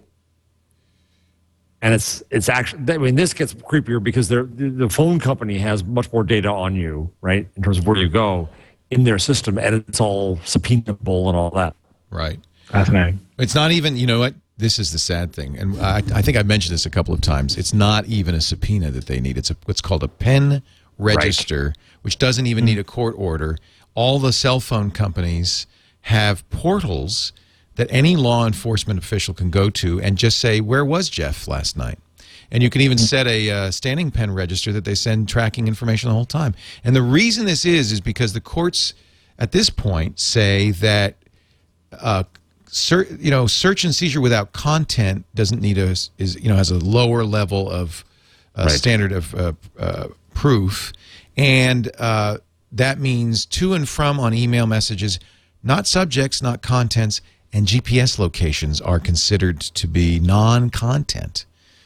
[1.80, 5.59] And it's it's actually I mean this gets creepier because they're, the the phone company
[5.59, 8.48] has much more data on you, right, in terms of where you go
[8.90, 11.74] in their system, and it's all subpoenaable and all that.
[12.10, 12.39] Right.
[12.66, 13.20] Fascinating.
[13.39, 14.34] It's not even, you know what?
[14.59, 15.59] This is the sad thing.
[15.59, 17.56] And I, I think I've mentioned this a couple of times.
[17.56, 19.39] It's not even a subpoena that they need.
[19.39, 20.62] It's a, what's called a pen
[20.98, 23.59] register, which doesn't even need a court order.
[23.94, 25.66] All the cell phone companies
[26.02, 27.32] have portals
[27.77, 31.77] that any law enforcement official can go to and just say, Where was Jeff last
[31.77, 31.99] night?
[32.51, 36.09] And you can even set a uh, standing pen register that they send tracking information
[36.09, 36.55] the whole time.
[36.85, 38.93] And the reason this is, is because the courts
[39.39, 41.16] at this point say that
[41.99, 42.24] uh,
[42.73, 46.70] ser- you know, search and seizure without content doesn't need a is you know has
[46.70, 48.05] a lower level of
[48.55, 50.93] uh, standard of uh, uh, proof,
[51.36, 52.39] and uh,
[52.73, 55.20] that means to and from on email messages,
[55.62, 57.20] not subjects, not contents,
[57.52, 61.44] and GPS locations are considered to be non-content.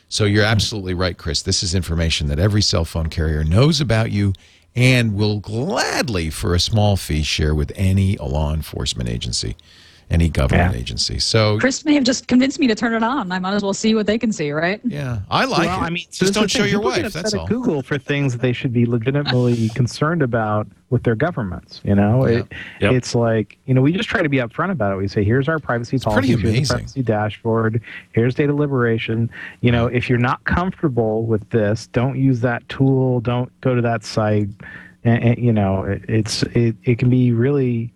[0.08, 0.52] So you're mm-hmm.
[0.52, 1.42] absolutely right, Chris.
[1.42, 4.32] This is information that every cell phone carrier knows about you
[4.74, 9.56] and will gladly, for a small fee, share with any law enforcement agency,
[10.10, 10.78] any government Yeah.
[10.80, 11.18] agency.
[11.18, 13.32] So Chris may have just convinced me to turn it on.
[13.32, 14.80] I might as well see what they can see, right?
[14.84, 15.86] yeah, I like well, it.
[15.86, 17.12] I mean, just so this is don't show your People wife.
[17.12, 17.46] That's at all.
[17.48, 21.80] Google for things that they should be legitimately concerned about with their governments.
[21.84, 22.46] You know, it,
[22.80, 22.92] Yep.
[22.92, 24.96] it's like you know we just try to be upfront about it.
[24.96, 26.04] We say, here's our privacy pretty
[26.34, 29.28] policies, here's privacy dashboard, here's data liberation.
[29.60, 33.20] You know, if you're not comfortable with this, don't use that tool.
[33.20, 34.48] Don't go to that site.
[35.02, 37.92] And, and, you know, it, it's it, it can be really.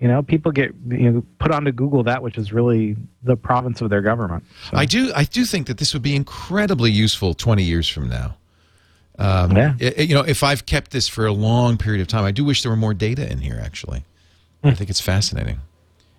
[0.00, 3.80] You know, people get you know put onto Google that which is really the province
[3.80, 4.44] of their government.
[4.70, 5.12] So, I do.
[5.14, 8.36] I do think that this would be incredibly useful 20 years from now.
[9.18, 9.74] Um, Yeah.
[9.80, 12.44] i- you know, if I've kept this for a long period of time, I do
[12.44, 13.60] wish there were more data in here.
[13.64, 14.04] Actually,
[14.64, 15.58] I think it's fascinating.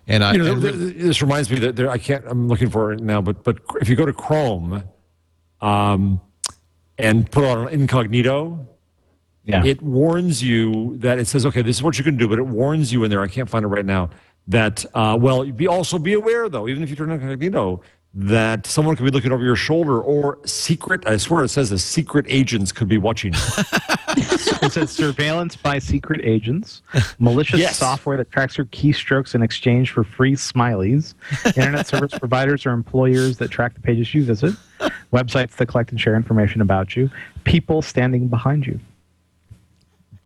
[0.08, 2.24] And I, You know, and th- th- this reminds me that there, I can't.
[2.26, 4.84] I'm looking for it now, but but if you go to Chrome,
[5.60, 6.20] um,
[6.98, 8.66] and put on incognito,
[9.46, 9.64] yeah.
[9.64, 12.46] it warns you that it says, okay, this is what you can do, but it
[12.46, 13.22] warns you in there.
[13.22, 14.10] I can't find it right now.
[14.48, 17.80] That uh, well, be also be aware though, even if you turn on incognito,
[18.14, 21.06] that someone could be looking over your shoulder or secret.
[21.06, 23.34] I swear it says the secret agents could be watching.
[24.18, 26.80] It says surveillance by secret agents,
[27.18, 27.76] malicious Yes.
[27.76, 31.14] software that tracks your keystrokes in exchange for free smileys,
[31.56, 34.54] internet service providers or employers that track the pages you visit,
[35.12, 37.10] websites that collect and share information about you,
[37.44, 38.80] people standing behind you.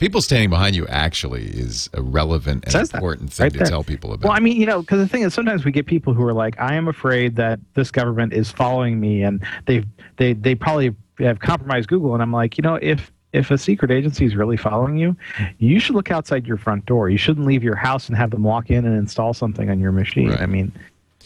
[0.00, 3.58] People standing behind you actually is a relevant and says that important thing right to
[3.58, 3.66] there.
[3.68, 4.28] tell people about.
[4.28, 6.32] Well, I mean, you know, because the thing is, sometimes we get people who are
[6.32, 9.86] like, "I am afraid that this government is following me, and they've
[10.16, 13.90] they they probably have compromised Google." And I'm like, you know, if if a secret
[13.90, 15.16] agency is really following you,
[15.58, 17.08] you should look outside your front door.
[17.08, 19.92] You shouldn't leave your house and have them walk in and install something on your
[19.92, 20.30] machine.
[20.30, 20.40] Right.
[20.40, 20.72] I mean,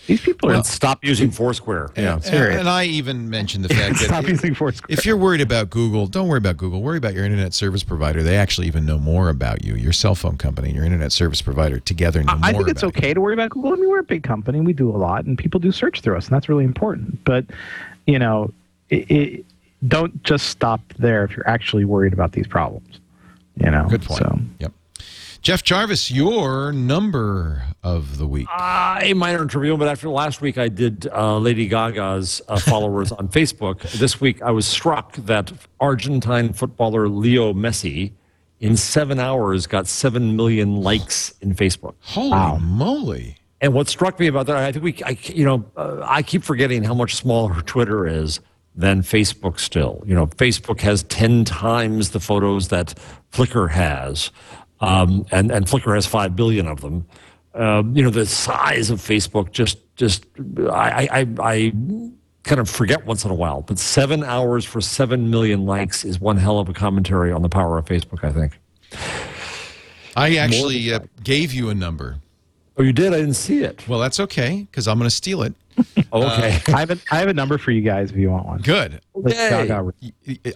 [0.07, 1.91] these people are and stop using Foursquare.
[1.97, 2.21] Yeah.
[2.27, 4.87] and, and I even mentioned the fact that stop if- using Foursquare.
[4.89, 6.83] if you're worried about Google, don't worry about Google.
[6.83, 8.23] Worry about your internet service provider.
[8.23, 9.75] They actually even know more about you.
[9.75, 12.83] Your cell phone company and your internet service provider together know I more think it's
[12.83, 13.73] about okay to worry about Google.
[13.73, 14.61] I mean, we're a big company.
[14.61, 17.25] We do a lot, and people do search through us, and that's really important.
[17.25, 17.47] But,
[18.07, 18.53] you know,
[18.91, 19.45] it, it,
[19.89, 23.01] don't just stop there if you're actually worried about these problems.
[23.57, 23.87] You know.
[23.89, 24.19] Good point.
[24.21, 24.73] So, Yep.
[25.45, 28.49] Jeff Jarvis, your number of the week.
[28.51, 33.13] Uh, a minor interview, but after last week, I did uh, Lady Gaga's uh, followers
[33.13, 33.83] on Facebook.
[33.93, 38.13] This week, I was struck that Argentine footballer Leo Messi,
[38.61, 41.93] in seven hours, got seven million likes in Facebook.
[42.01, 43.37] Holy moly.
[43.61, 46.43] And what struck me about that, I think we, I, you know, uh, I keep
[46.43, 48.41] forgetting how much smaller Twitter is
[48.75, 50.03] than Facebook still.
[50.07, 52.95] You know, Facebook has 10 times the photos that
[53.31, 54.31] Flickr has,
[54.85, 57.07] um, and, and Flickr has 5 billion of them.
[57.55, 60.27] Um, you know, the size of Facebook just, just,
[60.71, 61.73] I, I, I,
[62.43, 66.21] kind of forget once in a while, but seven hours for 7 million likes is
[66.21, 68.59] one hell of a commentary on the power of Facebook, I think.
[70.17, 72.19] I actually uh, gave you a number.
[72.77, 73.15] Oh, you did?
[73.15, 73.89] I didn't see it.
[73.89, 75.55] Well, that's okay because I'm going to steal it.
[76.13, 76.61] Oh, okay.
[76.73, 78.61] I have a, I have a number for you guys if you want one.
[78.61, 79.01] Good.
[79.15, 79.67] Let's Yay.
[79.67, 79.93] Gaga.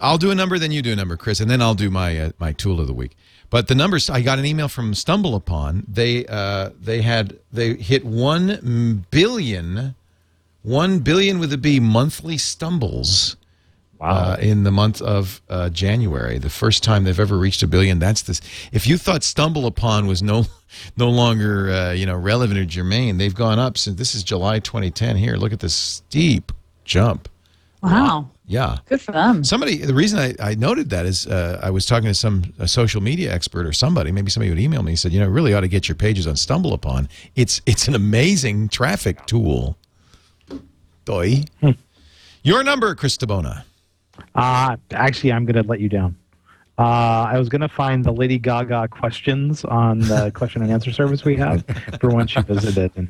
[0.01, 2.17] I'll do a number, then you do a number, Chris, and then I'll do my
[2.17, 3.15] uh, my tool of the week.
[3.49, 5.83] But the numbers, I got an email from Stumble Upon.
[5.87, 9.95] They uh, they had they hit one billion,
[10.61, 13.35] one billion with a B monthly stumbles.
[14.01, 17.99] Uh, in the month of uh, January, the first time they've ever reached a billion.
[17.99, 18.39] That's this.
[18.71, 20.45] If you thought Stumble Upon was no
[20.97, 24.59] no longer uh, you know relevant or germane, they've gone up since this is July
[24.59, 25.17] 2010.
[25.17, 26.53] Here, look at this steep
[26.85, 27.27] jump.
[27.81, 28.29] Wow.
[28.45, 28.79] Yeah.
[28.87, 29.43] Good for them.
[29.43, 32.67] Somebody, the reason I, I noted that is uh, I was talking to some a
[32.67, 34.93] social media expert or somebody, maybe somebody would email me.
[34.93, 37.07] He said, you know, really ought to get your pages on Stumble Upon.
[37.35, 39.77] It's it's an amazing traffic tool.
[41.05, 41.43] Doi.
[42.43, 43.63] Your number, Chris DiBona.
[44.35, 46.15] Uh, actually, I'm going to let you down.
[46.77, 50.91] Uh, I was going to find the Lady Gaga questions on the question and answer
[50.93, 51.63] service we have
[51.99, 52.91] for when she visited.
[52.95, 53.09] And,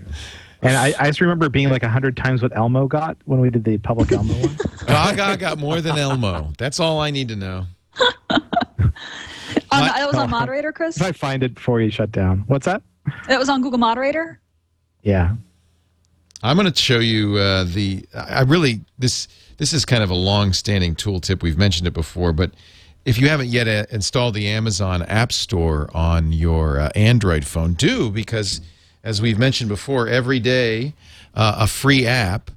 [0.63, 3.63] and I, I just remember being like 100 times what Elmo got when we did
[3.63, 4.57] the public Elmo one.
[4.87, 6.51] Gaga got more than Elmo.
[6.57, 7.67] That's all I need to know.
[9.71, 10.97] On, My- that was on moderator, Chris.
[10.97, 12.39] If I find it before you shut down.
[12.47, 12.81] What's that?
[13.27, 14.39] That was on Google Moderator.
[15.03, 15.35] Yeah.
[16.41, 18.05] I'm going to show you uh, the.
[18.15, 19.27] I really this
[19.59, 21.43] this is kind of a long-standing tooltip.
[21.43, 22.51] We've mentioned it before, but
[23.05, 27.73] if you haven't yet uh, installed the Amazon App Store on your uh, Android phone,
[27.73, 28.61] do because
[29.03, 30.93] as we've mentioned before, every day
[31.33, 32.51] uh, a free app.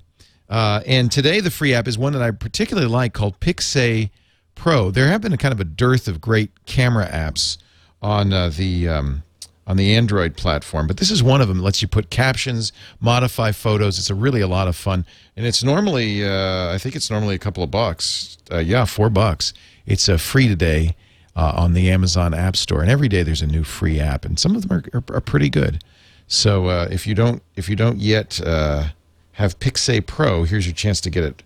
[0.48, 4.10] Uh, and today the free app is one that I particularly like called PicSay
[4.54, 4.90] Pro.
[4.90, 7.58] There have been a kind of a dearth of great camera apps
[8.00, 9.22] on uh, the um,
[9.66, 11.60] on the Android platform, but this is one of them.
[11.60, 13.98] It lets you put captions, modify photos.
[13.98, 15.06] It's a really a lot of fun,
[15.36, 18.38] and it's normally uh, I think it's normally a couple of bucks.
[18.50, 19.52] Uh, yeah, four bucks.
[19.86, 20.96] It's uh, free today
[21.36, 24.38] uh, on the Amazon App Store, and every day there's a new free app, and
[24.38, 25.82] some of them are, are, are pretty good.
[26.26, 28.88] So uh, if you don't if you don't yet uh,
[29.32, 31.42] have PicSay Pro, here's your chance to get it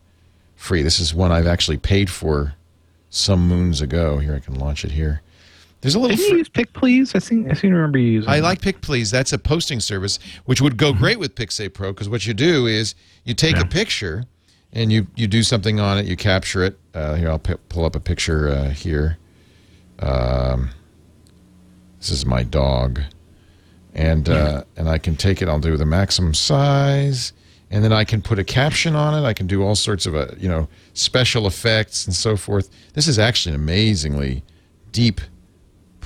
[0.54, 0.82] free.
[0.82, 2.54] This is one I've actually paid for
[3.10, 4.18] some moons ago.
[4.18, 5.22] Here I can launch it here.
[5.86, 6.16] There's a little.
[6.16, 7.14] Did you use Picplz?
[7.14, 8.28] I think I seem to remember you using.
[8.28, 8.42] I that.
[8.42, 9.12] like Picplz.
[9.12, 12.66] That's a posting service, which would go great with PicSay Pro because what you do
[12.66, 13.62] is you take Yeah.
[13.62, 14.24] a picture
[14.72, 16.06] and you you do something on it.
[16.06, 16.76] You capture it.
[16.92, 19.16] Uh, here, I'll p- pull up a picture uh, here.
[20.00, 20.70] Um,
[22.00, 23.00] this is my dog,
[23.94, 25.48] and uh, and I can take it.
[25.48, 27.32] I'll do the maximum size,
[27.70, 29.24] and then I can put a caption on it.
[29.24, 32.70] I can do all sorts of uh, you know special effects and so forth.
[32.94, 34.42] This is actually an amazingly
[34.90, 35.20] deep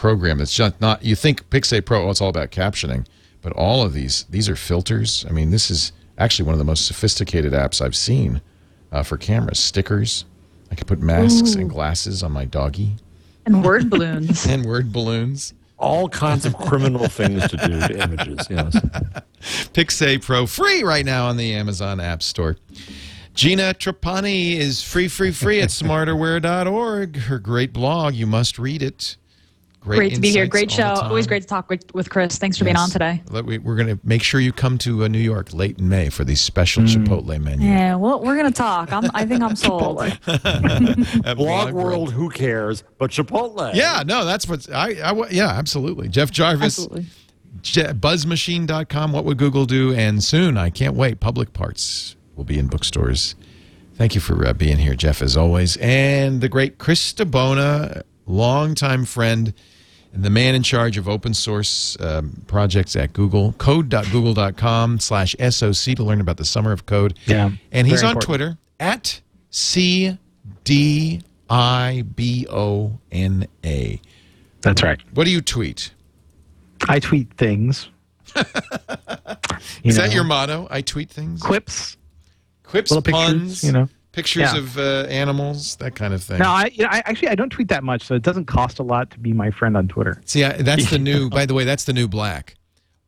[0.00, 0.40] program.
[0.40, 3.06] It's just not you think PicSay Pro oh, it's all about captioning
[3.42, 5.26] but all of these these are filters.
[5.28, 8.40] I mean this is actually one of the most sophisticated apps I've seen
[8.90, 9.60] uh, for cameras.
[9.60, 10.24] Stickers.
[10.70, 12.96] I can put masks and glasses on my doggy.
[13.44, 14.46] And word balloons.
[14.48, 15.52] and word balloons.
[15.78, 18.46] All kinds of criminal things to do to images.
[18.48, 18.74] Yes.
[19.72, 22.56] PicSay Pro free right now on the Amazon App Store.
[23.34, 29.16] Gina Trapani is free free free at smarterware.org her great blog you must read it
[29.80, 30.46] Great to be here.
[30.46, 30.84] Great show.
[30.84, 32.36] Always great to talk with, with Chris.
[32.36, 33.22] Thanks for being on today.
[33.30, 35.88] Let- we- We're going to make sure you come to uh, New York late in
[35.88, 37.66] May for the special Chipotle menu.
[37.66, 38.92] Yeah, well, we're gonna talk.
[38.92, 40.00] I'm, I think I'm sold.
[40.26, 42.84] At Blog world, who cares?
[42.98, 43.74] But Chipotle.
[43.74, 46.08] Yeah, no, that's what I, I yeah, absolutely.
[46.08, 47.06] Jeff Jarvis, Absolutely.
[47.62, 49.94] Je- buzzmachine.com, what would Google do?
[49.94, 53.34] And soon, I can't wait, Public Parts will be in bookstores.
[53.94, 55.76] Thank you for uh, being here, Jeff, as always.
[55.78, 59.52] And the great Chris DiBona, longtime friend
[60.12, 65.94] and the man in charge of open source um, projects at Google, code.google.com slash SOC
[65.96, 67.16] to learn about the summer of code.
[67.26, 68.24] Yeah, And he's on important.
[68.26, 69.20] Twitter at
[69.50, 70.18] C
[70.64, 74.00] D I B O N A.
[74.62, 75.00] That's right.
[75.14, 75.92] What do you tweet?
[76.88, 77.88] I tweet things.
[79.82, 80.66] You Is know, that your motto?
[80.70, 81.42] I tweet things?
[81.42, 81.96] quips?
[82.62, 83.88] Quips, little pictures, puns, you know.
[84.12, 84.56] Pictures Yeah.
[84.58, 86.38] of uh, animals, that kind of thing.
[86.38, 88.78] No, I, you know, I actually I don't tweet that much, so it doesn't cost
[88.80, 90.20] a lot to be my friend on Twitter.
[90.24, 92.56] See, I, that's the new, by the way, that's the new black.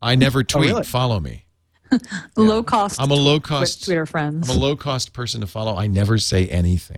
[0.00, 0.70] I never tweet.
[0.70, 0.84] really?
[0.84, 1.44] Follow me.
[2.36, 3.00] Low cost.
[3.00, 4.42] I'm a low cost, Twitter friend.
[4.44, 5.76] I'm a low cost person to follow.
[5.76, 6.96] I never say anything.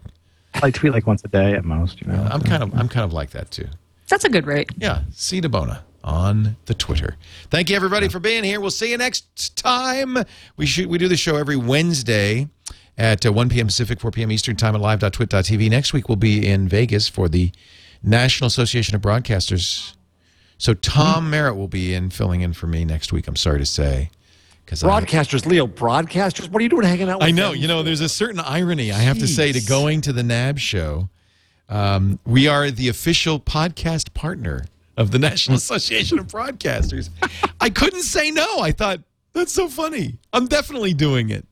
[0.62, 2.00] I tweet like once a day at most.
[2.00, 3.66] You know, I'm kind of, I'm kind of like that too.
[4.08, 4.70] That's a good rate.
[4.78, 7.16] Yeah, C DiBona on the Twitter.
[7.50, 8.60] Thank you everybody for being here.
[8.60, 10.16] We'll see you next time.
[10.56, 12.48] We shoot we do the show every Wednesday
[12.96, 13.66] at uh, 1 p.m.
[13.66, 14.30] Pacific, 4 p.m.
[14.30, 15.70] Eastern Time at live.twit.tv.
[15.70, 17.50] Next week we'll be in Vegas for the
[18.02, 19.94] National Association of Broadcasters.
[20.58, 23.26] So Tom Merritt will be in filling in for me next week.
[23.26, 24.10] I'm sorry to say
[24.64, 26.50] because Broadcasters, Leo, broadcasters.
[26.50, 27.52] What are you doing hanging out with I know.
[27.52, 30.58] You know, there's a certain irony I have to say to going to the NAB
[30.58, 31.08] show.
[31.68, 34.66] Um, we are the official podcast partner
[34.96, 37.10] of the National Association of Broadcasters.
[37.60, 38.60] I couldn't say no.
[38.60, 39.00] I thought
[39.32, 40.18] that's so funny.
[40.32, 41.46] I'm definitely doing it.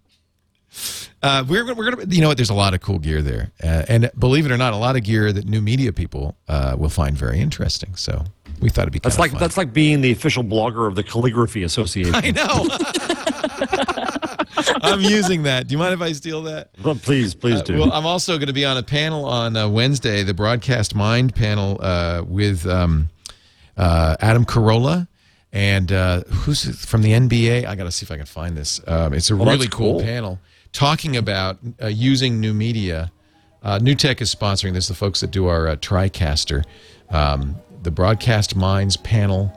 [1.23, 2.37] Uh, we're we're gonna you know what?
[2.37, 4.97] There's a lot of cool gear there, uh, and believe it or not, a lot
[4.97, 7.95] of gear that new media people uh, will find very interesting.
[7.95, 8.25] So
[8.61, 9.41] we thought it'd be That's like fun.
[9.41, 12.15] that's like being the official blogger of the Calligraphy Association.
[12.15, 12.69] I know.
[14.83, 15.67] I'm using that.
[15.69, 16.71] Do you mind if I steal that?
[16.85, 17.79] Well, please, please Uh, do.
[17.81, 21.35] well, I'm also going to be on a panel on uh, Wednesday, the Broadcast Mind
[21.35, 23.09] panel uh, with um,
[23.77, 25.09] uh, Adam Carolla
[25.53, 27.67] and uh, who's from the NBA.
[27.67, 28.81] I got to see if I can find this.
[28.87, 30.03] Um, it's a Well, really cool, cool.
[30.03, 30.39] panel
[30.73, 33.13] talking about uh, using new media.
[33.63, 34.89] Uh, NewTek is sponsoring this.
[34.89, 36.65] The folks that do our uh, TriCaster,
[37.11, 39.53] um, the Broadcast Minds panel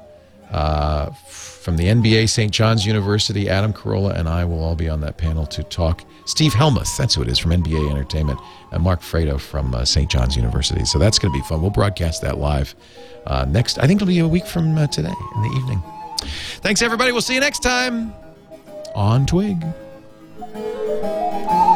[0.51, 2.51] uh, from the NBA, St.
[2.51, 3.49] John's University.
[3.49, 6.03] Adam Carolla and I will all be on that panel to talk.
[6.25, 8.39] Steve Hellmuth, that's who it is from NBA Entertainment,
[8.71, 10.09] and Mark Fredo from uh, St.
[10.09, 10.85] John's University.
[10.85, 11.61] So that's going to be fun.
[11.61, 12.75] We'll broadcast that live
[13.25, 13.79] uh, next.
[13.79, 15.83] I think it'll be a week from uh, today in the evening.
[16.61, 17.11] Thanks, everybody.
[17.11, 18.13] We'll see you next time
[18.95, 19.63] on Twig.
[20.55, 21.74] Thank you.